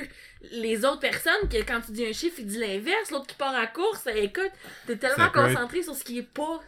les 0.53 0.85
autres 0.85 1.01
personnes, 1.01 1.49
que 1.51 1.57
quand 1.65 1.81
tu 1.81 1.91
dis 1.91 2.05
un 2.05 2.13
chiffre, 2.13 2.38
il 2.39 2.45
dit 2.47 2.59
l'inverse, 2.59 3.11
l'autre 3.11 3.27
qui 3.27 3.35
part 3.35 3.53
à 3.55 3.67
course, 3.67 4.07
euh, 4.07 4.11
écoute, 4.15 4.51
t'es 4.88 4.95
tellement 4.95 5.25
être- 5.25 5.33
concentré 5.33 5.83
sur 5.83 5.95
ce 5.95 6.03
qui 6.05 6.19
est 6.19 6.27
pas. 6.33 6.61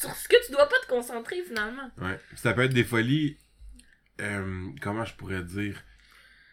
sur 0.00 0.14
ce 0.14 0.28
que 0.28 0.36
tu 0.46 0.52
dois 0.52 0.68
pas 0.68 0.76
te 0.84 0.88
concentrer 0.88 1.42
finalement. 1.46 1.90
Ouais. 2.00 2.18
Puis 2.28 2.38
Ça 2.38 2.52
peut 2.52 2.62
être 2.64 2.74
des 2.74 2.84
folies, 2.84 3.36
euh, 4.20 4.66
comment 4.82 5.04
je 5.06 5.14
pourrais 5.14 5.42
dire, 5.42 5.82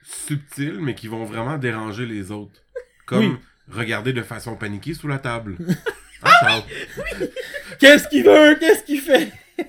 subtiles, 0.04 0.80
mais 0.80 0.96
qui 0.96 1.08
vont 1.08 1.24
vraiment 1.26 1.58
déranger 1.58 2.06
les 2.06 2.32
autres. 2.32 2.62
Comme 3.06 3.34
Oui. 3.34 3.38
regarder 3.70 4.14
de 4.14 4.22
façon 4.22 4.56
paniquée 4.56 4.94
sous 4.94 5.08
la 5.08 5.20
table. 5.20 5.58
Ah, 6.24 6.32
Charles. 6.42 6.64
Qu'est-ce 7.80 8.08
qu'il 8.08 8.24
veut? 8.24 8.56
Qu'est-ce 8.60 8.84
qu'il 8.84 9.02
fait? 9.02 9.32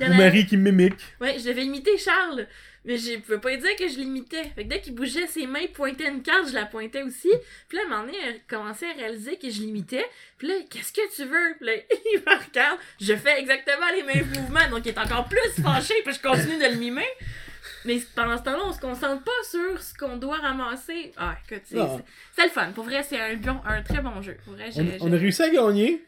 Ou 0.00 0.14
Marie 0.14 0.46
qui 0.46 0.56
me 0.56 0.70
mimique. 0.70 0.94
Ouais, 1.20 1.38
je 1.38 1.44
devais 1.44 1.64
imiter 1.64 1.96
Charles, 1.96 2.46
mais 2.84 2.98
je 2.98 3.18
pouvais 3.18 3.38
pas 3.38 3.56
dire 3.56 3.76
que 3.78 3.88
je 3.88 3.96
l'imitais. 3.96 4.44
Fait 4.54 4.64
que 4.64 4.68
dès 4.68 4.80
qu'il 4.80 4.94
bougeait 4.94 5.26
ses 5.26 5.46
mains, 5.46 5.60
il 5.60 5.72
pointait 5.72 6.08
une 6.08 6.22
carte, 6.22 6.48
je 6.48 6.54
la 6.54 6.66
pointais 6.66 7.02
aussi. 7.02 7.30
Puis 7.68 7.78
là, 7.78 7.84
à 7.84 7.86
un 7.86 7.88
moment 7.88 8.04
donné, 8.04 8.18
elle 8.26 8.40
commençait 8.46 8.90
à 8.90 8.92
réaliser 8.92 9.36
que 9.36 9.48
je 9.50 9.60
l'imitais. 9.60 10.04
Puis 10.38 10.48
là, 10.48 10.54
qu'est-ce 10.70 10.92
que 10.92 11.14
tu 11.14 11.24
veux? 11.24 11.56
Puis 11.58 11.66
là, 11.66 11.72
il 12.12 12.20
me 12.20 12.44
regarde, 12.46 12.78
je 13.00 13.14
fais 13.14 13.40
exactement 13.40 13.90
les 13.94 14.02
mêmes 14.02 14.28
mouvements, 14.28 14.68
donc 14.70 14.80
il 14.84 14.90
est 14.90 14.98
encore 14.98 15.28
plus 15.28 15.62
fâché, 15.62 15.94
puis 16.04 16.14
je 16.14 16.20
continue 16.20 16.58
de 16.58 16.72
le 16.74 16.78
mimer. 16.78 17.08
Mais 17.84 17.98
pendant 18.14 18.36
ce 18.38 18.42
temps-là, 18.44 18.62
on 18.66 18.72
se 18.72 18.80
concentre 18.80 19.22
pas 19.22 19.30
sur 19.50 19.80
ce 19.82 19.94
qu'on 19.94 20.16
doit 20.16 20.36
ramasser. 20.36 21.12
Ah, 21.16 21.34
écoute, 21.48 21.62
c'est 21.66 21.76
le 22.44 22.48
fun. 22.50 22.70
Pour 22.74 22.84
vrai, 22.84 23.02
c'est 23.08 23.20
un, 23.20 23.36
bon, 23.36 23.58
un 23.66 23.82
très 23.82 24.00
bon 24.02 24.20
jeu. 24.22 24.36
Pour 24.44 24.54
vrai, 24.54 24.70
On, 25.00 25.12
a 25.12 25.16
réussi 25.16 25.42
à 25.42 25.50
gagner. 25.50 26.02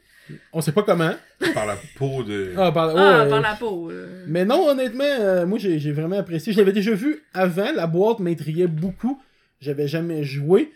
On 0.53 0.61
sait 0.61 0.73
pas 0.73 0.83
comment. 0.83 1.15
Par 1.55 1.65
la 1.65 1.77
peau 1.97 2.23
de. 2.23 2.53
Ah, 2.57 2.71
par, 2.71 2.91
Ah, 2.91 3.25
par 3.29 3.39
euh, 3.39 3.41
la 3.41 3.55
peau. 3.55 3.91
là. 3.91 3.97
Mais 4.27 4.45
non, 4.45 4.69
honnêtement, 4.69 5.05
euh, 5.05 5.47
moi 5.47 5.59
j'ai 5.59 5.93
vraiment 5.93 6.19
apprécié. 6.19 6.53
Je 6.53 6.59
l'avais 6.59 6.73
déjà 6.73 6.93
vu 6.93 7.23
avant, 7.33 7.73
la 7.75 7.87
boîte 7.87 8.19
m'intriguait 8.19 8.67
beaucoup. 8.67 9.23
J'avais 9.63 9.89
jamais 9.89 10.25
joué, 10.25 10.71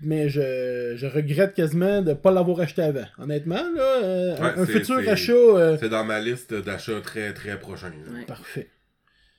mais 0.00 0.28
je, 0.28 0.94
je 0.96 1.06
regrette 1.08 1.54
quasiment 1.54 2.02
de 2.02 2.12
pas 2.14 2.30
l'avoir 2.30 2.60
acheté 2.60 2.82
avant. 2.82 3.04
Honnêtement, 3.18 3.56
là, 3.74 3.82
euh, 3.82 4.36
un- 4.38 4.40
Ouais, 4.44 4.52
un 4.58 4.66
c'est- 4.66 4.72
futur 4.72 4.98
achat 5.08 5.32
euh, 5.32 5.76
C'est 5.80 5.88
dans 5.88 6.04
ma 6.04 6.20
liste 6.20 6.54
d'achats 6.54 7.00
très 7.02 7.34
très 7.34 7.58
prochain. 7.58 7.90
Ouais. 8.14 8.22
parfait. 8.26 8.68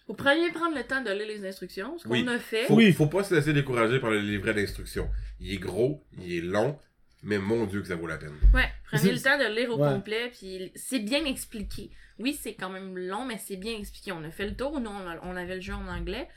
Faut 0.08 0.14
premier 0.14 0.52
prendre 0.52 0.76
le 0.76 0.84
temps 0.84 1.02
de 1.04 1.10
lire 1.12 1.28
les 1.28 1.48
instructions, 1.48 1.98
ce 1.98 2.04
qu'on 2.04 2.12
Oui. 2.12 2.28
a 2.28 2.38
fait. 2.40 2.66
Faut, 2.66 2.76
Oui. 2.76 2.94
faut 2.94 3.08
pas 3.08 3.24
se 3.24 3.34
laisser 3.34 3.54
décourager 3.54 4.00
par 4.00 4.12
le 4.12 4.20
livret 4.20 4.54
d'instructions. 4.54 5.10
Il 5.40 5.52
est 5.54 5.58
gros, 5.58 6.04
il 6.22 6.32
est 6.38 6.42
long, 6.42 6.78
mais 7.24 7.40
mon 7.40 7.66
dieu 7.66 7.82
que 7.82 7.88
ça 7.88 7.96
vaut 7.96 8.06
la 8.08 8.18
peine. 8.18 8.34
Ouais, 8.54 8.70
prenez 8.86 9.12
le 9.12 9.20
temps 9.20 9.38
de 9.40 9.46
le 9.46 9.56
lire 9.56 9.70
au 9.72 9.82
Ouais. 9.82 9.90
complet, 9.94 10.30
puis 10.32 10.72
c'est 10.76 11.00
bien 11.00 11.26
expliqué. 11.26 11.90
Oui, 12.20 12.38
c'est 12.40 12.54
quand 12.54 12.70
même 12.70 12.96
long, 12.98 13.26
mais 13.26 13.38
c'est 13.44 13.58
bien 13.58 13.76
expliqué. 13.78 14.12
On 14.12 14.24
a 14.24 14.30
fait 14.30 14.46
le 14.48 14.56
tour, 14.56 14.80
nous, 14.80 14.90
on, 14.92 15.10
a- 15.10 15.20
on 15.24 15.36
avait 15.36 15.56
le 15.56 15.62
jeu 15.62 15.74
en 15.74 15.88
anglais, 15.88 16.28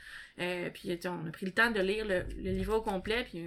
euh, 0.41 0.69
puis 0.73 0.97
on 1.05 1.27
a 1.27 1.31
pris 1.31 1.45
le 1.45 1.51
temps 1.51 1.69
de 1.71 1.79
lire 1.79 2.05
le, 2.07 2.23
le 2.43 2.51
livre 2.51 2.75
au 2.77 2.81
complet, 2.81 3.23
puis 3.29 3.45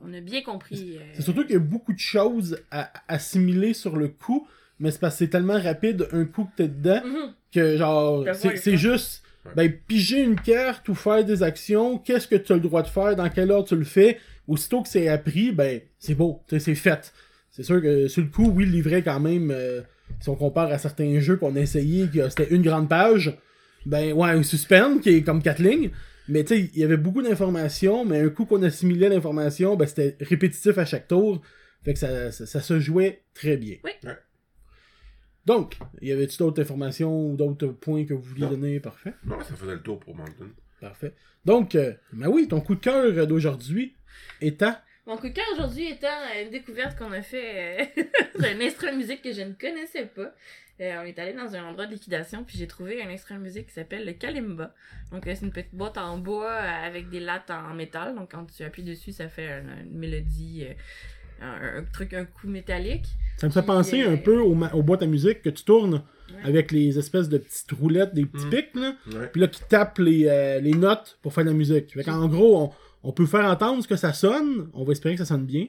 on, 0.00 0.08
on 0.08 0.12
a 0.12 0.20
bien 0.20 0.42
compris. 0.42 0.98
euh, 0.98 1.02
C'est 1.14 1.22
surtout 1.22 1.42
qu'il 1.44 1.52
y 1.52 1.56
a 1.56 1.60
beaucoup 1.60 1.92
de 1.92 1.98
choses 2.00 2.60
à 2.72 2.92
assimiler 3.06 3.74
sur 3.74 3.96
le 3.96 4.08
coup, 4.08 4.46
mais 4.80 4.90
c'est 4.90 4.98
parce 4.98 5.14
que 5.14 5.18
c'est 5.20 5.28
tellement 5.30 5.60
rapide 5.60 6.08
un 6.12 6.24
coup 6.24 6.44
que 6.46 6.56
t'es 6.56 6.68
dedans 6.68 7.00
mhm. 7.06 7.34
que 7.54 7.76
genre 7.76 8.24
c'est 8.34 8.76
juste. 8.76 9.21
Ben 9.56 9.72
piger 9.86 10.22
une 10.22 10.40
carte 10.40 10.88
ou 10.88 10.94
faire 10.94 11.24
des 11.24 11.42
actions, 11.42 11.98
qu'est-ce 11.98 12.28
que 12.28 12.36
tu 12.36 12.52
as 12.52 12.56
le 12.56 12.60
droit 12.60 12.82
de 12.82 12.88
faire, 12.88 13.16
dans 13.16 13.28
quelle 13.28 13.50
heure 13.50 13.64
tu 13.64 13.76
le 13.76 13.84
fais, 13.84 14.18
aussitôt 14.46 14.82
que 14.82 14.88
c'est 14.88 15.08
appris, 15.08 15.52
ben 15.52 15.80
c'est 15.98 16.14
beau, 16.14 16.42
tu 16.48 16.58
sais, 16.58 16.64
c'est 16.64 16.74
fait. 16.74 17.12
C'est 17.50 17.62
sûr 17.62 17.82
que 17.82 18.08
sur 18.08 18.22
le 18.22 18.28
coup, 18.28 18.50
oui, 18.50 18.64
le 18.64 18.72
livret 18.72 19.02
quand 19.02 19.20
même, 19.20 19.50
euh, 19.50 19.82
si 20.20 20.28
on 20.28 20.36
compare 20.36 20.70
à 20.70 20.78
certains 20.78 21.20
jeux 21.20 21.36
qu'on 21.36 21.56
a 21.56 21.60
essayé, 21.60 22.08
que 22.08 22.28
c'était 22.28 22.54
une 22.54 22.62
grande 22.62 22.88
page, 22.88 23.36
ben 23.84 24.12
ouais, 24.12 24.30
un 24.30 24.42
suspend 24.42 24.98
qui 24.98 25.10
est 25.10 25.22
comme 25.22 25.42
quatre 25.42 25.62
lignes, 25.62 25.90
mais 26.28 26.44
tu 26.44 26.54
sais, 26.54 26.70
il 26.72 26.80
y 26.80 26.84
avait 26.84 26.96
beaucoup 26.96 27.22
d'informations, 27.22 28.04
mais 28.04 28.20
un 28.20 28.28
coup 28.28 28.44
qu'on 28.44 28.62
assimilait 28.62 29.08
l'information, 29.08 29.76
ben 29.76 29.86
c'était 29.86 30.16
répétitif 30.20 30.78
à 30.78 30.84
chaque 30.84 31.08
tour, 31.08 31.42
fait 31.84 31.94
que 31.94 31.98
ça, 31.98 32.30
ça, 32.30 32.46
ça 32.46 32.60
se 32.60 32.78
jouait 32.80 33.22
très 33.34 33.56
bien. 33.56 33.76
Oui. 33.84 33.90
Ouais. 34.04 34.16
Donc, 35.46 35.76
y 36.00 36.12
avait-tu 36.12 36.38
d'autres 36.38 36.62
informations 36.62 37.30
ou 37.30 37.36
d'autres 37.36 37.68
points 37.68 38.04
que 38.04 38.14
vous 38.14 38.22
vouliez 38.22 38.42
Non. 38.42 38.50
donner? 38.50 38.80
Parfait. 38.80 39.14
Non, 39.24 39.40
ça 39.40 39.54
faisait 39.56 39.72
le 39.74 39.82
tour 39.82 39.98
pour 39.98 40.14
Mountain. 40.14 40.48
Parfait. 40.80 41.14
Donc, 41.44 41.74
euh, 41.74 41.92
ben 42.12 42.28
oui, 42.28 42.46
ton 42.48 42.60
coup 42.60 42.74
de 42.76 42.80
cœur 42.80 43.26
d'aujourd'hui 43.26 43.94
est 44.40 44.62
à 44.62 44.82
Mon 45.06 45.16
coup 45.16 45.28
de 45.28 45.34
cœur 45.34 45.44
aujourd'hui 45.54 45.88
étant 45.88 46.06
une 46.40 46.50
découverte 46.50 46.96
qu'on 46.96 47.10
a 47.12 47.22
fait 47.22 47.80
euh, 47.98 48.02
d'un 48.40 48.60
instrument 48.60 48.92
de 48.92 48.98
musique 48.98 49.22
que 49.22 49.32
je 49.32 49.42
ne 49.42 49.52
connaissais 49.54 50.06
pas. 50.06 50.32
Euh, 50.80 50.96
on 51.00 51.04
est 51.04 51.18
allé 51.18 51.32
dans 51.34 51.54
un 51.54 51.64
endroit 51.64 51.86
de 51.86 51.92
liquidation, 51.92 52.44
puis 52.44 52.56
j'ai 52.58 52.66
trouvé 52.66 53.02
un 53.02 53.08
instrument 53.10 53.40
de 53.40 53.44
musique 53.44 53.66
qui 53.66 53.72
s'appelle 53.74 54.06
le 54.06 54.12
kalimba. 54.12 54.74
Donc, 55.10 55.26
euh, 55.26 55.34
c'est 55.34 55.44
une 55.44 55.52
petite 55.52 55.74
boîte 55.74 55.98
en 55.98 56.18
bois 56.18 56.50
euh, 56.50 56.86
avec 56.86 57.08
des 57.10 57.20
lattes 57.20 57.50
en 57.50 57.74
métal. 57.74 58.14
Donc, 58.14 58.30
quand 58.32 58.46
tu 58.46 58.62
appuies 58.62 58.82
dessus, 58.84 59.12
ça 59.12 59.28
fait 59.28 59.48
une, 59.60 59.86
une 59.90 59.98
mélodie, 59.98 60.66
euh, 60.68 60.72
un, 61.44 61.78
un 61.80 61.84
truc, 61.84 62.14
un 62.14 62.24
coup 62.24 62.48
métallique. 62.48 63.06
Ça 63.38 63.46
me 63.48 63.52
fait 63.52 63.62
penser 63.62 64.02
euh, 64.02 64.12
un 64.12 64.16
peu 64.16 64.38
aux, 64.38 64.54
ma- 64.54 64.72
aux 64.72 64.82
boîtes 64.82 65.02
à 65.02 65.06
musique 65.06 65.42
que 65.42 65.50
tu 65.50 65.64
tournes 65.64 66.02
Ouais. 66.32 66.48
avec 66.48 66.72
les 66.72 66.98
espèces 66.98 67.28
de 67.28 67.36
petites 67.38 67.72
roulettes, 67.72 68.14
des 68.14 68.24
petits 68.24 68.46
Mm. 68.46 68.50
pics, 68.50 68.74
là. 68.74 68.94
Ouais. 69.12 69.26
Puis 69.32 69.40
là, 69.40 69.48
qui 69.48 69.60
tapent 69.68 69.98
les, 69.98 70.26
euh, 70.28 70.60
les 70.60 70.72
notes 70.72 71.18
pour 71.20 71.32
faire 71.34 71.44
de 71.44 71.50
la 71.50 71.54
musique. 71.56 71.92
Fait 71.92 72.04
qu'en 72.04 72.26
gros, 72.26 72.56
on, 72.56 72.70
on 73.08 73.12
peut 73.12 73.26
faire 73.26 73.44
entendre 73.44 73.82
ce 73.82 73.88
que 73.88 73.96
ça 73.96 74.12
sonne. 74.14 74.70
On 74.72 74.84
va 74.84 74.92
espérer 74.92 75.14
que 75.14 75.18
ça 75.18 75.26
sonne 75.26 75.44
bien. 75.44 75.66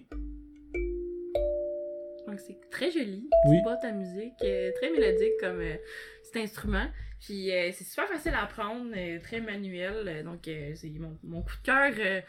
Donc, 2.28 2.40
c'est 2.40 2.58
très 2.72 2.92
joli. 2.92 3.28
Oui. 3.48 3.58
Boîte 3.64 3.84
à 3.84 3.92
musique, 3.92 4.34
euh, 4.44 4.72
très 4.76 4.90
mélodique 4.92 5.34
comme 5.40 5.60
euh, 5.60 5.76
cet 6.24 6.38
instrument. 6.38 6.86
Puis, 7.20 7.52
euh, 7.52 7.70
c'est 7.74 7.84
super 7.84 8.08
facile 8.08 8.34
à 8.34 8.44
apprendre, 8.44 8.92
euh, 8.96 9.20
très 9.22 9.42
manuel. 9.42 10.06
euh, 10.08 10.24
donc, 10.24 10.48
euh, 10.48 10.72
c'est 10.76 10.90
mon, 11.00 11.18
mon 11.24 11.42
coup 11.42 11.56
de 11.62 11.66
cœur 11.66 11.92
euh, 12.00 12.22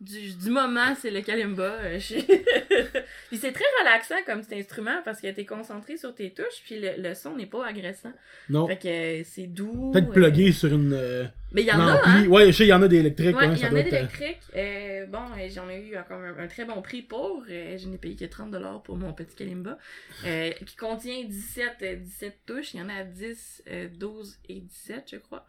du, 0.00 0.32
du 0.34 0.50
moment, 0.50 0.94
c'est 1.00 1.10
le 1.10 1.20
kalimba. 1.22 1.62
euh, 1.80 1.98
je- 1.98 2.14
puis, 3.28 3.38
c'est 3.38 3.52
très 3.52 3.64
relaxant 3.80 4.16
comme 4.26 4.42
cet 4.42 4.52
instrument 4.54 5.00
parce 5.04 5.20
que 5.20 5.30
t'es 5.30 5.44
concentré 5.44 5.96
sur 5.96 6.14
tes 6.14 6.30
touches, 6.32 6.62
puis 6.64 6.78
le, 6.80 6.90
le 6.98 7.14
son 7.14 7.36
n'est 7.36 7.46
pas 7.46 7.66
agressant. 7.66 8.12
Non. 8.48 8.66
Fait 8.66 8.76
que 8.76 9.28
c'est 9.28 9.46
doux. 9.46 9.90
Peut-être 9.92 10.08
euh, 10.08 10.12
plugué 10.12 10.52
sur 10.52 10.72
une. 10.74 10.92
euh, 10.92 11.24
Mais 11.52 11.62
il 11.62 11.66
y 11.68 11.72
en 11.72 11.80
a, 11.80 12.00
hein? 12.04 12.26
Ouais, 12.26 12.46
je 12.46 12.52
sais, 12.52 12.64
il 12.64 12.68
y 12.68 12.72
en 12.72 12.82
a 12.82 12.88
des 12.88 12.98
électriques. 12.98 13.36
Ouais, 13.36 13.46
hein, 13.46 13.54
il 13.56 13.62
y 13.62 13.66
en 13.66 13.74
a 13.74 13.78
être, 13.78 13.86
euh, 13.86 13.90
d'électriques. 13.90 14.40
Euh, 14.56 15.06
bon, 15.06 15.20
j'en 15.54 15.68
ai 15.70 15.80
eu 15.80 15.96
encore 15.96 16.20
un, 16.20 16.38
un 16.38 16.46
très 16.48 16.64
bon 16.64 16.82
prix 16.82 17.02
pour. 17.02 17.44
Je 17.48 17.86
n'ai 17.88 17.98
payé 17.98 18.16
que 18.16 18.24
30$ 18.24 18.82
pour 18.82 18.96
mon 18.96 19.12
petit 19.12 19.34
kalimba. 19.36 19.78
qui 20.22 20.76
contient 20.76 21.24
17, 21.24 21.72
euh, 21.82 21.96
17 21.96 22.38
touches. 22.46 22.74
Il 22.74 22.80
y 22.80 22.82
en 22.82 22.88
a 22.88 23.04
10, 23.04 23.62
euh, 23.70 23.88
12 23.94 24.38
et 24.48 24.60
17, 24.60 25.04
je 25.12 25.16
crois. 25.16 25.46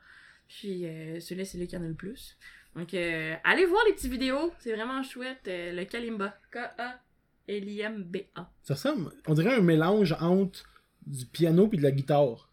Puis 0.48 0.86
celui-là, 1.20 1.44
c'est 1.46 1.58
lui 1.58 1.68
qui 1.68 1.76
en 1.76 1.84
a 1.84 1.88
le 1.88 1.94
plus. 1.96 2.38
Donc, 2.76 2.94
euh, 2.94 3.36
allez 3.44 3.66
voir 3.66 3.82
les 3.88 3.94
petites 3.94 4.12
vidéos. 4.12 4.52
C'est 4.60 4.76
vraiment 4.76 5.02
chouette. 5.04 5.48
euh, 5.48 5.72
le 5.72 5.86
kalimba. 5.86 6.38
K-A-L-I-M-B-A. 6.52 8.52
Ça 8.64 8.74
ressemble, 8.74 9.12
on 9.28 9.34
dirait 9.34 9.56
un 9.56 9.62
mélange 9.62 10.14
entre 10.20 10.64
du 11.06 11.26
piano 11.26 11.68
puis 11.68 11.78
de 11.78 11.84
la 11.84 11.92
guitare. 11.92 12.50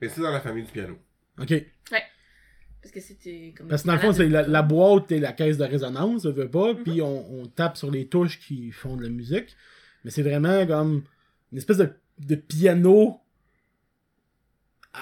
Mais 0.00 0.08
c'est 0.08 0.20
dans 0.20 0.30
la 0.32 0.40
famille 0.40 0.64
du 0.64 0.72
piano. 0.72 0.98
Ok. 1.40 1.52
Parce 1.90 2.94
que 2.94 3.00
c'était 3.00 3.52
comme. 3.56 3.66
Parce 3.66 3.82
que 3.82 3.88
dans 3.88 3.94
le 3.94 3.98
fond, 3.98 4.12
c'est 4.12 4.28
la, 4.28 4.42
la 4.46 4.62
boîte 4.62 5.10
et 5.10 5.18
la 5.18 5.32
caisse 5.32 5.58
de 5.58 5.64
résonance, 5.64 6.22
je 6.22 6.28
veux 6.28 6.48
pas, 6.48 6.72
puis 6.76 7.02
on, 7.02 7.40
on 7.40 7.46
tape 7.48 7.76
sur 7.76 7.90
les 7.90 8.06
touches 8.06 8.38
qui 8.38 8.70
font 8.70 8.96
de 8.96 9.02
la 9.02 9.08
musique. 9.08 9.56
Mais 10.04 10.12
c'est 10.12 10.22
vraiment 10.22 10.64
comme 10.68 11.02
une 11.50 11.58
espèce 11.58 11.78
de, 11.78 11.90
de 12.20 12.36
piano. 12.36 13.20
Euh, 14.94 14.98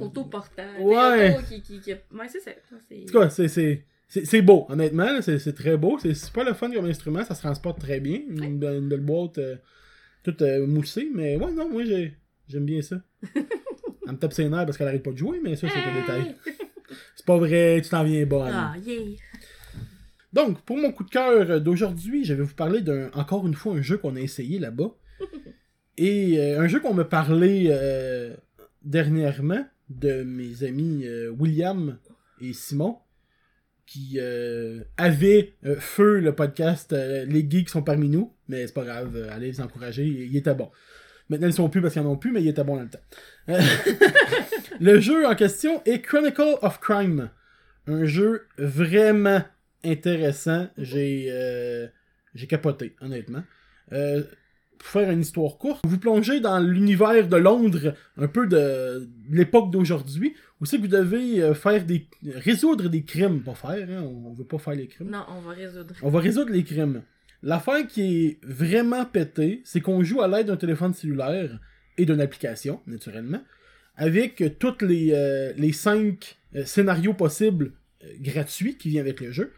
Autoportant. 0.00 0.62
Ouais. 0.80 1.34
Auto 1.36 1.46
qui, 1.48 1.62
qui, 1.62 1.80
qui... 1.80 1.92
Ouais, 1.92 2.28
c'est 2.28 2.40
ça. 2.40 2.50
C'est- 2.88 3.02
En 3.02 3.06
tout 3.06 3.12
cas, 3.20 3.30
c'est- 3.30 3.94
c'est 4.24 4.42
beau, 4.42 4.66
honnêtement, 4.68 5.22
c'est 5.22 5.38
c'est 5.38 5.54
très 5.54 5.76
beau. 5.76 5.98
C'est 5.98 6.12
super 6.14 6.44
le 6.44 6.52
fun 6.54 6.70
comme 6.70 6.84
instrument, 6.86 7.24
ça 7.24 7.34
se 7.34 7.40
transporte 7.40 7.80
très 7.80 7.98
bien. 8.00 8.20
Une, 8.28 8.58
belle- 8.58 8.76
une 8.78 8.88
belle 8.88 9.00
boîte 9.00 9.38
euh, 9.38 9.56
toute 10.22 10.42
euh, 10.42 10.66
moussée, 10.66 11.08
mais 11.14 11.36
ouais, 11.36 11.52
non, 11.52 11.68
moi 11.70 11.82
j'ai- 11.84 12.14
j'aime 12.48 12.64
bien 12.66 12.82
ça. 12.82 12.96
Elle 14.06 14.12
me 14.12 14.18
tape 14.18 14.32
ses 14.32 14.48
nerfs 14.48 14.66
parce 14.66 14.76
qu'elle 14.76 14.88
arrête 14.88 15.02
pas 15.02 15.12
de 15.12 15.16
jouer, 15.18 15.40
mais 15.42 15.56
ça, 15.56 15.66
c'est 15.68 15.78
un 15.78 15.94
Hey! 15.94 16.00
détail. 16.00 16.36
C'est 17.16 17.24
pas 17.24 17.38
vrai, 17.38 17.80
tu 17.82 17.88
t'en 17.88 18.04
viens 18.04 18.26
bonne. 18.26 18.52
Ah, 18.52 18.74
yeah! 18.84 18.98
Donc, 20.32 20.60
pour 20.62 20.76
mon 20.76 20.92
coup 20.92 21.04
de 21.04 21.10
cœur 21.10 21.60
d'aujourd'hui, 21.60 22.24
je 22.24 22.34
vais 22.34 22.42
vous 22.42 22.54
parler 22.54 22.80
d'un, 22.82 23.10
encore 23.14 23.46
une 23.46 23.54
fois, 23.54 23.74
un 23.74 23.80
jeu 23.82 23.96
qu'on 23.96 24.16
a 24.16 24.20
essayé 24.20 24.58
là-bas. 24.58 24.94
Et 25.96 26.38
euh, 26.38 26.60
un 26.60 26.68
jeu 26.68 26.80
qu'on 26.80 26.92
m'a 26.94 27.04
parlé 27.04 27.68
dernièrement 28.84 29.64
de 29.88 30.22
mes 30.22 30.64
amis 30.64 31.06
euh, 31.06 31.30
William 31.30 31.98
et 32.40 32.52
Simon, 32.52 32.98
qui 33.86 34.18
euh, 34.18 34.80
avaient 34.96 35.54
euh, 35.64 35.76
feu 35.78 36.20
le 36.20 36.34
podcast 36.34 36.92
Les 36.92 37.46
Geeks 37.48 37.68
sont 37.68 37.82
parmi 37.82 38.08
nous, 38.08 38.32
mais 38.48 38.66
c'est 38.66 38.74
pas 38.74 38.84
grave, 38.84 39.28
allez 39.30 39.48
les 39.48 39.60
encourager, 39.60 40.04
il, 40.04 40.36
était 40.36 40.54
bon. 40.54 40.70
Maintenant, 41.28 41.46
ils 41.46 41.52
sont 41.52 41.68
plus 41.68 41.80
parce 41.80 41.94
qu'ils 41.94 42.02
en 42.02 42.06
ont 42.06 42.16
plus, 42.16 42.32
mais 42.32 42.42
il 42.42 42.48
était 42.48 42.64
bon 42.64 42.76
dans 42.76 42.82
le 42.82 42.88
temps. 42.88 43.48
Le 44.80 45.00
jeu 45.00 45.26
en 45.26 45.34
question 45.34 45.82
est 45.84 46.00
Chronicle 46.00 46.56
of 46.62 46.80
Crime. 46.80 47.30
Un 47.86 48.04
jeu 48.04 48.46
vraiment 48.58 49.42
intéressant. 49.84 50.68
J'ai 50.76 51.88
j'ai 52.34 52.46
capoté, 52.46 52.96
honnêtement. 53.00 53.42
Pour 54.82 54.90
faire 54.90 55.10
une 55.10 55.20
histoire 55.20 55.58
courte, 55.58 55.84
vous 55.86 55.98
plongez 55.98 56.40
dans 56.40 56.58
l'univers 56.58 57.28
de 57.28 57.36
Londres, 57.36 57.94
un 58.16 58.26
peu 58.26 58.48
de, 58.48 59.08
l'époque 59.30 59.70
d'aujourd'hui, 59.70 60.34
où 60.60 60.66
c'est 60.66 60.78
que 60.78 60.82
vous 60.82 60.88
devez 60.88 61.40
euh, 61.40 61.54
faire 61.54 61.84
des 61.84 62.08
résoudre 62.24 62.88
des 62.88 63.04
crimes, 63.04 63.42
pas 63.42 63.54
faire, 63.54 63.88
hein, 63.88 64.02
on, 64.02 64.32
veut 64.32 64.44
pas 64.44 64.58
faire 64.58 64.74
les 64.74 64.88
crimes. 64.88 65.10
Non, 65.10 65.24
on 65.28 65.40
va 65.40 65.52
résoudre. 65.52 65.94
On 66.02 66.10
va 66.10 66.18
résoudre 66.18 66.50
les 66.50 66.64
crimes. 66.64 67.02
L'affaire 67.44 67.86
qui 67.86 68.26
est 68.26 68.38
vraiment 68.42 69.04
pétée, 69.04 69.62
c'est 69.64 69.80
qu'on 69.80 70.02
joue 70.02 70.20
à 70.20 70.28
l'aide 70.28 70.48
d'un 70.48 70.56
téléphone 70.56 70.94
cellulaire 70.94 71.60
et 71.96 72.04
d'une 72.04 72.20
application, 72.20 72.80
naturellement, 72.86 73.42
avec 73.96 74.58
tous 74.58 74.84
les, 74.84 75.12
euh, 75.12 75.52
les 75.56 75.72
cinq 75.72 76.38
euh, 76.56 76.64
scénarios 76.64 77.14
possibles 77.14 77.72
euh, 78.04 78.08
gratuits 78.20 78.76
qui 78.76 78.88
viennent 78.88 79.04
avec 79.04 79.20
le 79.20 79.30
jeu. 79.30 79.52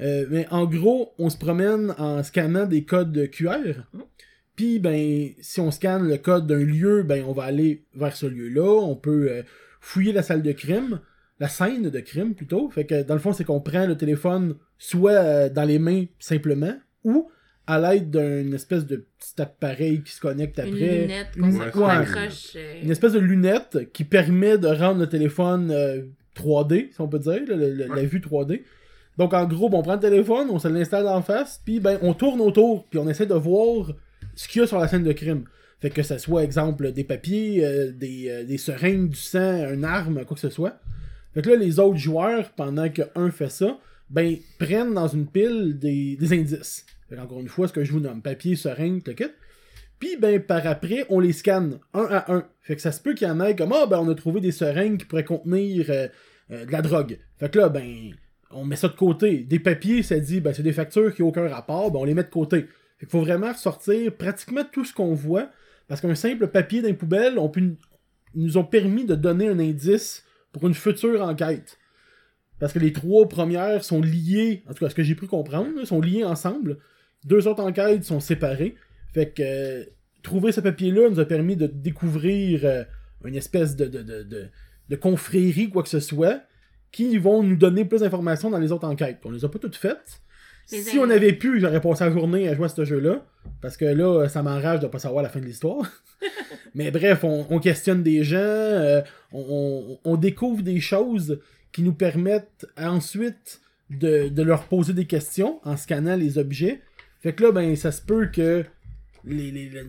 Mais 0.00 0.46
en 0.52 0.64
gros, 0.64 1.12
on 1.18 1.28
se 1.28 1.36
promène 1.36 1.92
en 1.98 2.22
scannant 2.22 2.66
des 2.66 2.84
codes 2.84 3.30
QR. 3.32 3.82
Puis, 4.58 4.80
ben, 4.80 5.28
si 5.40 5.60
on 5.60 5.70
scanne 5.70 6.08
le 6.08 6.16
code 6.18 6.48
d'un 6.48 6.58
lieu, 6.58 7.04
ben, 7.04 7.22
on 7.28 7.32
va 7.32 7.44
aller 7.44 7.84
vers 7.94 8.16
ce 8.16 8.26
lieu-là. 8.26 8.80
On 8.82 8.96
peut 8.96 9.28
euh, 9.30 9.42
fouiller 9.80 10.12
la 10.12 10.22
salle 10.24 10.42
de 10.42 10.50
crime, 10.50 10.98
la 11.38 11.46
scène 11.46 11.88
de 11.90 12.00
crime 12.00 12.34
plutôt. 12.34 12.68
Fait 12.68 12.84
que 12.84 13.02
dans 13.04 13.14
le 13.14 13.20
fond, 13.20 13.32
c'est 13.32 13.44
qu'on 13.44 13.60
prend 13.60 13.86
le 13.86 13.96
téléphone 13.96 14.56
soit 14.76 15.12
euh, 15.12 15.48
dans 15.48 15.62
les 15.62 15.78
mains 15.78 16.06
simplement, 16.18 16.74
ou 17.04 17.28
à 17.68 17.78
l'aide 17.78 18.10
d'une 18.10 18.52
espèce 18.52 18.84
de 18.84 18.96
petit 19.18 19.40
appareil 19.40 20.02
qui 20.02 20.10
se 20.12 20.20
connecte 20.20 20.58
Une 20.58 20.64
après. 20.74 20.98
lunette 21.02 21.28
Une- 21.36 21.42
qu'on 21.52 21.58
ouais, 21.60 21.70
qu'on 21.70 21.86
ouais. 21.86 21.92
accroche. 21.92 22.56
euh, 22.56 22.82
Une 22.82 22.90
espèce 22.90 23.12
de 23.12 23.20
lunette 23.20 23.92
qui 23.92 24.02
permet 24.02 24.58
de 24.58 24.66
rendre 24.66 24.98
le 24.98 25.06
téléphone 25.08 25.70
euh, 25.70 26.02
3D, 26.34 26.88
si 26.92 27.00
on 27.00 27.06
peut 27.06 27.20
dire, 27.20 27.40
le- 27.46 27.54
le- 27.74 27.94
la 27.94 28.02
vue 28.02 28.20
3D. 28.20 28.64
Donc 29.18 29.34
en 29.34 29.44
gros, 29.46 29.68
on 29.72 29.82
prend 29.82 29.94
le 29.94 30.00
téléphone, 30.00 30.48
on 30.50 30.58
se 30.58 30.66
l'installe 30.66 31.06
en 31.06 31.22
face, 31.22 31.60
puis 31.64 31.78
ben 31.78 31.98
on 32.02 32.12
tourne 32.14 32.40
autour, 32.40 32.86
puis 32.88 32.98
on 32.98 33.08
essaie 33.08 33.26
de 33.26 33.34
voir 33.34 33.92
ce 34.38 34.46
qu'il 34.46 34.60
y 34.60 34.64
a 34.64 34.68
sur 34.68 34.78
la 34.78 34.86
scène 34.86 35.02
de 35.02 35.12
crime. 35.12 35.44
Fait 35.80 35.90
que 35.90 36.02
ça 36.02 36.18
soit, 36.18 36.44
exemple, 36.44 36.92
des 36.92 37.02
papiers, 37.02 37.64
euh, 37.64 37.90
des, 37.90 38.28
euh, 38.28 38.44
des 38.44 38.56
seringues, 38.56 39.10
du 39.10 39.16
sang, 39.16 39.72
une 39.72 39.84
arme, 39.84 40.24
quoi 40.24 40.36
que 40.36 40.40
ce 40.40 40.48
soit. 40.48 40.78
Fait 41.34 41.42
que 41.42 41.50
là, 41.50 41.56
les 41.56 41.80
autres 41.80 41.98
joueurs, 41.98 42.50
pendant 42.50 42.88
que 42.88 43.02
un 43.16 43.30
fait 43.32 43.50
ça, 43.50 43.78
ben, 44.10 44.36
prennent 44.58 44.94
dans 44.94 45.08
une 45.08 45.26
pile 45.26 45.78
des, 45.78 46.16
des 46.16 46.32
indices. 46.32 46.86
Fait 47.08 47.18
encore 47.18 47.40
une 47.40 47.48
fois, 47.48 47.66
ce 47.66 47.72
que 47.72 47.84
je 47.84 47.90
vous 47.90 48.00
nomme, 48.00 48.22
papier, 48.22 48.54
seringue, 48.54 49.02
le 49.06 49.14
kit. 49.14 49.24
Puis, 49.98 50.16
ben, 50.16 50.40
par 50.40 50.64
après, 50.68 51.04
on 51.08 51.18
les 51.18 51.32
scanne 51.32 51.80
un 51.92 52.06
à 52.08 52.32
un. 52.32 52.44
Fait 52.60 52.76
que 52.76 52.80
ça 52.80 52.92
se 52.92 53.00
peut 53.00 53.14
qu'il 53.14 53.26
y 53.26 53.30
en 53.30 53.40
ait 53.40 53.56
comme, 53.56 53.72
ah, 53.72 53.86
ben, 53.86 53.98
on 53.98 54.08
a 54.08 54.14
trouvé 54.14 54.40
des 54.40 54.52
seringues 54.52 54.98
qui 54.98 55.04
pourraient 55.04 55.24
contenir 55.24 55.86
euh, 55.90 56.06
de 56.48 56.70
la 56.70 56.82
drogue. 56.82 57.18
Fait 57.38 57.50
que 57.50 57.58
là, 57.58 57.68
ben, 57.68 58.12
on 58.52 58.64
met 58.64 58.76
ça 58.76 58.86
de 58.86 58.94
côté. 58.94 59.38
Des 59.38 59.58
papiers, 59.58 60.04
ça 60.04 60.18
dit, 60.20 60.40
ben, 60.40 60.54
c'est 60.54 60.62
des 60.62 60.72
factures 60.72 61.12
qui 61.12 61.22
n'ont 61.22 61.28
aucun 61.28 61.48
rapport, 61.48 61.90
ben, 61.90 61.98
on 61.98 62.04
les 62.04 62.14
met 62.14 62.22
de 62.22 62.30
côté. 62.30 62.66
Qu'il 62.98 63.08
faut 63.08 63.20
vraiment 63.20 63.52
ressortir 63.52 64.14
pratiquement 64.16 64.64
tout 64.70 64.84
ce 64.84 64.92
qu'on 64.92 65.14
voit, 65.14 65.50
parce 65.86 66.00
qu'un 66.00 66.14
simple 66.14 66.48
papier 66.48 66.82
d'un 66.82 66.94
poubelle, 66.94 67.38
nous 68.34 68.56
ont 68.56 68.64
permis 68.64 69.04
de 69.04 69.14
donner 69.14 69.48
un 69.48 69.58
indice 69.58 70.24
pour 70.52 70.66
une 70.66 70.74
future 70.74 71.22
enquête. 71.22 71.78
Parce 72.58 72.72
que 72.72 72.78
les 72.78 72.92
trois 72.92 73.28
premières 73.28 73.84
sont 73.84 74.00
liées, 74.00 74.64
en 74.68 74.74
tout 74.74 74.84
cas, 74.84 74.90
ce 74.90 74.94
que 74.94 75.02
j'ai 75.02 75.14
pu 75.14 75.26
comprendre, 75.26 75.84
sont 75.84 76.00
liées 76.00 76.24
ensemble. 76.24 76.78
Deux 77.24 77.46
autres 77.46 77.62
enquêtes 77.62 78.04
sont 78.04 78.20
séparées. 78.20 78.74
Fait 79.14 79.30
que 79.30 79.42
euh, 79.42 79.84
trouver 80.22 80.52
ce 80.52 80.60
papier-là 80.60 81.08
nous 81.08 81.20
a 81.20 81.24
permis 81.24 81.56
de 81.56 81.66
découvrir 81.66 82.64
euh, 82.64 82.84
une 83.24 83.36
espèce 83.36 83.76
de, 83.76 83.86
de 83.86 84.96
confrérie, 84.96 85.70
quoi 85.70 85.82
que 85.82 85.88
ce 85.88 86.00
soit, 86.00 86.42
qui 86.90 87.16
vont 87.18 87.42
nous 87.42 87.56
donner 87.56 87.84
plus 87.84 88.00
d'informations 88.00 88.50
dans 88.50 88.58
les 88.58 88.72
autres 88.72 88.86
enquêtes. 88.86 89.20
On 89.24 89.30
les 89.30 89.44
a 89.44 89.48
pas 89.48 89.58
toutes 89.58 89.76
faites. 89.76 90.20
Les 90.70 90.82
si 90.82 90.98
on 90.98 91.08
avait 91.10 91.32
pu, 91.32 91.60
j'aurais 91.60 91.80
passé 91.80 92.04
la 92.04 92.10
journée 92.12 92.48
à 92.48 92.54
jouer 92.54 92.66
à 92.66 92.68
ce 92.68 92.84
jeu-là. 92.84 93.24
Parce 93.62 93.76
que 93.76 93.84
là, 93.86 94.28
ça 94.28 94.42
m'enrage 94.42 94.80
de 94.80 94.86
pas 94.86 94.98
savoir 94.98 95.22
la 95.22 95.28
fin 95.28 95.40
de 95.40 95.46
l'histoire. 95.46 95.80
Mais 96.74 96.90
bref, 96.90 97.24
on, 97.24 97.46
on 97.48 97.58
questionne 97.58 98.02
des 98.02 98.22
gens, 98.24 98.36
euh, 98.38 99.00
on, 99.32 99.98
on- 100.04 100.12
on 100.12 100.16
découvre 100.16 100.62
des 100.62 100.80
choses 100.80 101.40
qui 101.72 101.82
nous 101.82 101.94
permettent 101.94 102.66
ensuite 102.76 103.60
de, 103.90 104.28
de 104.28 104.42
leur 104.42 104.64
poser 104.64 104.92
des 104.92 105.06
questions 105.06 105.60
en 105.64 105.76
scannant 105.76 106.16
les 106.16 106.36
objets. 106.38 106.82
Fait 107.22 107.32
que 107.32 107.42
là, 107.44 107.52
ben, 107.52 107.74
ça 107.74 107.90
se 107.90 108.02
peut 108.02 108.26
que 108.26 108.64
les, 109.24 109.50
les- 109.50 109.70
les- 109.70 109.82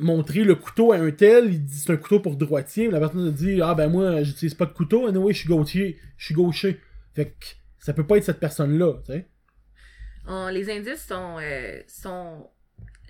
montrer 0.00 0.44
le 0.44 0.54
couteau 0.54 0.92
à 0.92 0.96
un 0.96 1.10
tel, 1.10 1.46
il 1.52 1.64
dit 1.64 1.78
c'est 1.78 1.92
un 1.92 1.96
couteau 1.96 2.20
pour 2.20 2.36
droitier, 2.36 2.90
la 2.90 2.98
personne 2.98 3.30
dit 3.32 3.60
ah 3.62 3.74
ben 3.74 3.88
moi 3.88 4.22
j'utilise 4.22 4.54
pas 4.54 4.66
de 4.66 4.72
couteau, 4.72 5.06
anyway 5.06 5.32
je 5.32 5.38
suis 5.38 5.48
gaucher, 5.48 5.98
je 6.18 6.24
suis 6.26 6.34
gaucher. 6.34 6.80
Fait 7.14 7.26
que 7.26 7.46
ça 7.78 7.92
peut 7.92 8.06
pas 8.06 8.16
être 8.18 8.24
cette 8.24 8.40
personne-là, 8.40 8.94
tu 9.06 9.12
sais. 9.12 9.26
On- 10.26 10.48
les 10.48 10.70
indices 10.70 11.06
sont, 11.06 11.36
euh, 11.40 11.80
sont 11.86 12.48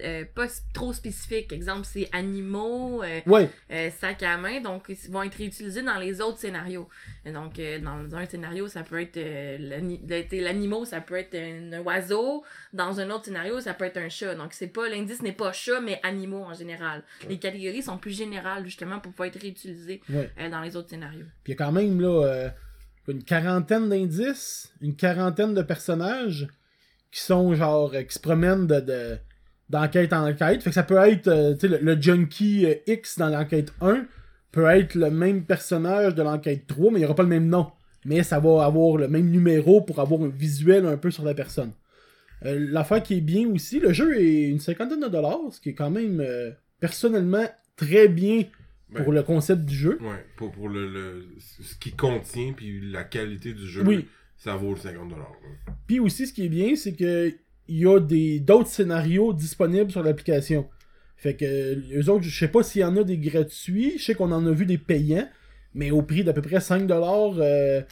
euh, 0.05 0.27
pas 0.35 0.47
trop 0.75 0.93
spécifiques. 0.93 1.53
Exemple, 1.55 1.87
c'est 1.91 2.09
animaux, 2.13 3.03
euh, 3.03 3.21
Ouais, 3.25 3.49
euh, 3.71 3.89
sac 3.99 4.23
à 4.23 4.37
main, 4.37 4.61
donc 4.61 4.85
ils 4.91 5.11
vont 5.11 5.23
être 5.23 5.37
réutilisés 5.37 5.83
dans 5.83 5.99
les 5.99 6.21
autres 6.21 6.39
scénarios. 6.39 6.87
Et 7.25 7.33
donc, 7.33 7.55
dans 7.83 8.15
un 8.15 8.27
scénario, 8.27 8.69
ça 8.69 8.83
peut 8.83 9.01
être 9.01 9.19
l'animal, 9.59 10.85
ça 10.85 11.01
peut 11.01 11.15
être 11.15 11.35
un 11.35 11.79
oiseau. 11.83 12.45
Dans 12.75 13.01
un 13.01 13.09
autre 13.09 13.25
scénario, 13.25 13.59
ça 13.61 13.73
peut 13.73 13.87
être 13.87 13.97
un 13.97 14.11
chat. 14.11 14.35
Donc, 14.35 14.53
c'est 14.53 14.67
pas 14.67 14.87
l'indice 14.87 15.23
n'est 15.23 15.33
pas 15.33 15.53
chat, 15.53 15.81
mais 15.81 15.99
animaux 16.03 16.45
en 16.45 16.53
général. 16.53 17.03
Les 17.31 17.39
catégories 17.39 17.83
sont 17.83 17.97
plus 17.97 18.15
générales 18.15 18.65
justement 18.67 19.01
pour 19.01 19.13
pouvoir 19.13 19.29
être 19.29 19.41
réutilisées 19.41 20.03
ouais. 20.11 20.31
dans 20.51 20.61
les 20.61 20.77
autres 20.77 20.91
scénarios. 20.91 21.25
Puis 21.43 21.55
il 21.55 21.57
y 21.59 21.63
a 21.63 21.65
quand 21.65 21.73
même 21.73 22.01
là 22.03 22.51
une 23.09 23.23
quarantaine 23.23 23.89
d'indices, 23.89 24.73
une 24.83 24.95
quarantaine 24.95 25.55
de 25.55 25.63
personnages 25.63 26.49
qui 27.13 27.21
sont 27.21 27.55
genre 27.55 27.93
euh, 27.95 28.03
qui 28.03 28.15
se 28.15 28.19
promènent 28.21 28.67
de, 28.67 28.81
de- 28.81 29.17
d'enquête 29.69 30.13
en 30.13 30.29
enquête. 30.29 30.63
Fait 30.63 30.71
que 30.71 30.75
ça 30.75 30.83
peut 30.83 30.97
être 30.99 31.29
euh, 31.29 31.55
le, 31.63 31.79
le 31.79 32.01
junkie 32.01 32.67
euh, 32.67 32.75
X 32.87 33.19
dans 33.19 33.29
l'enquête 33.29 33.73
1 33.81 34.07
peut 34.53 34.67
être 34.67 34.95
le 34.95 35.11
même 35.11 35.45
personnage 35.45 36.15
de 36.15 36.23
l'enquête 36.23 36.67
3, 36.67 36.91
mais 36.93 36.99
il 36.99 37.01
n'y 37.01 37.05
aura 37.05 37.15
pas 37.15 37.23
le 37.25 37.29
même 37.29 37.49
nom. 37.49 37.71
Mais 38.05 38.23
ça 38.23 38.39
va 38.39 38.65
avoir 38.65 38.97
le 38.97 39.09
même 39.09 39.29
numéro 39.31 39.81
pour 39.81 39.99
avoir 40.01 40.23
un 40.23 40.29
visuel 40.29 40.87
un 40.87 40.97
peu 40.97 41.11
sur 41.11 41.25
la 41.25 41.35
personne. 41.35 41.73
Euh, 42.45 42.67
L'affaire 42.71 43.03
qui 43.03 43.15
est 43.19 43.21
bien 43.21 43.49
aussi, 43.49 43.81
le 43.81 43.93
jeu 43.93 44.21
est 44.21 44.43
une 44.49 44.61
cinquantaine 44.61 45.01
de 45.01 45.09
dollars, 45.09 45.41
ce 45.51 45.61
qui 45.61 45.71
est 45.71 45.75
quand 45.75 45.91
même 45.91 46.25
personnellement 46.81 47.45
très 47.77 48.09
bien 48.09 48.45
Ben, 48.91 49.03
pour 49.03 49.13
le 49.13 49.23
concept 49.23 49.65
du 49.65 49.75
jeu. 49.75 49.99
Ouais, 50.01 50.25
pour, 50.37 50.53
pour 50.53 50.69
le, 50.69 50.89
le- 50.89 51.27
ce 51.41 51.75
qui 51.77 51.93
contient, 51.93 52.53
puis 52.53 52.81
la 52.93 53.05
qualité 53.05 53.53
du 53.53 53.67
jeu, 53.67 53.83
Oui. 53.85 54.07
Ça 54.37 54.55
vaut 54.57 54.71
le 54.75 54.77
50$. 54.81 55.11
là. 55.11 55.27
Puis 55.87 56.01
aussi, 56.01 56.27
ce 56.27 56.33
qui 56.33 56.45
est 56.45 56.49
bien, 56.49 56.75
c'est 56.77 56.95
que 56.95 57.33
il 57.69 57.79
y 57.79 57.87
a 57.87 57.99
des 57.99 58.39
d'autres 58.39 58.69
scénarios 58.69 59.33
disponibles 59.33 59.91
sur 59.91 60.03
l'application. 60.03 60.69
Fait 61.17 61.35
que 61.35 61.45
euh, 61.45 61.81
eux 62.01 62.11
autres, 62.11 62.25
je 62.25 62.39
sais 62.39 62.49
pas 62.49 62.63
s'il 62.63 62.83
y 62.83 62.85
en 62.85 62.97
a 62.97 63.03
des 63.03 63.19
gratuits, 63.19 63.95
je 63.99 64.05
sais 64.05 64.15
qu'on 64.15 64.31
en 64.33 64.47
a 64.47 64.51
vu 64.53 64.67
des 64.67 64.79
payants, 64.79 65.29
mais 65.75 65.91
au 65.91 66.03
prix 66.03 66.23
d'à 66.25 66.33
peu 66.33 66.43
près 66.43 66.59
5$ 66.59 66.87
euh, 67.41 67.83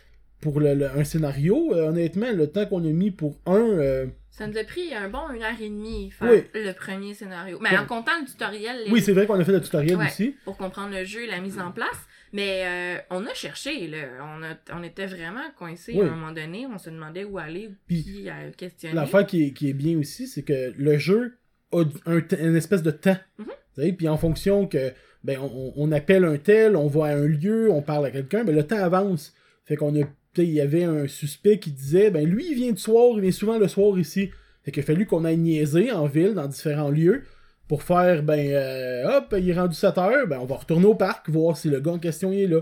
pour 0.41 0.61
le, 0.61 0.75
le- 0.75 0.91
un 0.91 1.05
scénario, 1.05 1.73
euh, 1.75 1.89
honnêtement, 1.89 2.31
le 2.33 2.47
temps 2.49 2.67
qu'on 2.67 2.85
a 2.85 2.89
mis 2.93 3.11
pour 3.11 3.39
un, 3.47 3.57
euh, 3.57 4.07
Ça 4.31 4.47
nous 4.47 4.59
a 4.59 4.65
pris 4.65 4.93
un 4.95 5.09
bon 5.09 5.31
une 5.35 5.43
heure 5.43 5.59
et 5.61 5.69
demie 5.71 6.11
faire 6.11 6.31
Oui. 6.31 6.43
le 6.55 6.73
premier 6.73 7.15
scénario. 7.15 7.59
Mais 7.63 7.77
en 7.79 7.87
comptant 7.87 8.13
le 8.21 8.27
tutoriel, 8.27 8.85
les- 8.85 8.93
oui, 8.93 9.01
c'est 9.01 9.13
vrai 9.13 9.27
qu'on 9.27 9.41
a 9.41 9.45
fait 9.45 9.53
le 9.53 9.61
tutoriel 9.63 9.97
Ouais. 9.97 10.07
aussi. 10.07 10.37
pour 10.45 10.57
comprendre 10.59 10.91
le 10.95 11.05
jeu 11.05 11.23
et 11.23 11.27
la 11.27 11.41
mise 11.41 11.59
en 11.59 11.73
place. 11.73 11.97
Mais 12.35 12.65
euh, 12.65 12.99
on 13.11 13.25
a 13.27 13.33
cherché, 13.33 13.87
là. 13.87 13.99
On, 14.21 14.43
a, 14.43 14.57
on 14.77 14.83
était 14.83 15.07
vraiment 15.07 15.49
coincés 15.57 15.93
Oui. 15.95 16.03
à 16.03 16.07
un 16.13 16.17
moment 16.17 16.33
donné. 16.33 16.67
On 16.67 16.79
se 16.79 16.91
demandait 16.91 17.23
où 17.23 17.39
aller, 17.39 17.71
Puis, 17.87 18.03
qui 18.03 18.29
à 18.29 18.51
questionner. 18.51 18.95
L'affaire 18.95 19.25
qui 19.25 19.45
est, 19.45 19.53
qui 19.53 19.71
est 19.71 19.73
bien 19.73 19.97
aussi, 19.99 20.27
c'est 20.27 20.43
que 20.43 20.73
le 20.77 20.99
jeu 20.99 21.39
a 21.73 21.85
un, 22.07 22.19
une 22.41 22.57
espèce 22.57 22.83
de 22.83 22.91
temps. 22.91 23.17
Mhm. 23.39 23.97
Puis 23.97 24.09
en 24.09 24.17
fonction 24.17 24.67
que 24.67 24.93
ben 25.23 25.39
on, 25.41 25.73
on 25.77 25.91
appelle 25.93 26.25
un 26.25 26.37
tel, 26.37 26.77
on 26.77 26.87
va 26.89 27.07
à 27.07 27.15
un 27.15 27.27
lieu, 27.27 27.71
on 27.71 27.83
parle 27.83 28.07
à 28.07 28.11
quelqu'un, 28.11 28.45
ben 28.45 28.55
le 28.55 28.67
temps 28.67 28.83
avance. 28.83 29.33
Fait 29.65 29.77
qu'on 29.77 29.95
a. 30.01 30.05
Il 30.37 30.51
y 30.51 30.61
avait 30.61 30.83
un 30.85 31.07
suspect 31.07 31.59
qui 31.61 31.71
disait 31.71 32.11
ben 32.11 32.29
lui 32.29 32.49
il 32.51 32.57
vient 32.57 32.73
du 32.73 32.81
soir, 32.81 33.13
il 33.15 33.21
vient 33.21 33.31
souvent 33.31 33.59
le 33.59 33.69
soir 33.69 33.97
ici. 33.99 34.31
Fait 34.65 34.73
qu'il 34.73 34.83
a 34.83 34.87
fallu 34.87 35.07
qu'on 35.07 35.25
aille 35.25 35.39
niaiser 35.39 35.93
en 35.93 36.07
ville, 36.07 36.35
dans 36.35 36.49
différents 36.49 36.91
lieux, 36.91 37.23
pour 37.69 37.83
faire 37.83 38.23
ben 38.23 38.39
euh, 38.51 39.17
hop, 39.19 39.35
il 39.39 39.49
est 39.51 39.55
rendu 39.55 39.75
7 39.75 39.99
heures, 39.99 40.27
ben 40.27 40.39
on 40.41 40.45
va 40.45 40.57
retourner 40.57 40.87
au 40.87 40.95
parc, 40.95 41.29
voir 41.31 41.57
si 41.57 41.69
le 41.69 41.81
gars 41.81 41.93
en 41.93 41.99
question 41.99 42.33
il 42.33 42.41
est 42.41 42.47
là. 42.47 42.61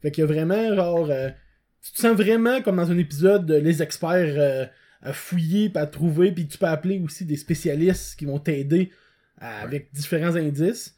Fait 0.00 0.10
qu'il 0.10 0.22
y 0.22 0.24
a 0.24 0.26
vraiment 0.26 0.74
genre. 0.74 1.10
euh, 1.10 1.28
tu 1.82 1.92
te 1.92 2.00
sens 2.00 2.16
vraiment 2.16 2.60
comme 2.62 2.76
dans 2.76 2.90
un 2.90 2.98
épisode 2.98 3.46
de 3.46 3.54
Les 3.54 3.82
Experts 3.82 4.34
euh, 4.36 4.66
à 5.02 5.12
fouiller, 5.12 5.68
puis 5.68 5.78
à 5.78 5.86
trouver, 5.86 6.32
puis 6.32 6.48
tu 6.48 6.58
peux 6.58 6.66
appeler 6.66 7.00
aussi 7.00 7.24
des 7.24 7.36
spécialistes 7.36 8.18
qui 8.18 8.24
vont 8.24 8.38
t'aider 8.40 8.90
avec 9.40 9.92
différents 9.92 10.34
indices. 10.34 10.97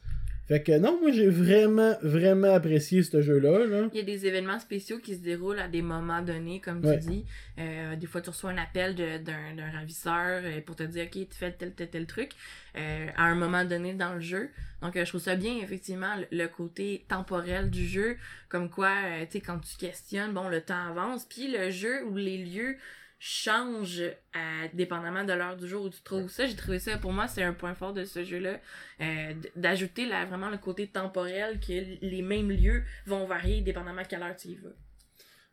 Fait 0.51 0.61
que 0.61 0.77
non, 0.77 0.99
moi 0.99 1.11
j'ai 1.13 1.29
vraiment, 1.29 1.95
vraiment 2.01 2.53
apprécié 2.53 3.03
ce 3.03 3.21
jeu-là. 3.21 3.65
Là. 3.67 3.87
Il 3.93 3.97
y 3.97 4.01
a 4.01 4.03
des 4.03 4.25
événements 4.25 4.59
spéciaux 4.59 4.99
qui 4.99 5.15
se 5.15 5.21
déroulent 5.21 5.59
à 5.59 5.69
des 5.69 5.81
moments 5.81 6.21
donnés, 6.21 6.59
comme 6.59 6.83
Ouais. 6.83 6.99
tu 6.99 7.07
dis. 7.07 7.25
Euh, 7.57 7.95
des 7.95 8.05
fois, 8.05 8.19
tu 8.19 8.31
reçois 8.31 8.49
un 8.49 8.57
appel 8.57 8.95
d'un 9.23 9.71
ravisseur 9.71 10.41
euh, 10.43 10.59
pour 10.59 10.75
te 10.75 10.83
dire, 10.83 11.05
OK, 11.05 11.11
tu 11.13 11.25
fais 11.31 11.53
tel, 11.53 11.71
tel, 11.73 11.89
tel 11.89 12.05
truc 12.05 12.31
euh, 12.75 13.07
à 13.15 13.27
un 13.27 13.35
moment 13.35 13.63
donné 13.63 13.93
dans 13.93 14.13
le 14.15 14.19
jeu. 14.19 14.49
Donc, 14.81 14.97
euh, 14.97 15.05
je 15.05 15.09
trouve 15.11 15.21
ça 15.21 15.37
bien, 15.37 15.55
effectivement, 15.63 16.15
le, 16.33 16.47
côté 16.47 17.05
temporel 17.07 17.69
du 17.69 17.87
jeu. 17.87 18.17
Comme 18.49 18.69
quoi, 18.69 18.91
tu 19.21 19.31
sais, 19.31 19.39
quand 19.39 19.59
tu 19.59 19.77
questionnes, 19.77 20.33
bon, 20.33 20.49
le 20.49 20.59
temps 20.59 20.85
avance. 20.89 21.23
Puis 21.29 21.49
le 21.49 21.69
jeu 21.69 22.03
ou 22.07 22.17
les 22.17 22.37
lieux 22.37 22.75
changent 23.23 24.01
euh, 24.01 24.67
dépendamment 24.73 25.23
de 25.23 25.33
l'heure 25.33 25.55
du 25.55 25.67
jour 25.67 25.85
où 25.85 25.89
tu 25.91 26.01
trouves 26.01 26.27
ça. 26.27 26.47
J'ai 26.47 26.55
trouvé 26.55 26.79
ça, 26.79 26.97
pour 26.97 27.13
moi, 27.13 27.27
c'est 27.27 27.43
un 27.43 27.53
point 27.53 27.75
fort 27.75 27.93
de 27.93 28.03
ce 28.03 28.23
jeu-là. 28.23 28.59
euh, 28.99 29.33
D'ajouter 29.55 30.07
là, 30.07 30.25
vraiment 30.25 30.49
le 30.49 30.57
côté 30.57 30.87
temporel 30.87 31.59
que 31.59 31.71
les 32.01 32.23
mêmes 32.23 32.49
lieux 32.49 32.81
vont 33.05 33.25
varier 33.27 33.61
dépendamment 33.61 34.01
à 34.01 34.05
quelle 34.05 34.23
heure 34.23 34.35
tu 34.35 34.47
y 34.47 34.55
vas. 34.55 34.69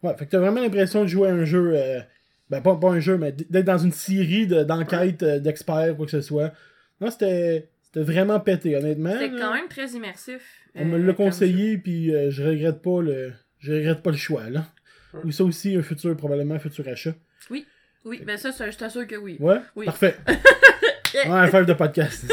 Ouais, 0.03 0.17
fait 0.17 0.25
que 0.25 0.31
t'as 0.31 0.39
vraiment 0.39 0.63
l'impression 0.63 1.03
de 1.03 1.09
jouer 1.09 1.29
à 1.29 1.33
un 1.35 1.45
jeu. 1.45 1.73
euh, 1.75 2.01
ben, 2.49 2.63
pas, 2.63 2.75
pas 2.77 2.89
un 2.89 3.01
jeu, 3.01 3.19
mais 3.19 3.33
d'être 3.33 3.67
dans 3.67 3.77
une 3.77 3.93
série 3.93 4.47
de- 4.47 4.63
d'enquêtes 4.63 5.23
d'experts, 5.23 5.95
quoi 5.95 6.07
que 6.07 6.13
ce 6.13 6.23
soit. 6.23 6.55
Non, 7.03 7.11
c'était 7.11 7.69
c'était 7.83 8.01
vraiment 8.03 8.41
pété, 8.41 8.77
honnêtement. 8.77 9.13
C'était 9.13 9.37
quand 9.39 9.53
même 9.53 9.69
très 9.69 9.89
immersif. 9.91 10.41
On 10.75 10.87
me 10.87 10.97
l'a 10.97 11.13
conseillé, 11.13 11.77
puis 11.77 12.15
euh, 12.15 12.31
je 12.31 12.43
regrette 12.45 12.81
pas 12.81 13.03
le. 13.03 13.35
Je 13.59 13.75
regrette 13.75 14.03
pas 14.03 14.11
le 14.11 14.17
choix, 14.17 14.49
là. 14.49 14.65
Ouais. 15.13 15.21
Ou 15.25 15.33
ça 15.33 15.45
aussi, 15.45 15.77
un 15.77 15.83
futur, 15.83 16.17
probablement 16.17 16.55
un 16.55 16.59
futur 16.59 16.89
achat. 16.89 17.15
Jeu. 17.51 17.65
Oui, 18.05 18.23
ben 18.25 18.37
ça, 18.37 18.53
ça, 18.53 18.71
je 18.71 18.77
t'assure 18.77 19.07
que 19.07 19.17
oui. 19.17 19.37
Ouais? 19.41 19.61
Oui. 19.77 19.87
Parfait. 19.87 20.17
ouais, 21.15 21.27
un 21.27 21.63
de 21.63 21.73
podcast. 21.75 22.25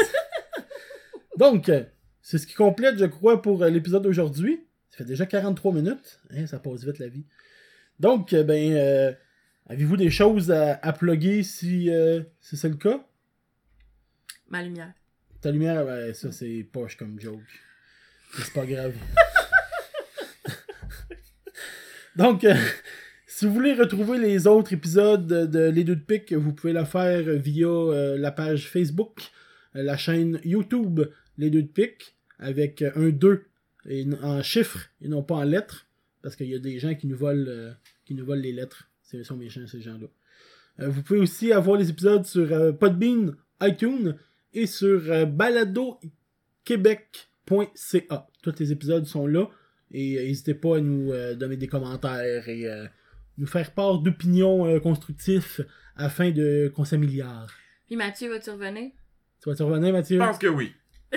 Donc, 1.36 1.70
c'est 2.22 2.38
ce 2.38 2.46
qui 2.46 2.54
complète, 2.54 2.98
je 2.98 3.04
crois, 3.04 3.42
pour 3.42 3.62
euh, 3.62 3.68
l'épisode 3.68 4.02
d'aujourd'hui. 4.02 4.66
Ça 4.90 4.98
fait 4.98 5.04
déjà 5.04 5.26
43 5.26 5.72
minutes. 5.74 6.20
Hein, 6.30 6.46
ça 6.46 6.58
passe 6.58 6.84
vite 6.84 6.98
la 6.98 7.08
vie. 7.08 7.26
Donc, 7.98 8.32
euh, 8.32 8.42
ben, 8.42 8.72
euh, 8.72 9.12
avez-vous 9.68 9.96
des 9.96 10.10
choses 10.10 10.50
à, 10.50 10.78
à 10.82 10.92
plugger 10.92 11.42
si, 11.42 11.90
euh, 11.90 12.22
si 12.40 12.56
c'est 12.56 12.68
le 12.68 12.76
cas? 12.76 13.06
Ma 14.48 14.62
lumière. 14.62 14.92
Ta 15.40 15.50
lumière, 15.50 15.84
ben, 15.84 16.14
ça 16.14 16.32
c'est 16.32 16.66
poche 16.72 16.96
comme 16.96 17.20
joke. 17.20 17.40
C'est 18.38 18.52
pas 18.52 18.66
grave. 18.66 18.94
Donc, 22.16 22.44
euh, 22.44 22.54
si 23.36 23.44
vous 23.44 23.52
voulez 23.52 23.74
retrouver 23.74 24.16
les 24.18 24.46
autres 24.46 24.72
épisodes 24.72 25.26
de, 25.26 25.68
Les 25.68 25.84
Deux 25.84 25.96
de 25.96 26.00
Pique, 26.00 26.32
vous 26.32 26.54
pouvez 26.54 26.72
le 26.72 26.86
faire 26.86 27.22
via 27.38 27.66
euh, 27.68 28.16
la 28.16 28.30
page 28.32 28.66
Facebook, 28.66 29.20
euh, 29.74 29.82
la 29.82 29.98
chaîne 29.98 30.40
YouTube 30.42 31.00
Les 31.36 31.50
Deux 31.50 31.60
de 31.64 31.68
Pique, 31.68 32.16
avec 32.38 32.80
un 32.80 33.10
2 33.10 33.42
et 33.90 34.00
n- 34.00 34.16
en 34.22 34.42
chiffres 34.42 34.88
et 35.02 35.08
non 35.08 35.22
pas 35.22 35.34
en 35.34 35.44
lettres, 35.44 35.86
parce 36.22 36.34
qu'il 36.34 36.46
y 36.48 36.54
a 36.54 36.58
des 36.58 36.78
gens 36.78 36.94
qui 36.94 37.06
nous 37.08 37.16
volent, 37.18 37.44
euh, 37.46 37.72
qui 38.06 38.14
nous 38.14 38.24
volent 38.24 38.40
les 38.40 38.52
lettres. 38.52 38.88
C'est- 39.02 39.22
sont 39.22 39.36
méchants, 39.36 39.66
ces 39.66 39.82
gens-là. 39.82 40.06
Vous 40.88 41.02
pouvez 41.02 41.18
aussi 41.20 41.52
avoir 41.52 41.78
les 41.78 41.90
épisodes 41.90 42.24
sur 42.24 42.48
Podbean, 42.78 43.34
iTunes 43.62 44.16
et 44.54 44.64
sur 44.66 45.26
baladoquebec.ca. 45.26 48.26
Tous 48.42 48.54
les 48.58 48.72
épisodes 48.72 49.04
sont 49.06 49.26
là 49.26 49.46
et 49.92 50.16
n'hésitez 50.16 50.54
pas 50.54 50.78
à 50.78 50.80
nous 50.80 51.12
donner 51.36 51.56
des 51.58 51.68
commentaires 51.68 52.48
et 52.48 52.66
nous 53.38 53.46
faire 53.46 53.72
part 53.72 53.98
d'opinions 53.98 54.66
euh, 54.66 54.80
constructives 54.80 55.66
afin 55.96 56.30
de 56.30 56.72
qu'on 56.74 56.84
s'améliore. 56.84 57.48
Puis 57.86 57.96
Mathieu, 57.96 58.30
vas-tu 58.30 58.50
revenir? 58.50 58.90
Tu 59.42 59.48
vas-tu 59.48 59.62
revenir, 59.62 59.92
Mathieu? 59.92 60.18
Je 60.18 60.24
pense 60.24 60.38
que 60.38 60.46
oui. 60.46 60.72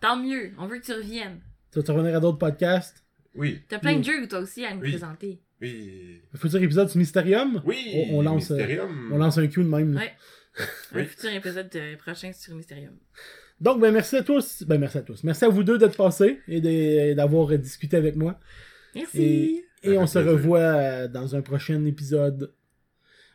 Tant 0.00 0.16
mieux, 0.16 0.52
on 0.58 0.66
veut 0.66 0.78
que 0.78 0.84
tu 0.86 0.92
reviennes. 0.92 1.40
Tu 1.72 1.78
vas-tu 1.80 1.90
revenir 1.90 2.16
à 2.16 2.20
d'autres 2.20 2.38
podcasts? 2.38 3.04
Oui. 3.34 3.60
T'as 3.68 3.78
plein 3.78 3.94
Oui. 3.94 3.98
de 4.00 4.04
jeux, 4.04 4.28
toi 4.28 4.38
aussi, 4.40 4.64
à 4.64 4.74
nous 4.74 4.80
Oui. 4.82 4.90
présenter. 4.90 5.40
Oui. 5.60 6.20
Un 6.34 6.38
futur 6.38 6.62
épisode 6.62 6.88
sur 6.88 6.98
Mysterium? 6.98 7.60
Oui. 7.64 8.06
On- 8.10 8.18
on 8.18 8.22
lance, 8.22 8.50
euh, 8.52 8.56
Mysterium. 8.56 9.10
On 9.12 9.18
lance 9.18 9.38
un 9.38 9.46
cue 9.48 9.62
de 9.64 9.68
même. 9.68 9.96
Ouais. 9.96 10.12
Oui. 10.94 11.02
Un 11.02 11.04
futur 11.04 11.30
épisode 11.30 11.70
euh, 11.76 11.96
prochain 11.96 12.32
sur 12.32 12.54
Mysterium. 12.54 12.96
Donc, 13.60 13.80
ben 13.80 13.92
merci 13.92 14.16
à 14.16 14.22
tous. 14.22 14.62
Ben 14.64 14.78
merci 14.78 14.98
à 14.98 15.02
tous. 15.02 15.22
Merci 15.24 15.44
à 15.44 15.48
vous 15.48 15.62
deux 15.62 15.78
d'être 15.78 15.96
passés 15.96 16.40
et 16.48 17.14
d'avoir 17.14 17.56
discuté 17.58 17.96
avec 17.96 18.16
moi. 18.16 18.40
Merci! 18.94 19.22
Et, 19.22 19.64
et 19.82 19.98
on 19.98 20.06
se 20.06 20.18
revoit 20.18 20.58
euh, 20.58 21.08
dans 21.08 21.34
un 21.34 21.40
prochain 21.40 21.84
épisode. 21.84 22.52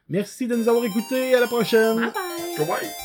Merci 0.10 0.48
de 0.48 0.56
nous 0.56 0.68
avoir 0.68 0.84
écoutés. 0.86 1.34
À 1.34 1.40
la 1.40 1.48
prochaine. 1.48 1.98
Bye 1.98 2.12
bye! 2.12 2.58
Goodbye. 2.58 3.03